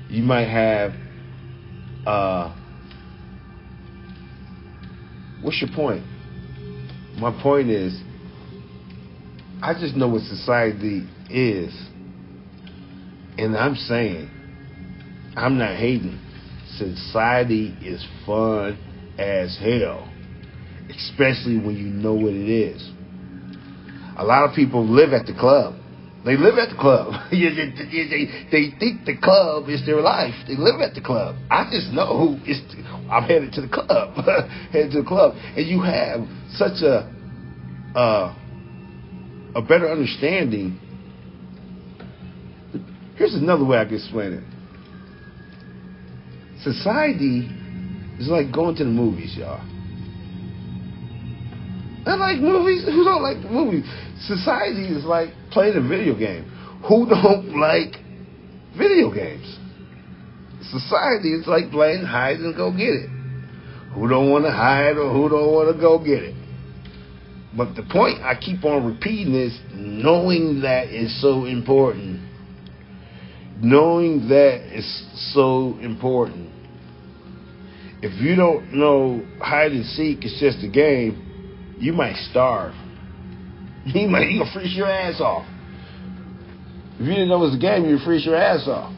You 0.10 0.24
might 0.24 0.48
have 0.48 0.92
uh 2.06 2.54
what's 5.42 5.62
your 5.62 5.72
point? 5.76 6.04
My 7.18 7.32
point 7.42 7.70
is 7.70 8.00
I 9.62 9.74
just 9.74 9.96
know 9.96 10.08
what 10.10 10.22
society 10.22 11.08
is. 11.30 11.87
And 13.38 13.56
I'm 13.56 13.76
saying 13.76 14.30
I'm 15.36 15.58
not 15.58 15.76
hating. 15.76 16.20
Society 16.78 17.76
is 17.82 18.06
fun 18.26 18.78
as 19.20 19.58
hell. 19.58 20.12
Especially 20.90 21.58
when 21.58 21.76
you 21.76 21.86
know 21.86 22.14
what 22.14 22.34
it 22.34 22.50
is. 22.50 22.82
A 24.18 24.24
lot 24.24 24.50
of 24.50 24.56
people 24.56 24.84
live 24.84 25.14
at 25.14 25.28
the 25.28 25.34
club. 25.34 25.76
They 26.26 26.36
live 26.36 26.58
at 26.58 26.70
the 26.70 26.76
club. 26.76 27.14
they, 27.32 28.28
they, 28.52 28.80
think 28.80 29.06
the 29.06 29.16
club 29.22 29.70
is 29.70 29.86
their 29.86 30.02
life. 30.02 30.34
They 30.48 30.56
live 30.58 30.82
at 30.82 30.96
the 30.96 31.02
club. 31.02 31.36
I 31.52 31.70
just 31.72 31.92
know 31.94 32.40
it's. 32.44 32.60
I'm 33.12 33.24
headed 33.24 33.54
to 33.54 33.62
the 33.62 33.70
club. 33.70 34.16
headed 34.72 34.92
to 34.92 35.02
the 35.04 35.08
club, 35.08 35.36
and 35.56 35.68
you 35.68 35.82
have 35.84 36.22
such 36.54 36.82
a 36.82 37.08
uh, 37.96 38.36
a 39.56 39.62
better 39.62 39.90
understanding. 39.90 40.80
Here's 43.18 43.34
another 43.34 43.65
way 43.65 43.80
I 43.80 43.86
can 43.86 43.95
explain 43.95 44.34
it. 44.34 44.43
Society 46.63 47.49
is 48.20 48.28
like 48.28 48.53
going 48.53 48.76
to 48.76 48.84
the 48.84 48.89
movies, 48.89 49.36
y'all. 49.38 49.61
I 52.05 52.15
like 52.15 52.39
movies. 52.39 52.86
Who 52.86 53.03
don't 53.03 53.22
like 53.22 53.38
movies? 53.51 53.86
Society 54.28 54.88
is 54.88 55.03
like 55.03 55.30
playing 55.51 55.76
a 55.76 55.82
video 55.82 56.18
game. 56.18 56.45
Who 56.88 57.09
don't 57.09 57.59
like 57.59 57.95
video 58.78 59.13
games? 59.13 59.57
Society 60.72 61.34
is 61.34 61.47
like 61.47 61.72
playing 61.72 62.05
hide 62.05 62.38
and 62.38 62.55
go 62.55 62.72
get 62.72 62.89
it. 62.89 63.09
Who 63.93 64.07
don't 64.07 64.30
want 64.30 64.45
to 64.45 64.51
hide 64.51 64.97
or 64.97 65.11
who 65.11 65.28
don't 65.30 65.51
want 65.53 65.76
to 65.76 65.82
go 65.82 65.97
get 65.97 66.24
it? 66.24 66.36
But 67.55 67.76
the 67.76 67.84
point 67.84 68.22
I 68.22 68.36
keep 68.39 68.63
on 68.63 68.86
repeating 68.86 69.34
is 69.34 69.57
knowing 69.74 70.61
that 70.61 70.89
is 70.89 71.20
so 71.22 71.45
important. 71.45 72.26
Knowing 73.62 74.30
that 74.30 74.78
is 74.78 75.34
so 75.34 75.78
important. 75.82 76.49
If 78.01 78.22
you 78.22 78.36
don't 78.36 78.74
know 78.74 79.26
hide 79.41 79.72
and 79.72 79.86
seek 79.86 80.24
is 80.24 80.38
just 80.39 80.64
a 80.64 80.70
game, 80.70 81.76
you 81.80 81.93
might 81.93 82.16
starve. 82.32 82.74
You 83.86 84.10
might 84.10 84.30
you 84.30 84.39
gonna 84.39 84.51
freeze 84.51 84.76
your 84.76 84.91
ass 84.91 85.22
off. 85.22 85.45
If 86.99 87.05
you 87.05 87.14
didn't 87.14 87.30
know 87.30 87.38
it 87.38 87.51
was 87.51 87.55
a 87.55 87.58
game, 87.58 87.86
you'd 87.86 88.01
freeze 88.01 88.26
your 88.26 88.36
ass 88.36 88.68
off. 88.68 88.93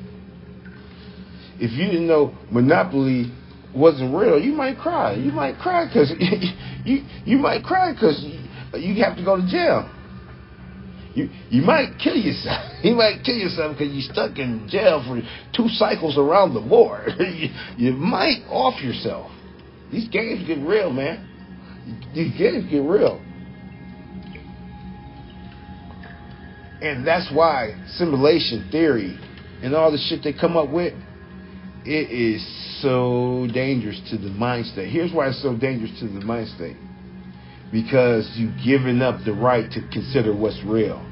If 1.60 1.72
you 1.74 1.86
didn't 1.86 2.08
know 2.08 2.34
Monopoly 2.50 3.32
wasn't 3.76 4.16
real, 4.16 4.40
you 4.40 4.54
might 4.54 4.80
cry. 4.80 5.14
You 5.14 5.32
might 5.32 5.60
cry 5.60 5.86
because 5.86 6.12
you 6.86 7.04
you 7.24 7.38
might 7.38 7.64
cry 7.64 7.94
because 7.94 8.20
you 8.74 9.04
have 9.04 9.16
to 9.18 9.24
go 9.24 9.36
to 9.36 9.48
jail. 9.48 9.88
You 11.20 11.30
you 11.50 11.62
might 11.64 12.00
kill 12.02 12.16
yourself. 12.16 12.66
You 12.84 12.96
might 12.96 13.26
kill 13.26 13.36
yourself 13.36 13.78
because 13.78 13.94
you're 13.94 14.14
stuck 14.14 14.40
in 14.40 14.66
jail 14.70 15.04
for 15.06 15.22
two 15.54 15.68
cycles 15.68 16.18
around 16.18 16.54
the 16.54 16.62
board. 16.62 17.12
you, 17.20 17.50
you 17.76 17.92
might 17.92 18.46
off 18.48 18.82
yourself. 18.82 19.30
These 19.92 20.08
games 20.08 20.48
get 20.48 20.60
real, 20.60 20.90
man. 20.90 21.28
These 22.16 22.38
games 22.38 22.72
get 22.72 22.82
real. 22.84 23.22
And 26.82 27.06
that's 27.06 27.30
why 27.34 27.76
simulation 27.98 28.70
theory 28.72 29.20
and 29.62 29.76
all 29.76 29.92
the 29.92 29.98
shit 29.98 30.24
they 30.24 30.32
come 30.32 30.56
up 30.56 30.70
with, 30.70 30.94
it 31.86 32.12
is 32.12 32.42
so 32.82 33.46
dangerous 33.54 34.00
to 34.10 34.18
the 34.18 34.30
mind 34.30 34.68
state. 34.68 34.90
Here's 34.90 35.12
why 35.12 35.28
it's 35.28 35.42
so 35.42 35.58
dangerous 35.58 35.92
to 36.00 36.08
the 36.08 36.22
mind 36.22 36.48
state. 36.56 36.78
Because 37.74 38.32
you've 38.36 38.56
given 38.64 39.02
up 39.02 39.20
the 39.26 39.34
right 39.34 39.70
to 39.72 39.82
consider 39.92 40.34
what's 40.34 40.62
real. 40.66 41.09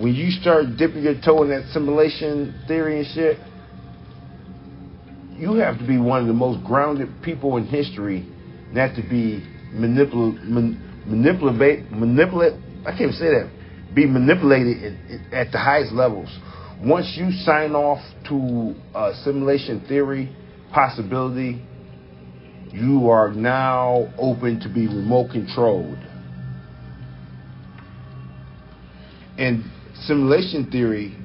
When 0.00 0.14
you 0.14 0.30
start 0.30 0.78
dipping 0.78 1.02
your 1.02 1.20
toe 1.22 1.42
in 1.42 1.50
that 1.50 1.68
simulation 1.74 2.64
theory 2.66 3.00
and 3.00 3.06
shit, 3.08 3.38
you 5.38 5.54
have 5.56 5.78
to 5.78 5.86
be 5.86 5.98
one 5.98 6.22
of 6.22 6.26
the 6.26 6.32
most 6.32 6.64
grounded 6.64 7.08
people 7.22 7.58
in 7.58 7.66
history 7.66 8.26
not 8.72 8.96
to 8.96 9.02
be 9.02 9.46
manipul- 9.74 10.42
man- 10.42 11.04
manipulate 11.06 11.90
manipulate 11.90 12.54
I 12.86 12.96
can't 12.96 13.12
say 13.12 13.26
that 13.26 13.50
be 13.94 14.06
manipulated 14.06 14.82
in, 14.82 15.26
at 15.32 15.52
the 15.52 15.58
highest 15.58 15.92
levels. 15.92 16.30
Once 16.82 17.14
you 17.18 17.30
sign 17.44 17.72
off 17.74 18.00
to 18.28 18.74
a 18.94 19.12
simulation 19.22 19.84
theory 19.86 20.34
possibility, 20.72 21.60
you 22.72 23.10
are 23.10 23.32
now 23.34 24.08
open 24.16 24.60
to 24.60 24.68
be 24.72 24.86
remote 24.86 25.30
controlled. 25.30 25.98
And 29.36 29.64
simulation 30.06 30.70
theory 30.70 31.16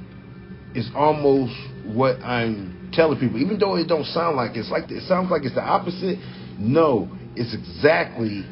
is 0.74 0.90
almost 0.96 1.54
what 1.86 2.22
I'm 2.22 2.92
telling 2.94 3.20
people, 3.20 3.40
even 3.40 3.60
though 3.60 3.76
it 3.76 3.88
don't 3.88 4.06
sound 4.06 4.36
like 4.36 4.56
it, 4.56 4.60
it's 4.60 4.72
like 4.72 4.90
it 4.92 5.04
sounds 5.08 5.32
like 5.32 5.44
it's 5.44 5.56
the 5.56 5.64
opposite. 5.64 6.20
No, 6.58 7.10
it's 7.36 7.54
exactly 7.54 8.44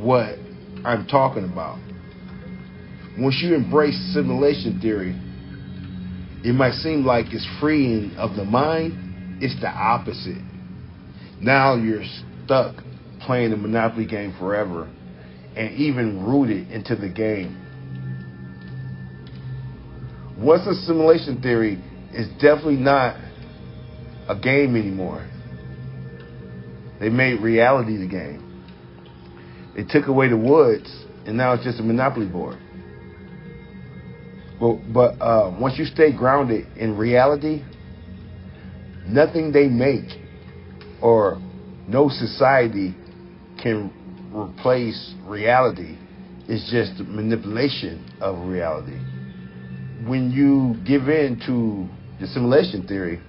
what 0.00 0.38
I'm 0.84 1.06
talking 1.06 1.44
about. 1.44 1.78
Once 3.18 3.40
you 3.42 3.54
embrace 3.54 3.96
simulation 4.14 4.80
theory, 4.80 5.10
it 6.44 6.54
might 6.54 6.74
seem 6.74 7.04
like 7.04 7.26
it's 7.32 7.46
freeing 7.60 8.14
of 8.16 8.36
the 8.36 8.44
mind. 8.44 9.42
It's 9.42 9.58
the 9.60 9.68
opposite. 9.68 10.42
Now 11.40 11.74
you're 11.74 12.04
stuck 12.44 12.76
playing 13.20 13.50
the 13.50 13.56
Monopoly 13.56 14.06
game 14.06 14.34
forever 14.38 14.88
and 15.56 15.74
even 15.74 16.24
rooted 16.24 16.70
into 16.70 16.94
the 16.94 17.08
game. 17.08 17.67
Once 20.38 20.66
a 20.66 20.74
simulation 20.86 21.42
theory 21.42 21.82
is 22.12 22.28
definitely 22.40 22.76
not 22.76 23.16
a 24.28 24.38
game 24.38 24.76
anymore. 24.76 25.26
They 27.00 27.08
made 27.08 27.40
reality 27.40 27.96
the 27.96 28.08
game. 28.08 28.44
They 29.76 29.84
took 29.84 30.08
away 30.08 30.28
the 30.28 30.36
woods, 30.36 30.88
and 31.26 31.36
now 31.36 31.54
it's 31.54 31.64
just 31.64 31.80
a 31.80 31.82
monopoly 31.82 32.26
board. 32.26 32.58
But, 34.60 34.92
but 34.92 35.22
uh, 35.22 35.56
once 35.60 35.78
you 35.78 35.84
stay 35.84 36.12
grounded 36.16 36.66
in 36.76 36.96
reality, 36.96 37.62
nothing 39.06 39.52
they 39.52 39.68
make 39.68 40.18
or 41.00 41.40
no 41.86 42.08
society 42.08 42.94
can 43.62 43.92
replace 44.32 45.14
reality. 45.24 45.96
It's 46.48 46.70
just 46.70 46.98
manipulation 47.08 48.04
of 48.20 48.48
reality. 48.48 48.98
When 50.06 50.30
you 50.30 50.76
give 50.86 51.08
in 51.08 51.40
to 51.46 51.88
the 52.20 52.26
simulation 52.28 52.86
theory, 52.86 53.20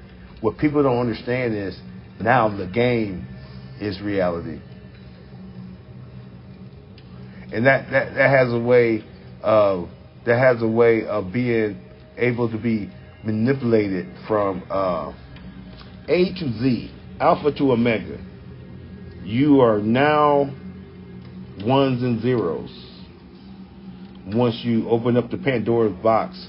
what 0.41 0.57
people 0.57 0.83
don't 0.83 0.99
understand 0.99 1.55
is 1.55 1.79
now 2.19 2.55
the 2.55 2.67
game 2.67 3.27
is 3.79 3.99
reality. 4.01 4.59
And 7.51 7.65
that, 7.65 7.89
that, 7.91 8.13
that 8.13 8.29
has 8.29 8.53
a 8.53 8.59
way 8.59 9.03
of 9.41 9.89
that 10.25 10.37
has 10.37 10.61
a 10.61 10.67
way 10.67 11.05
of 11.05 11.31
being 11.31 11.81
able 12.17 12.51
to 12.51 12.57
be 12.57 12.89
manipulated 13.23 14.05
from 14.27 14.63
uh, 14.69 15.11
A 16.07 16.33
to 16.33 16.59
Z, 16.59 16.91
alpha 17.19 17.51
to 17.57 17.71
omega. 17.71 18.19
You 19.23 19.61
are 19.61 19.79
now 19.79 20.53
ones 21.61 22.03
and 22.03 22.21
zeros. 22.21 22.69
Once 24.27 24.61
you 24.63 24.87
open 24.89 25.17
up 25.17 25.31
the 25.31 25.37
Pandora's 25.37 25.95
box 26.03 26.47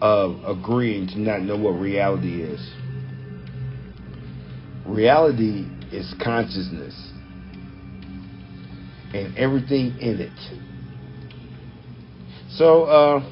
of 0.00 0.44
agreeing 0.44 1.06
to 1.08 1.18
not 1.18 1.42
know 1.42 1.56
what 1.56 1.70
reality 1.72 2.42
is. 2.42 2.60
Reality 4.86 5.66
is 5.92 6.14
consciousness 6.22 6.94
and 9.14 9.36
everything 9.36 9.98
in 10.00 10.20
it. 10.20 10.32
So 12.50 12.84
uh, 12.84 13.30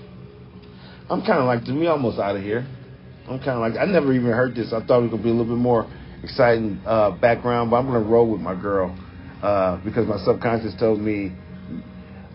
I'm 1.10 1.20
kind 1.20 1.40
of 1.40 1.46
like 1.46 1.64
to 1.64 1.72
me 1.72 1.86
almost 1.86 2.18
out 2.18 2.36
of 2.36 2.42
here. 2.42 2.66
I'm 3.28 3.38
kind 3.38 3.50
of 3.50 3.60
like 3.60 3.76
I 3.80 3.84
never 3.90 4.12
even 4.12 4.30
heard 4.30 4.54
this. 4.54 4.72
I 4.72 4.84
thought 4.84 4.98
it 4.98 5.02
was 5.02 5.10
going 5.10 5.22
to 5.22 5.24
be 5.24 5.30
a 5.30 5.32
little 5.32 5.56
bit 5.56 5.60
more 5.60 5.90
exciting 6.22 6.80
uh, 6.86 7.10
background, 7.12 7.70
but 7.70 7.76
I'm 7.76 7.86
gonna 7.86 8.00
roll 8.00 8.30
with 8.30 8.40
my 8.40 8.54
girl 8.54 8.96
uh, 9.42 9.76
because 9.84 10.06
my 10.06 10.18
subconscious 10.24 10.74
told 10.78 11.00
me 11.00 11.32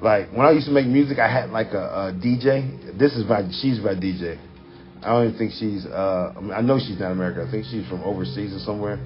like 0.01 0.31
when 0.31 0.45
I 0.45 0.51
used 0.51 0.65
to 0.65 0.73
make 0.73 0.87
music, 0.87 1.19
I 1.19 1.31
had 1.31 1.51
like 1.51 1.73
a, 1.73 2.09
a 2.09 2.13
DJ. 2.13 2.97
This 2.97 3.13
is 3.13 3.25
my 3.25 3.47
she's 3.61 3.79
my 3.79 3.93
DJ. 3.93 4.39
I 5.03 5.09
don't 5.09 5.27
even 5.27 5.37
think 5.37 5.51
she's. 5.53 5.85
Uh, 5.85 6.33
I, 6.35 6.39
mean, 6.41 6.51
I 6.51 6.61
know 6.61 6.79
she's 6.79 6.99
not 6.99 7.11
American. 7.11 7.47
I 7.47 7.51
think 7.51 7.65
she's 7.65 7.87
from 7.87 8.01
overseas 8.03 8.53
or 8.53 8.59
somewhere. 8.59 8.99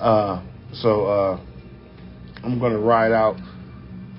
Uh, 0.00 0.42
so 0.74 1.06
uh, 1.06 1.40
I'm 2.42 2.58
gonna 2.58 2.78
ride 2.78 3.12
out 3.12 3.36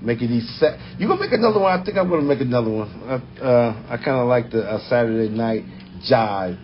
making 0.02 0.30
these 0.30 0.50
set. 0.60 0.80
You 0.98 1.08
gonna 1.08 1.20
make 1.20 1.34
another 1.34 1.60
one? 1.60 1.78
I 1.78 1.84
think 1.84 1.98
I'm 1.98 2.10
gonna 2.10 2.22
make 2.22 2.42
another 2.42 2.72
one. 2.72 2.90
Uh, 2.90 3.44
uh, 3.44 3.86
I 3.90 3.98
kind 3.98 4.18
of 4.18 4.28
like 4.28 4.50
the 4.50 4.64
uh, 4.64 4.80
Saturday 4.90 5.30
night 5.30 5.64
jive 6.10 6.58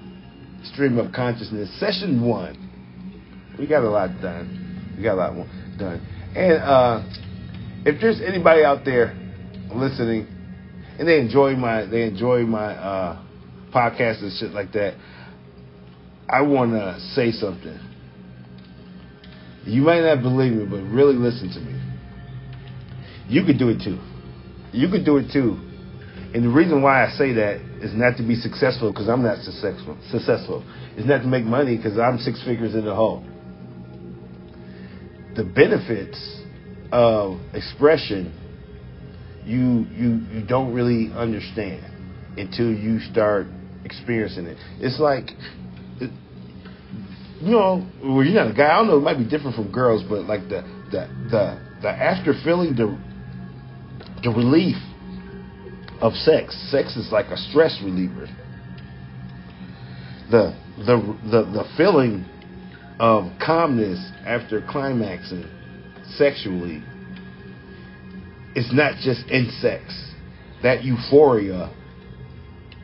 stream 0.71 0.97
of 0.97 1.11
consciousness 1.11 1.69
session 1.79 2.21
one. 2.25 2.59
We 3.59 3.67
got 3.67 3.83
a 3.83 3.89
lot 3.89 4.21
done. 4.21 4.95
We 4.97 5.03
got 5.03 5.15
a 5.15 5.15
lot 5.15 5.47
done. 5.77 6.05
And 6.35 6.63
uh, 6.63 7.03
if 7.85 7.99
there's 7.99 8.21
anybody 8.21 8.63
out 8.63 8.85
there 8.85 9.19
listening 9.71 10.27
and 10.99 11.07
they 11.07 11.19
enjoy 11.19 11.55
my 11.55 11.85
they 11.85 12.03
enjoy 12.03 12.43
my 12.43 12.73
uh, 12.73 13.23
podcast 13.73 14.21
and 14.21 14.31
shit 14.39 14.51
like 14.51 14.71
that, 14.73 14.95
I 16.29 16.41
want 16.41 16.71
to 16.71 16.99
say 17.13 17.31
something. 17.31 17.79
You 19.65 19.81
might 19.81 20.01
not 20.01 20.21
believe 20.21 20.53
me, 20.53 20.65
but 20.65 20.81
really 20.83 21.15
listen 21.15 21.49
to 21.53 21.59
me. 21.59 21.79
You 23.27 23.45
could 23.45 23.57
do 23.57 23.69
it 23.69 23.81
too. 23.83 23.99
You 24.71 24.89
could 24.89 25.05
do 25.05 25.17
it 25.17 25.31
too. 25.31 25.57
And 26.33 26.43
the 26.43 26.49
reason 26.49 26.81
why 26.81 27.05
I 27.05 27.11
say 27.11 27.33
that 27.33 27.61
is 27.81 27.93
not 27.93 28.17
to 28.17 28.23
be 28.23 28.35
successful 28.35 28.91
because 28.91 29.07
I'm 29.07 29.23
not 29.23 29.43
successful. 29.43 29.97
Successful. 30.09 30.63
It's 30.97 31.07
not 31.07 31.19
to 31.19 31.27
make 31.27 31.45
money 31.45 31.77
because 31.77 31.97
I'm 31.97 32.17
six 32.17 32.43
figures 32.43 32.75
in 32.75 32.85
the 32.85 32.93
hole. 32.93 33.23
The 35.35 35.43
benefits 35.43 36.41
of 36.91 37.39
expression 37.53 38.33
you 39.45 39.85
you 39.91 40.21
you 40.31 40.45
don't 40.47 40.73
really 40.73 41.11
understand 41.13 41.85
until 42.37 42.71
you 42.71 42.99
start 42.99 43.47
experiencing 43.85 44.45
it. 44.45 44.57
It's 44.79 44.99
like 44.99 45.31
you 47.43 47.51
know, 47.51 47.85
well, 48.01 48.23
you're 48.23 48.33
not 48.33 48.51
a 48.51 48.53
guy. 48.53 48.67
I 48.67 48.77
don't 48.77 48.87
know. 48.87 48.97
It 48.97 49.01
might 49.01 49.17
be 49.17 49.25
different 49.25 49.55
from 49.55 49.69
girls, 49.71 50.01
but 50.07 50.25
like 50.25 50.43
the 50.43 50.61
the 50.91 51.07
the 51.29 51.59
the 51.81 51.89
after 51.89 52.33
feeling 52.43 52.73
the 52.75 52.97
the 54.23 54.29
relief 54.29 54.77
of 56.01 56.13
sex. 56.13 56.55
Sex 56.71 56.95
is 56.95 57.11
like 57.11 57.27
a 57.27 57.37
stress 57.37 57.77
reliever. 57.83 58.27
The 60.31 60.55
the 60.77 61.17
the 61.29 61.43
the 61.51 61.65
feeling 61.75 62.25
of 62.99 63.25
calmness 63.45 63.99
after 64.25 64.61
climaxing 64.61 65.45
sexually 66.15 66.81
is 68.55 68.69
not 68.71 68.95
just 69.01 69.27
in 69.29 69.49
sex. 69.61 69.83
That 70.61 70.83
euphoria 70.83 71.73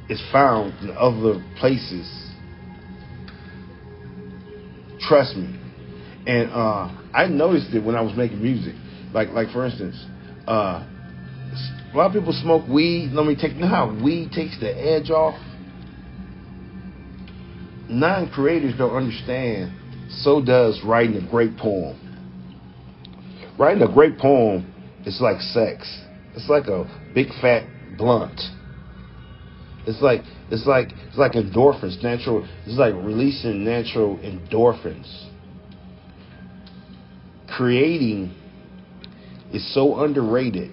is 0.09 0.21
found 0.31 0.73
in 0.83 0.95
other 0.97 1.43
places. 1.59 2.07
Trust 4.99 5.35
me. 5.35 5.59
And 6.27 6.49
uh, 6.51 6.91
I 7.13 7.27
noticed 7.27 7.73
it 7.73 7.83
when 7.83 7.95
I 7.95 8.01
was 8.01 8.15
making 8.17 8.41
music. 8.41 8.75
Like 9.13 9.29
like 9.29 9.49
for 9.49 9.65
instance, 9.65 9.95
uh, 10.47 10.85
a 11.93 11.97
lot 11.97 12.07
of 12.07 12.13
people 12.13 12.33
smoke 12.33 12.67
weed. 12.67 13.11
Let 13.13 13.25
me 13.25 13.35
take 13.35 13.53
you 13.53 13.61
know 13.61 13.67
how 13.67 13.97
weed 14.03 14.31
takes 14.31 14.59
the 14.59 14.69
edge 14.69 15.09
off. 15.09 15.39
Non-creators 17.87 18.77
don't 18.77 18.95
understand. 18.95 19.73
So 20.09 20.43
does 20.43 20.79
writing 20.83 21.15
a 21.15 21.29
great 21.29 21.57
poem. 21.57 21.97
Writing 23.57 23.81
a 23.81 23.91
great 23.91 24.19
poem 24.19 24.71
is 25.05 25.19
like 25.21 25.41
sex. 25.41 26.03
It's 26.35 26.49
like 26.49 26.67
a 26.67 26.85
big 27.13 27.27
fat 27.41 27.63
blunt. 27.97 28.39
It's 29.87 30.01
like 30.01 30.21
it's 30.51 30.65
like 30.65 30.89
it's 31.07 31.17
like 31.17 31.33
endorphins, 31.33 32.01
natural. 32.03 32.47
It's 32.65 32.77
like 32.77 32.93
releasing 32.93 33.63
natural 33.63 34.17
endorphins. 34.17 35.27
Creating 37.47 38.35
is 39.53 39.73
so 39.73 39.99
underrated 40.03 40.71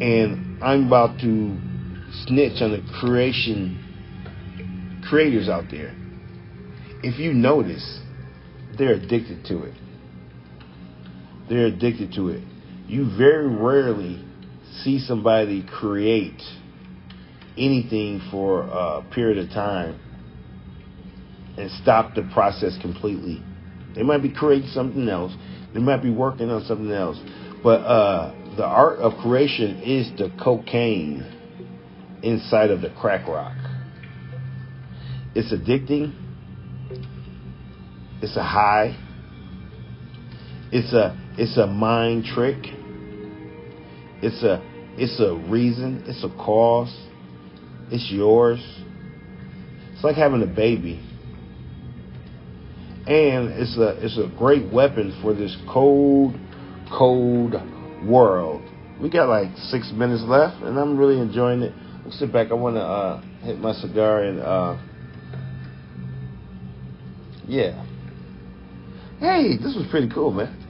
and 0.00 0.62
I'm 0.62 0.88
about 0.88 1.20
to 1.20 1.56
snitch 2.26 2.60
on 2.60 2.72
the 2.72 2.82
creation 3.00 3.80
creators 5.08 5.48
out 5.48 5.64
there. 5.70 5.94
If 7.02 7.18
you 7.18 7.32
notice, 7.32 8.00
they're 8.76 8.94
addicted 8.94 9.44
to 9.46 9.62
it. 9.62 9.74
They're 11.48 11.66
addicted 11.66 12.12
to 12.14 12.28
it. 12.30 12.42
You 12.86 13.10
very 13.16 13.48
rarely 13.48 14.24
see 14.82 14.98
somebody 14.98 15.64
create 15.66 16.40
anything 17.56 18.20
for 18.30 18.62
a 18.62 19.02
period 19.14 19.38
of 19.38 19.50
time 19.50 20.00
and 21.56 21.70
stop 21.82 22.14
the 22.14 22.28
process 22.32 22.76
completely. 22.82 23.42
They 23.94 24.02
might 24.02 24.22
be 24.22 24.30
creating 24.30 24.68
something 24.70 25.08
else. 25.08 25.32
They 25.72 25.80
might 25.80 26.02
be 26.02 26.10
working 26.10 26.50
on 26.50 26.64
something 26.64 26.90
else. 26.90 27.18
But 27.62 27.80
uh, 27.80 28.34
the 28.56 28.64
art 28.64 28.98
of 28.98 29.14
creation 29.22 29.82
is 29.82 30.10
the 30.18 30.30
cocaine 30.42 31.24
inside 32.22 32.70
of 32.70 32.80
the 32.80 32.90
crack 32.90 33.26
rock. 33.26 33.56
It's 35.34 35.52
addicting. 35.52 36.12
It's 38.20 38.36
a 38.36 38.42
high. 38.42 38.96
It's 40.72 40.92
a 40.92 41.23
it's 41.36 41.56
a 41.56 41.66
mind 41.66 42.24
trick. 42.24 42.58
It's 44.22 44.42
a 44.42 44.62
it's 44.96 45.18
a 45.20 45.34
reason. 45.50 46.04
It's 46.06 46.22
a 46.22 46.28
cause. 46.28 46.94
It's 47.90 48.10
yours. 48.10 48.60
It's 49.92 50.04
like 50.04 50.16
having 50.16 50.42
a 50.42 50.46
baby. 50.46 51.00
And 53.06 53.48
it's 53.50 53.76
a 53.76 54.04
it's 54.04 54.16
a 54.16 54.30
great 54.38 54.72
weapon 54.72 55.18
for 55.22 55.34
this 55.34 55.56
cold, 55.70 56.34
cold 56.96 57.54
world. 58.06 58.62
We 59.00 59.10
got 59.10 59.28
like 59.28 59.48
six 59.56 59.90
minutes 59.92 60.22
left, 60.24 60.62
and 60.62 60.78
I'm 60.78 60.96
really 60.96 61.20
enjoying 61.20 61.62
it. 61.62 61.74
Let's 62.04 62.18
sit 62.18 62.32
back. 62.32 62.50
I 62.50 62.54
want 62.54 62.76
to 62.76 62.82
uh, 62.82 63.20
hit 63.42 63.58
my 63.58 63.72
cigar 63.72 64.22
and 64.22 64.40
uh, 64.40 64.78
yeah. 67.46 67.84
Hey, 69.18 69.56
this 69.56 69.74
was 69.74 69.86
pretty 69.90 70.08
cool, 70.08 70.30
man. 70.30 70.63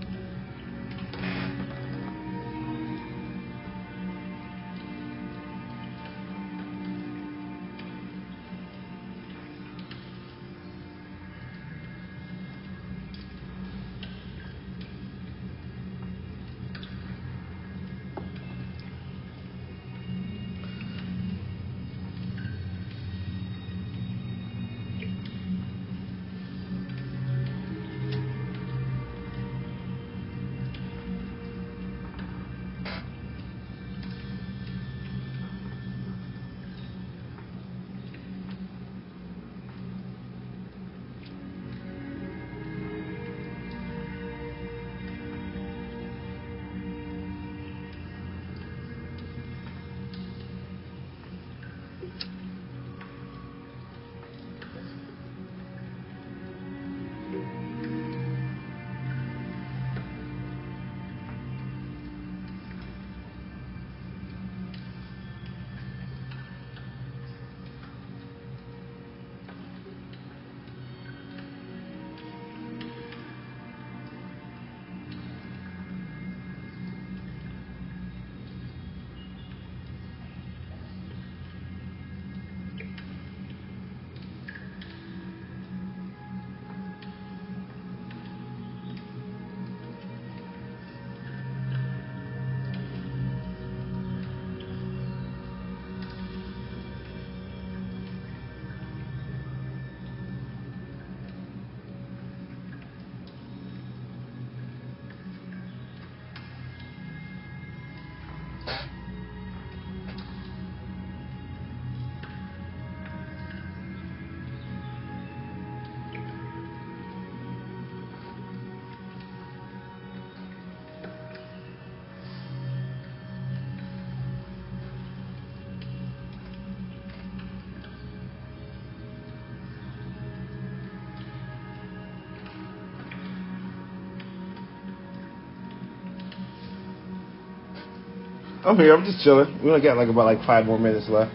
I'm 138.65 138.77
here. 138.77 138.95
I'm 138.95 139.05
just 139.05 139.23
chilling. 139.23 139.62
We 139.62 139.71
only 139.71 139.83
got 139.83 139.99
like 139.99 140.09
about 140.09 140.25
like 140.25 140.45
five 140.47 140.65
more 140.65 140.79
minutes 140.79 141.07
left. 141.11 141.31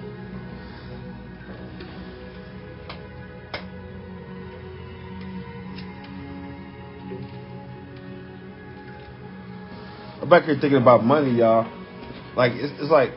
I'm 10.21 10.27
back 10.27 10.45
here 10.45 10.57
thinking 10.59 10.81
about 10.81 11.03
money, 11.03 11.31
y'all. 11.31 11.71
Like 12.35 12.53
it's, 12.55 12.73
it's 12.81 12.91
like 12.91 13.11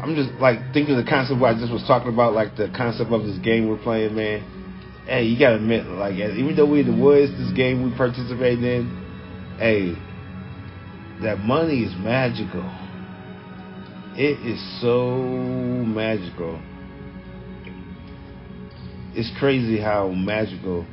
I'm 0.00 0.14
just 0.14 0.30
like 0.40 0.72
thinking 0.72 0.96
the 0.96 1.02
concept 1.02 1.40
what 1.40 1.56
I 1.56 1.58
just 1.58 1.72
was 1.72 1.82
talking 1.88 2.12
about, 2.12 2.34
like 2.34 2.56
the 2.56 2.72
concept 2.76 3.10
of 3.10 3.24
this 3.24 3.38
game 3.38 3.68
we're 3.68 3.82
playing, 3.82 4.14
man. 4.14 4.46
Hey, 5.06 5.24
you 5.24 5.36
gotta 5.36 5.56
admit, 5.56 5.86
like 5.86 6.14
even 6.14 6.54
though 6.54 6.66
we 6.66 6.80
in 6.80 6.86
the 6.86 7.02
woods, 7.02 7.32
this 7.32 7.50
game 7.56 7.82
we 7.82 7.96
participate 7.96 8.62
in, 8.62 9.56
hey, 9.58 9.96
that 11.22 11.38
money 11.38 11.82
is 11.82 11.94
magical. 11.98 12.70
It 14.14 14.38
is 14.46 14.80
so 14.80 15.16
magical. 15.84 16.60
It's 19.14 19.30
crazy 19.38 19.80
how 19.80 20.10
magical 20.10 20.86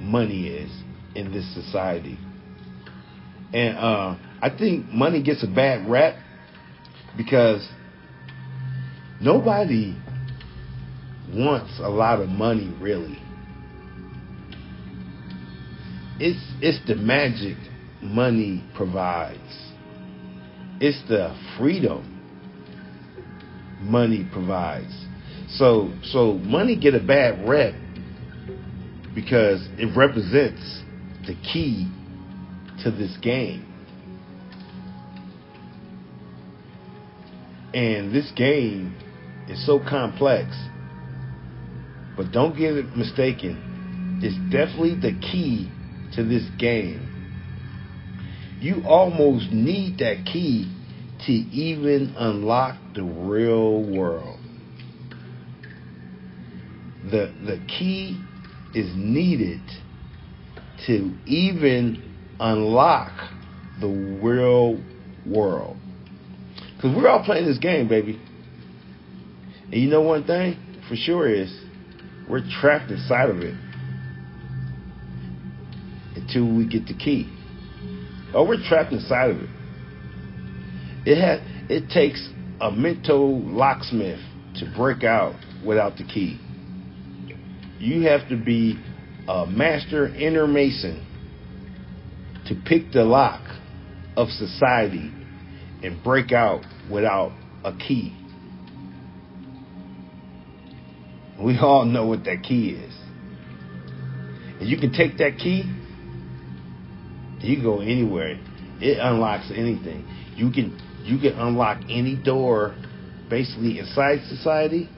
money 0.00 0.46
is 0.46 0.70
in 1.14 1.32
this 1.32 1.44
society. 1.54 2.18
And 3.52 3.76
uh, 3.76 4.16
I 4.40 4.50
think 4.56 4.86
money 4.86 5.22
gets 5.22 5.42
a 5.42 5.46
bad 5.46 5.88
rap 5.90 6.14
because 7.16 7.66
nobody 9.20 9.96
wants 11.32 11.78
a 11.80 11.88
lot 11.88 12.20
of 12.20 12.28
money 12.28 12.72
really. 12.80 13.18
It's 16.20 16.40
it's 16.60 16.86
the 16.86 16.94
magic 16.96 17.56
money 18.02 18.64
provides. 18.74 19.72
It's 20.80 21.02
the 21.08 21.36
freedom 21.58 22.18
money 23.80 24.28
provides. 24.32 25.06
So 25.50 25.92
so 26.04 26.34
money 26.34 26.76
get 26.76 26.94
a 26.94 27.00
bad 27.00 27.48
rep 27.48 27.74
because 29.14 29.66
it 29.78 29.96
represents 29.96 30.82
the 31.26 31.34
key 31.52 31.90
to 32.82 32.90
this 32.90 33.16
game. 33.22 33.64
And 37.74 38.14
this 38.14 38.30
game 38.36 38.96
is 39.48 39.64
so 39.66 39.78
complex. 39.78 40.56
But 42.16 42.32
don't 42.32 42.56
get 42.56 42.74
it 42.74 42.96
mistaken. 42.96 44.20
It's 44.22 44.36
definitely 44.50 44.94
the 44.94 45.18
key 45.20 45.70
to 46.14 46.24
this 46.24 46.44
game. 46.58 47.17
You 48.60 48.82
almost 48.86 49.52
need 49.52 49.98
that 49.98 50.24
key 50.26 50.72
to 51.26 51.32
even 51.32 52.14
unlock 52.16 52.76
the 52.94 53.04
real 53.04 53.82
world. 53.82 54.40
The 57.04 57.32
the 57.44 57.60
key 57.66 58.20
is 58.74 58.92
needed 58.94 59.60
to 60.86 61.14
even 61.26 62.02
unlock 62.40 63.12
the 63.80 63.88
real 63.88 64.82
world. 65.26 65.76
Because 66.76 66.96
we're 66.96 67.08
all 67.08 67.24
playing 67.24 67.46
this 67.46 67.58
game, 67.58 67.88
baby. 67.88 68.20
And 69.64 69.74
you 69.74 69.88
know 69.88 70.00
one 70.02 70.24
thing 70.24 70.56
for 70.88 70.96
sure 70.96 71.28
is 71.28 71.52
we're 72.28 72.42
trapped 72.60 72.90
inside 72.90 73.30
of 73.30 73.38
it 73.38 73.54
until 76.16 76.46
we 76.56 76.66
get 76.66 76.86
the 76.86 76.94
key. 76.94 77.37
Oh, 78.34 78.44
we're 78.46 78.62
trapped 78.68 78.92
inside 78.92 79.30
of 79.30 79.36
it. 79.38 79.50
It 81.06 81.20
has 81.20 81.40
it 81.70 81.90
takes 81.90 82.28
a 82.60 82.70
mental 82.70 83.40
locksmith 83.40 84.20
to 84.56 84.72
break 84.76 85.04
out 85.04 85.34
without 85.64 85.96
the 85.96 86.04
key. 86.04 86.38
You 87.78 88.02
have 88.08 88.28
to 88.28 88.36
be 88.36 88.78
a 89.28 89.46
master 89.46 90.08
inner 90.08 90.46
mason 90.46 91.04
to 92.46 92.54
pick 92.66 92.92
the 92.92 93.04
lock 93.04 93.42
of 94.16 94.28
society 94.28 95.12
and 95.82 96.02
break 96.02 96.32
out 96.32 96.64
without 96.90 97.32
a 97.64 97.76
key. 97.76 98.14
We 101.40 101.56
all 101.58 101.84
know 101.84 102.06
what 102.06 102.24
that 102.24 102.42
key 102.42 102.70
is. 102.70 102.94
And 104.58 104.68
you 104.68 104.76
can 104.76 104.92
take 104.92 105.18
that 105.18 105.38
key, 105.38 105.62
you 107.40 107.62
go 107.62 107.80
anywhere. 107.80 108.38
It 108.80 108.98
unlocks 109.00 109.50
anything. 109.50 110.06
You 110.36 110.50
can 110.50 110.78
you 111.04 111.18
can 111.18 111.38
unlock 111.38 111.82
any 111.88 112.16
door 112.16 112.74
basically 113.30 113.78
inside 113.78 114.20
society. 114.28 114.88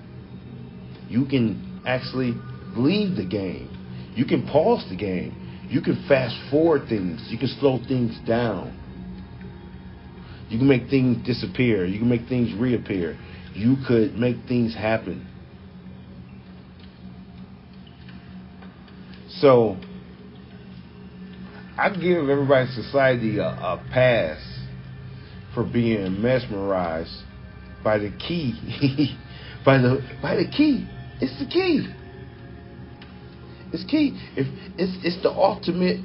You 1.08 1.26
can 1.26 1.82
actually 1.86 2.34
leave 2.76 3.16
the 3.16 3.26
game. 3.26 3.68
You 4.14 4.24
can 4.24 4.46
pause 4.46 4.84
the 4.88 4.96
game. 4.96 5.68
You 5.68 5.80
can 5.80 6.04
fast 6.08 6.36
forward 6.50 6.88
things. 6.88 7.26
You 7.30 7.38
can 7.38 7.48
slow 7.60 7.78
things 7.86 8.18
down. 8.26 8.76
You 10.48 10.58
can 10.58 10.66
make 10.66 10.90
things 10.90 11.24
disappear. 11.24 11.84
You 11.84 12.00
can 12.00 12.08
make 12.08 12.28
things 12.28 12.52
reappear. 12.58 13.16
You 13.54 13.76
could 13.86 14.14
make 14.14 14.36
things 14.48 14.74
happen. 14.74 15.26
So, 19.28 19.76
I 21.80 21.88
give 21.88 22.28
everybody 22.28 22.68
in 22.68 22.82
society 22.82 23.38
a, 23.38 23.46
a 23.46 23.82
pass 23.90 24.38
for 25.54 25.64
being 25.64 26.20
mesmerized 26.20 27.22
by 27.82 27.96
the 27.96 28.10
key. 28.10 29.16
by 29.64 29.78
the 29.78 30.06
by 30.20 30.36
the 30.36 30.44
key. 30.44 30.86
It's 31.22 31.38
the 31.38 31.46
key. 31.46 31.88
It's 33.72 33.84
key. 33.90 34.20
If 34.36 34.46
it's 34.76 34.92
it's 35.06 35.22
the 35.22 35.30
ultimate 35.30 36.00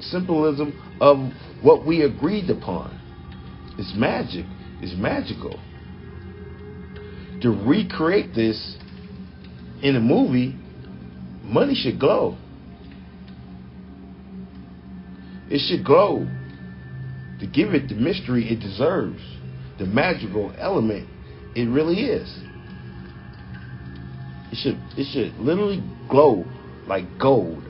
symbolism 0.00 0.98
of 1.00 1.18
what 1.60 1.84
we 1.84 2.02
agreed 2.02 2.48
upon. 2.48 3.00
It's 3.76 3.92
magic. 3.96 4.46
It's 4.80 4.96
magical. 4.96 5.58
To 7.42 7.50
recreate 7.50 8.36
this 8.36 8.76
in 9.82 9.96
a 9.96 10.00
movie, 10.00 10.56
money 11.42 11.74
should 11.74 11.98
glow. 11.98 12.38
It 15.50 15.60
should 15.68 15.84
glow 15.84 16.26
to 17.40 17.46
give 17.46 17.74
it 17.74 17.88
the 17.88 17.94
mystery 17.94 18.48
it 18.50 18.60
deserves, 18.60 19.22
the 19.78 19.86
magical 19.86 20.54
element 20.58 21.08
it 21.54 21.68
really 21.68 22.00
is. 22.00 22.28
It 24.50 24.56
should 24.56 24.78
it 24.96 25.06
should 25.12 25.38
literally 25.38 25.82
glow 26.08 26.44
like 26.86 27.04
gold. 27.20 27.62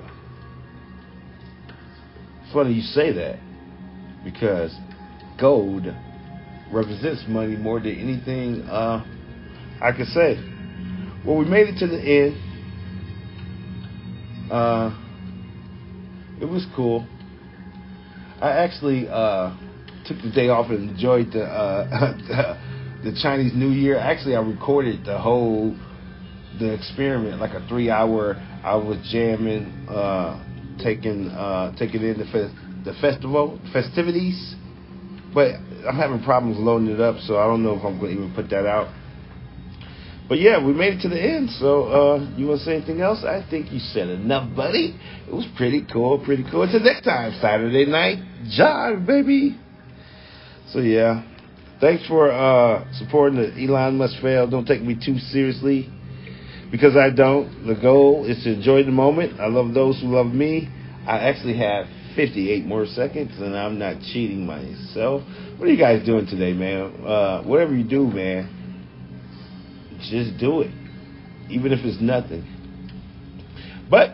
It's 2.42 2.52
funny 2.52 2.72
you 2.72 2.82
say 2.82 3.12
that 3.12 3.38
because 4.24 4.78
gold 5.40 5.86
represents 6.70 7.24
money 7.28 7.56
more 7.56 7.80
than 7.80 7.98
anything 7.98 8.62
uh, 8.62 9.04
I 9.80 9.92
could 9.92 10.06
say. 10.08 10.36
Well, 11.26 11.36
we 11.36 11.46
made 11.46 11.68
it 11.68 11.78
to 11.78 11.86
the 11.86 12.00
end. 12.00 12.36
Uh, 14.52 14.90
it 16.40 16.44
was 16.44 16.66
cool. 16.76 17.06
I 18.44 18.50
actually 18.62 19.08
uh, 19.08 19.56
took 20.06 20.20
the 20.20 20.30
day 20.30 20.50
off 20.50 20.68
and 20.68 20.90
enjoyed 20.90 21.32
the 21.32 21.44
uh, 21.44 22.60
the 23.02 23.18
Chinese 23.22 23.52
New 23.54 23.70
Year. 23.70 23.96
Actually, 23.96 24.36
I 24.36 24.40
recorded 24.40 25.06
the 25.06 25.18
whole 25.18 25.74
the 26.58 26.74
experiment, 26.74 27.40
like 27.40 27.52
a 27.52 27.66
three 27.68 27.88
hour. 27.88 28.34
I 28.62 28.74
was 28.74 28.98
jamming, 29.10 29.88
uh, 29.88 30.44
taking 30.82 31.28
uh, 31.28 31.74
taking 31.78 32.02
in 32.02 32.18
the 32.18 32.26
fe- 32.26 32.52
the 32.84 32.92
festival 33.00 33.58
festivities, 33.72 34.56
but 35.32 35.54
I'm 35.88 35.96
having 35.96 36.22
problems 36.22 36.58
loading 36.58 36.88
it 36.88 37.00
up, 37.00 37.16
so 37.20 37.38
I 37.38 37.46
don't 37.46 37.62
know 37.62 37.78
if 37.78 37.82
I'm 37.82 37.98
going 37.98 38.14
to 38.14 38.24
even 38.24 38.34
put 38.34 38.50
that 38.50 38.66
out. 38.66 38.92
But 40.28 40.40
yeah, 40.40 40.64
we 40.64 40.72
made 40.72 40.94
it 40.94 41.02
to 41.02 41.08
the 41.08 41.20
end. 41.20 41.50
So 41.50 41.84
uh, 41.84 42.30
you 42.36 42.46
want 42.46 42.60
to 42.60 42.64
say 42.64 42.76
anything 42.76 43.00
else? 43.00 43.24
I 43.24 43.46
think 43.50 43.70
you 43.70 43.78
said 43.78 44.08
enough, 44.08 44.54
buddy. 44.56 44.98
It 45.28 45.32
was 45.32 45.46
pretty 45.56 45.86
cool, 45.92 46.18
pretty 46.24 46.44
cool. 46.50 46.62
Until 46.62 46.80
next 46.80 47.02
time, 47.02 47.36
Saturday 47.40 47.86
night 47.86 48.18
jive, 48.58 49.06
baby. 49.06 49.58
So 50.72 50.80
yeah, 50.80 51.22
thanks 51.80 52.06
for 52.06 52.30
uh, 52.32 52.90
supporting 52.94 53.38
the 53.38 53.64
Elon 53.64 53.98
Musk 53.98 54.20
Fail. 54.22 54.48
Don't 54.48 54.66
take 54.66 54.82
me 54.82 54.94
too 54.94 55.18
seriously 55.18 55.90
because 56.70 56.96
I 56.96 57.10
don't. 57.10 57.66
The 57.66 57.74
goal 57.74 58.24
is 58.24 58.42
to 58.44 58.54
enjoy 58.54 58.84
the 58.84 58.90
moment. 58.92 59.38
I 59.40 59.48
love 59.48 59.74
those 59.74 60.00
who 60.00 60.08
love 60.08 60.26
me. 60.26 60.68
I 61.06 61.18
actually 61.18 61.58
have 61.58 61.86
58 62.16 62.64
more 62.64 62.86
seconds, 62.86 63.32
and 63.38 63.56
I'm 63.56 63.78
not 63.78 64.00
cheating 64.12 64.46
myself. 64.46 65.22
What 65.58 65.68
are 65.68 65.72
you 65.72 65.78
guys 65.78 66.04
doing 66.06 66.26
today, 66.26 66.54
man? 66.54 67.04
Uh, 67.04 67.42
whatever 67.42 67.74
you 67.76 67.84
do, 67.84 68.06
man, 68.06 68.53
just 70.10 70.38
do 70.38 70.60
it, 70.60 70.70
even 71.50 71.72
if 71.72 71.80
it's 71.84 72.00
nothing. 72.00 72.44
But 73.90 74.10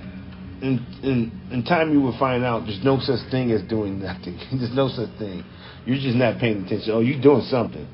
in, 0.62 0.84
in 1.02 1.40
in 1.50 1.64
time 1.64 1.92
you 1.92 2.00
will 2.00 2.18
find 2.18 2.44
out 2.44 2.66
there's 2.66 2.84
no 2.84 2.98
such 3.00 3.30
thing 3.30 3.50
as 3.50 3.62
doing 3.62 4.00
nothing. 4.00 4.38
there's 4.52 4.74
no 4.74 4.88
such 4.88 5.10
thing. 5.18 5.44
You're 5.86 5.98
just 5.98 6.16
not 6.16 6.38
paying 6.38 6.64
attention. 6.64 6.90
Oh, 6.92 7.00
you're 7.00 7.20
doing 7.20 7.42
something. 7.42 7.86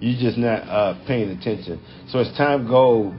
You're 0.00 0.20
just 0.20 0.38
not 0.38 0.62
uh, 0.68 1.04
paying 1.06 1.30
attention. 1.30 1.82
So 2.10 2.18
as 2.18 2.28
time 2.36 2.66
go 2.66 3.14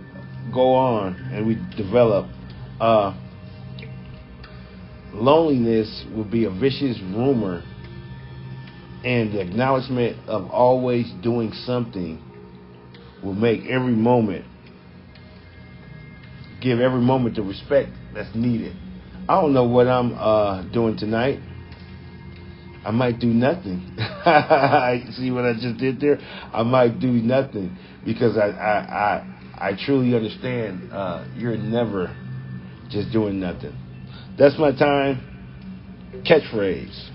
go 0.54 0.74
on 0.74 1.16
and 1.34 1.46
we 1.48 1.56
develop, 1.76 2.28
uh, 2.80 3.14
loneliness 5.14 6.06
will 6.16 6.30
be 6.30 6.46
a 6.46 6.52
vicious 6.52 7.00
rumor, 7.02 7.64
and 9.04 9.34
the 9.34 9.42
acknowledgement 9.42 10.18
of 10.30 10.50
always 10.52 11.12
doing 11.22 11.52
something 11.66 12.22
will 13.24 13.34
make 13.34 13.66
every 13.66 13.94
moment 13.94 14.46
give 16.62 16.80
every 16.80 17.02
moment 17.02 17.36
the 17.36 17.44
respect 17.44 17.90
that's 18.14 18.34
needed. 18.36 18.76
I 19.28 19.42
don't 19.42 19.54
know 19.54 19.66
what 19.66 19.88
I'm 19.88 20.14
uh, 20.14 20.64
doing 20.72 20.98
tonight. 20.98 21.40
I 22.84 22.92
might 22.92 23.20
do 23.20 23.28
nothing. 23.28 23.82
See 25.16 25.32
what 25.32 25.46
I 25.46 25.54
just 25.60 25.78
did 25.78 26.00
there? 26.00 26.20
I 26.54 26.64
might 26.64 27.00
do 27.00 27.12
nothing 27.12 27.76
because 28.04 28.38
I 28.38 28.50
I 28.50 29.26
I, 29.60 29.70
I 29.70 29.86
truly 29.86 30.16
understand 30.16 30.92
uh, 30.92 31.26
you're 31.36 31.58
never 31.58 32.16
just 32.90 33.12
doing 33.12 33.40
nothing. 33.40 33.76
That's 34.38 34.58
my 34.60 34.72
time. 34.72 35.24
Catchphrase. 36.28 37.15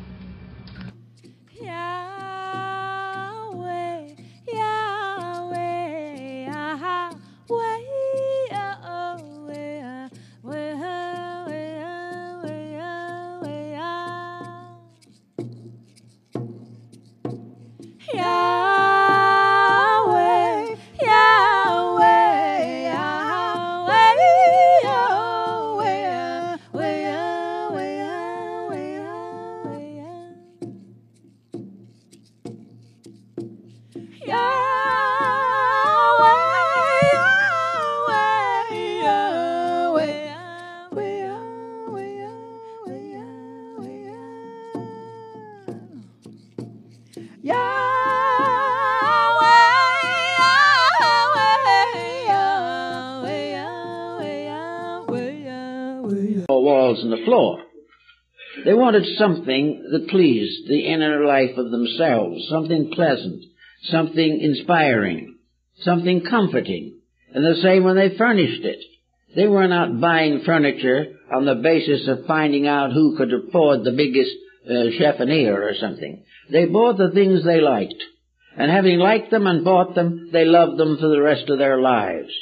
Wanted 58.93 59.17
something 59.19 59.87
that 59.93 60.09
pleased 60.09 60.69
the 60.69 60.81
inner 60.81 61.25
life 61.25 61.57
of 61.57 61.71
themselves, 61.71 62.45
something 62.51 62.91
pleasant, 62.93 63.45
something 63.85 64.41
inspiring, 64.41 65.37
something 65.83 66.23
comforting. 66.29 66.99
And 67.33 67.45
the 67.45 67.61
same 67.63 67.85
when 67.85 67.95
they 67.95 68.17
furnished 68.19 68.65
it. 68.65 68.81
They 69.37 69.47
were 69.47 69.69
not 69.69 70.01
buying 70.01 70.43
furniture 70.45 71.07
on 71.33 71.45
the 71.45 71.55
basis 71.55 72.09
of 72.09 72.27
finding 72.27 72.67
out 72.67 72.93
who 72.93 73.17
could 73.17 73.33
afford 73.33 73.85
the 73.85 73.93
biggest 73.93 74.33
uh, 74.67 74.91
chiffonier 74.99 75.55
or 75.55 75.75
something. 75.81 76.25
They 76.51 76.67
bought 76.67 76.99
the 76.99 77.13
things 77.13 77.45
they 77.45 77.61
liked. 77.61 78.03
And 78.57 78.73
having 78.73 78.99
liked 78.99 79.31
them 79.31 79.47
and 79.47 79.65
bought 79.65 79.95
them, 79.95 80.31
they 80.33 80.45
loved 80.45 80.79
them 80.79 80.99
for 80.99 81.09
the 81.09 81.23
rest 81.23 81.49
of 81.49 81.59
their 81.59 81.81
lives. 81.81 82.33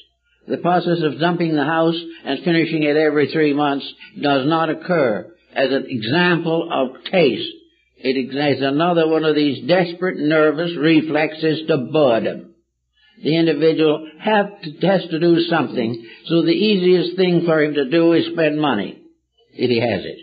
The 0.46 0.56
process 0.56 1.02
of 1.02 1.20
dumping 1.20 1.54
the 1.54 1.64
house 1.64 2.00
and 2.24 2.42
finishing 2.42 2.84
it 2.84 2.96
every 2.96 3.30
three 3.30 3.52
months 3.52 3.86
does 4.18 4.48
not 4.48 4.70
occur 4.70 5.30
as 5.58 5.72
an 5.72 5.86
example 5.88 6.68
of 6.70 7.04
taste. 7.10 7.52
It 7.96 8.16
is 8.16 8.62
another 8.62 9.08
one 9.08 9.24
of 9.24 9.34
these 9.34 9.66
desperate 9.66 10.18
nervous 10.18 10.70
reflexes 10.78 11.66
to 11.66 11.88
boredom. 11.92 12.54
The 13.22 13.36
individual 13.36 14.08
to, 14.24 14.86
has 14.86 15.02
to 15.10 15.18
do 15.18 15.40
something, 15.50 16.06
so 16.26 16.42
the 16.42 16.52
easiest 16.52 17.16
thing 17.16 17.42
for 17.44 17.60
him 17.60 17.74
to 17.74 17.90
do 17.90 18.12
is 18.12 18.26
spend 18.32 18.60
money, 18.60 19.02
if 19.52 19.68
he 19.68 19.80
has 19.80 20.04
it. 20.04 20.18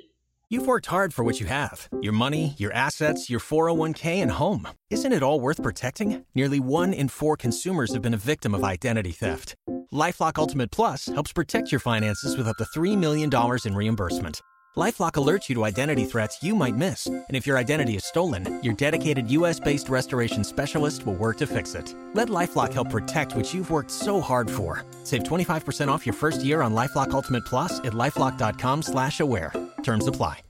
You've 0.48 0.68
worked 0.68 0.86
hard 0.86 1.14
for 1.14 1.26
what 1.26 1.42
you 1.42 1.48
have 1.48 1.90
your 2.02 2.14
money, 2.14 2.56
your 2.58 2.72
assets, 2.72 3.30
your 3.30 3.42
401k, 3.42 4.22
and 4.22 4.32
home. 4.32 4.70
Isn't 4.90 5.12
it 5.12 5.24
all 5.24 5.42
worth 5.42 5.62
protecting? 5.62 6.24
Nearly 6.34 6.62
one 6.62 6.94
in 6.94 7.10
four 7.10 7.36
consumers 7.36 7.92
have 7.94 8.02
been 8.02 8.14
a 8.14 8.30
victim 8.32 8.56
of 8.56 8.64
identity 8.64 9.12
theft. 9.12 9.56
Lifelock 9.92 10.38
Ultimate 10.38 10.72
Plus 10.72 11.08
helps 11.08 11.34
protect 11.34 11.72
your 11.72 11.80
finances 11.80 12.38
with 12.38 12.48
up 12.48 12.56
to 12.58 12.80
$3 12.80 12.98
million 12.98 13.30
in 13.66 13.76
reimbursement. 13.76 14.42
LifeLock 14.78 15.14
alerts 15.14 15.48
you 15.48 15.56
to 15.56 15.64
identity 15.64 16.04
threats 16.04 16.44
you 16.44 16.54
might 16.54 16.76
miss, 16.76 17.08
and 17.08 17.24
if 17.30 17.48
your 17.48 17.58
identity 17.58 17.96
is 17.96 18.04
stolen, 18.04 18.62
your 18.62 18.74
dedicated 18.74 19.32
U.S.-based 19.32 19.90
restoration 19.90 20.44
specialist 20.44 21.06
will 21.06 21.16
work 21.16 21.38
to 21.38 21.48
fix 21.48 21.76
it. 21.76 21.96
Let 22.14 22.28
LifeLock 22.28 22.74
help 22.74 22.90
protect 22.90 23.38
what 23.38 23.54
you've 23.54 23.72
worked 23.72 23.90
so 23.90 24.20
hard 24.20 24.52
for. 24.52 24.84
Save 25.06 25.24
25% 25.24 25.88
off 25.88 26.06
your 26.06 26.12
first 26.12 26.42
year 26.42 26.62
on 26.62 26.74
LifeLock 26.74 27.12
Ultimate 27.12 27.46
Plus 27.46 27.80
at 27.80 27.94
lifeLock.com/slash-aware. 27.94 29.54
Terms 29.84 30.08
apply. 30.08 30.42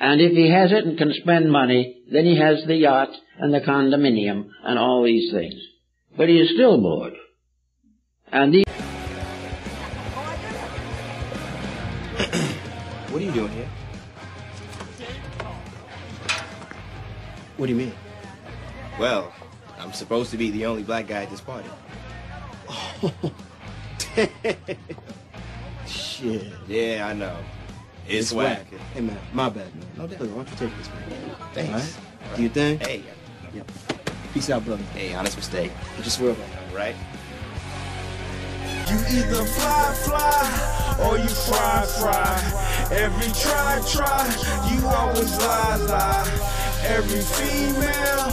And 0.00 0.20
if 0.20 0.32
he 0.32 0.50
has 0.50 0.72
it 0.72 0.84
and 0.84 0.98
can 0.98 1.12
spend 1.12 1.52
money, 1.52 2.02
then 2.10 2.24
he 2.24 2.40
has 2.40 2.64
the 2.66 2.74
yacht 2.74 3.10
and 3.38 3.54
the 3.54 3.60
condominium 3.60 4.48
and 4.64 4.80
all 4.80 5.04
these 5.04 5.30
things. 5.30 5.54
But 6.16 6.28
he 6.28 6.40
is 6.40 6.50
still 6.54 6.80
bored. 6.80 7.12
And 8.32 8.52
the 8.52 8.64
you 13.30 13.40
doing 13.42 13.52
here? 13.52 13.68
What 17.56 17.66
do 17.66 17.72
you 17.72 17.78
mean? 17.78 17.92
Well, 18.98 19.32
I'm 19.78 19.92
supposed 19.92 20.30
to 20.32 20.36
be 20.36 20.50
the 20.50 20.66
only 20.66 20.82
black 20.82 21.06
guy 21.06 21.22
at 21.22 21.30
this 21.30 21.40
party. 21.40 21.68
Oh. 22.68 23.12
Shit. 25.86 26.52
Yeah, 26.66 27.06
I 27.08 27.12
know. 27.12 27.36
It's, 28.08 28.32
whack. 28.32 28.66
Hey 28.92 29.00
man, 29.00 29.16
my 29.32 29.48
bad 29.48 29.74
man. 29.76 29.86
No 29.96 30.06
doubt. 30.06 30.20
Look, 30.20 30.30
why 30.30 30.42
don't 30.42 30.50
you 30.50 30.56
take 30.56 30.76
this 30.78 30.88
man? 30.88 31.36
Thanks. 31.52 31.70
All 31.70 31.78
right? 31.78 32.36
Do 32.36 32.42
your 32.42 32.50
thing. 32.50 32.78
Hey. 32.80 33.02
Yep. 33.54 33.70
Peace 34.34 34.50
out, 34.50 34.64
brother. 34.64 34.82
Hey, 34.94 35.14
honest 35.14 35.36
mistake. 35.36 35.70
Just 36.02 36.18
swear 36.18 36.32
about 36.32 36.48
it. 36.48 36.74
Right? 36.74 36.96
You 38.90 38.96
either 39.20 39.44
fly, 39.44 39.94
fly, 40.02 40.98
or 41.06 41.16
you 41.16 41.28
fry, 41.28 41.86
fry. 42.00 42.88
Every 42.90 43.30
try, 43.32 43.80
try, 43.86 44.26
you 44.68 44.84
always 44.84 45.38
lie, 45.38 45.76
lie. 45.76 46.50
Every 46.86 47.20
female, 47.20 48.26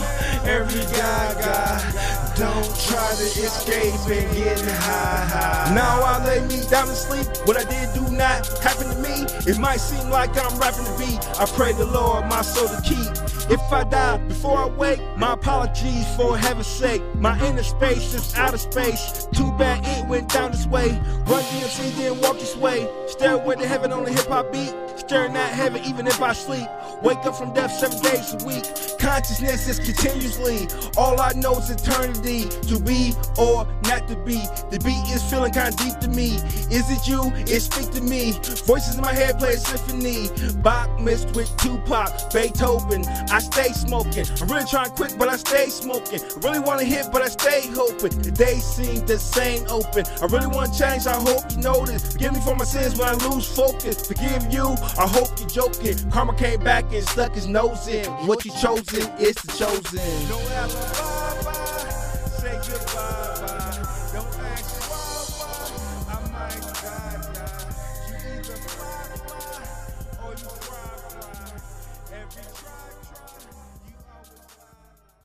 every 0.49 0.81
guy, 0.97 1.33
guy. 1.39 2.07
Don't 2.37 2.65
try 2.89 3.07
to 3.13 3.23
escape 3.23 3.93
and 4.09 4.35
get 4.35 4.59
high, 4.61 5.25
high. 5.25 5.75
Now 5.75 6.01
I 6.01 6.25
lay 6.25 6.41
me 6.47 6.67
down 6.69 6.87
to 6.87 6.95
sleep. 6.95 7.27
What 7.45 7.57
I 7.57 7.63
did 7.69 7.93
do 7.93 8.09
not 8.15 8.47
happen 8.59 8.89
to 8.89 8.97
me. 8.97 9.25
It 9.45 9.59
might 9.59 9.77
seem 9.77 10.09
like 10.09 10.31
I'm 10.31 10.57
rapping 10.59 10.85
the 10.85 10.95
beat. 10.97 11.39
I 11.39 11.45
pray 11.45 11.73
the 11.73 11.85
Lord 11.85 12.25
my 12.25 12.41
soul 12.41 12.67
to 12.67 12.81
keep. 12.81 13.26
If 13.49 13.61
I 13.71 13.85
die 13.85 14.17
before 14.27 14.57
I 14.57 14.67
wake, 14.67 14.99
my 15.15 15.31
apologies 15.33 16.05
for 16.17 16.37
heaven's 16.37 16.67
sake. 16.67 17.01
My 17.15 17.39
inner 17.47 17.63
space 17.63 18.13
is 18.13 18.35
outer 18.35 18.57
space. 18.57 19.25
Too 19.31 19.51
bad 19.53 19.85
it 19.87 20.05
went 20.09 20.27
down 20.29 20.51
this 20.51 20.67
way. 20.67 20.89
Run 21.25 21.43
DMC, 21.43 21.95
then 21.97 22.19
walk 22.19 22.39
this 22.39 22.57
way. 22.57 22.89
Stairway 23.07 23.55
to 23.55 23.65
heaven 23.65 23.93
on 23.93 24.03
the 24.03 24.11
hip 24.11 24.27
hop 24.27 24.51
beat. 24.51 24.73
Staring 25.07 25.37
at 25.37 25.53
heaven 25.53 25.81
even 25.85 26.05
if 26.05 26.21
I 26.21 26.33
sleep. 26.33 26.67
Wake 27.01 27.25
up 27.25 27.37
from 27.37 27.53
death 27.53 27.71
seven 27.71 27.97
days 28.01 28.33
a 28.33 28.45
week. 28.45 28.65
Consciousness 28.99 29.69
is 29.69 29.79
continuously. 29.79 30.67
All 30.97 31.21
I 31.21 31.31
know 31.31 31.57
is 31.59 31.69
eternity. 31.69 32.49
To 32.67 32.77
be 32.77 33.13
or 33.39 33.65
not 33.83 34.05
to 34.09 34.17
be. 34.25 34.35
The 34.69 34.81
beat 34.83 35.15
is 35.15 35.23
feeling 35.23 35.53
kind 35.53 35.69
of 35.69 35.79
deep 35.79 35.97
to 35.99 36.09
me. 36.09 36.35
Is 36.75 36.91
it 36.91 37.07
you? 37.07 37.31
It 37.47 37.61
speak 37.61 37.91
to 37.91 38.01
me. 38.01 38.33
Voices 38.67 38.95
in 38.95 39.01
my 39.01 39.13
head 39.13 39.39
play 39.39 39.53
a 39.53 39.57
symphony. 39.57 40.27
Bach 40.61 40.89
mixed 40.99 41.33
with 41.37 41.55
Tupac, 41.55 42.11
Beethoven. 42.33 43.05
I 43.31 43.39
stay 43.39 43.71
smoking. 43.71 44.25
I'm 44.41 44.49
really 44.49 44.67
trying 44.67 44.89
to 44.89 44.91
quit, 44.91 45.15
but 45.17 45.29
I 45.29 45.37
stay 45.37 45.69
smoking. 45.69 46.19
I 46.19 46.39
really 46.43 46.59
want 46.59 46.81
to 46.81 46.85
hit, 46.85 47.07
but 47.13 47.21
I 47.21 47.29
stay 47.29 47.61
hoping. 47.67 48.11
The 48.11 48.33
seem 48.59 49.05
the 49.05 49.17
same 49.17 49.65
open. 49.69 50.03
I 50.21 50.25
really 50.25 50.47
want 50.47 50.73
to 50.73 50.79
change. 50.79 51.07
I 51.07 51.15
hope 51.15 51.49
you 51.51 51.63
notice. 51.63 52.11
Forgive 52.11 52.33
me 52.33 52.41
for 52.41 52.57
my 52.57 52.65
sins 52.65 52.99
when 52.99 53.07
I 53.07 53.13
lose 53.29 53.47
focus. 53.47 54.05
Forgive 54.05 54.51
you. 54.51 54.75
I 54.99 55.07
hope 55.07 55.39
you're 55.39 55.47
joking. 55.47 56.09
Karma 56.09 56.33
came 56.33 56.63
back 56.63 56.91
and 56.91 57.07
stuck 57.07 57.35
his 57.35 57.45
nose 57.45 57.87
in. 57.87 58.07
What 58.25 58.43
you 58.45 58.51
chosen 58.51 59.07
is 59.19 59.35
the 59.35 59.53
chosen. 59.55 60.01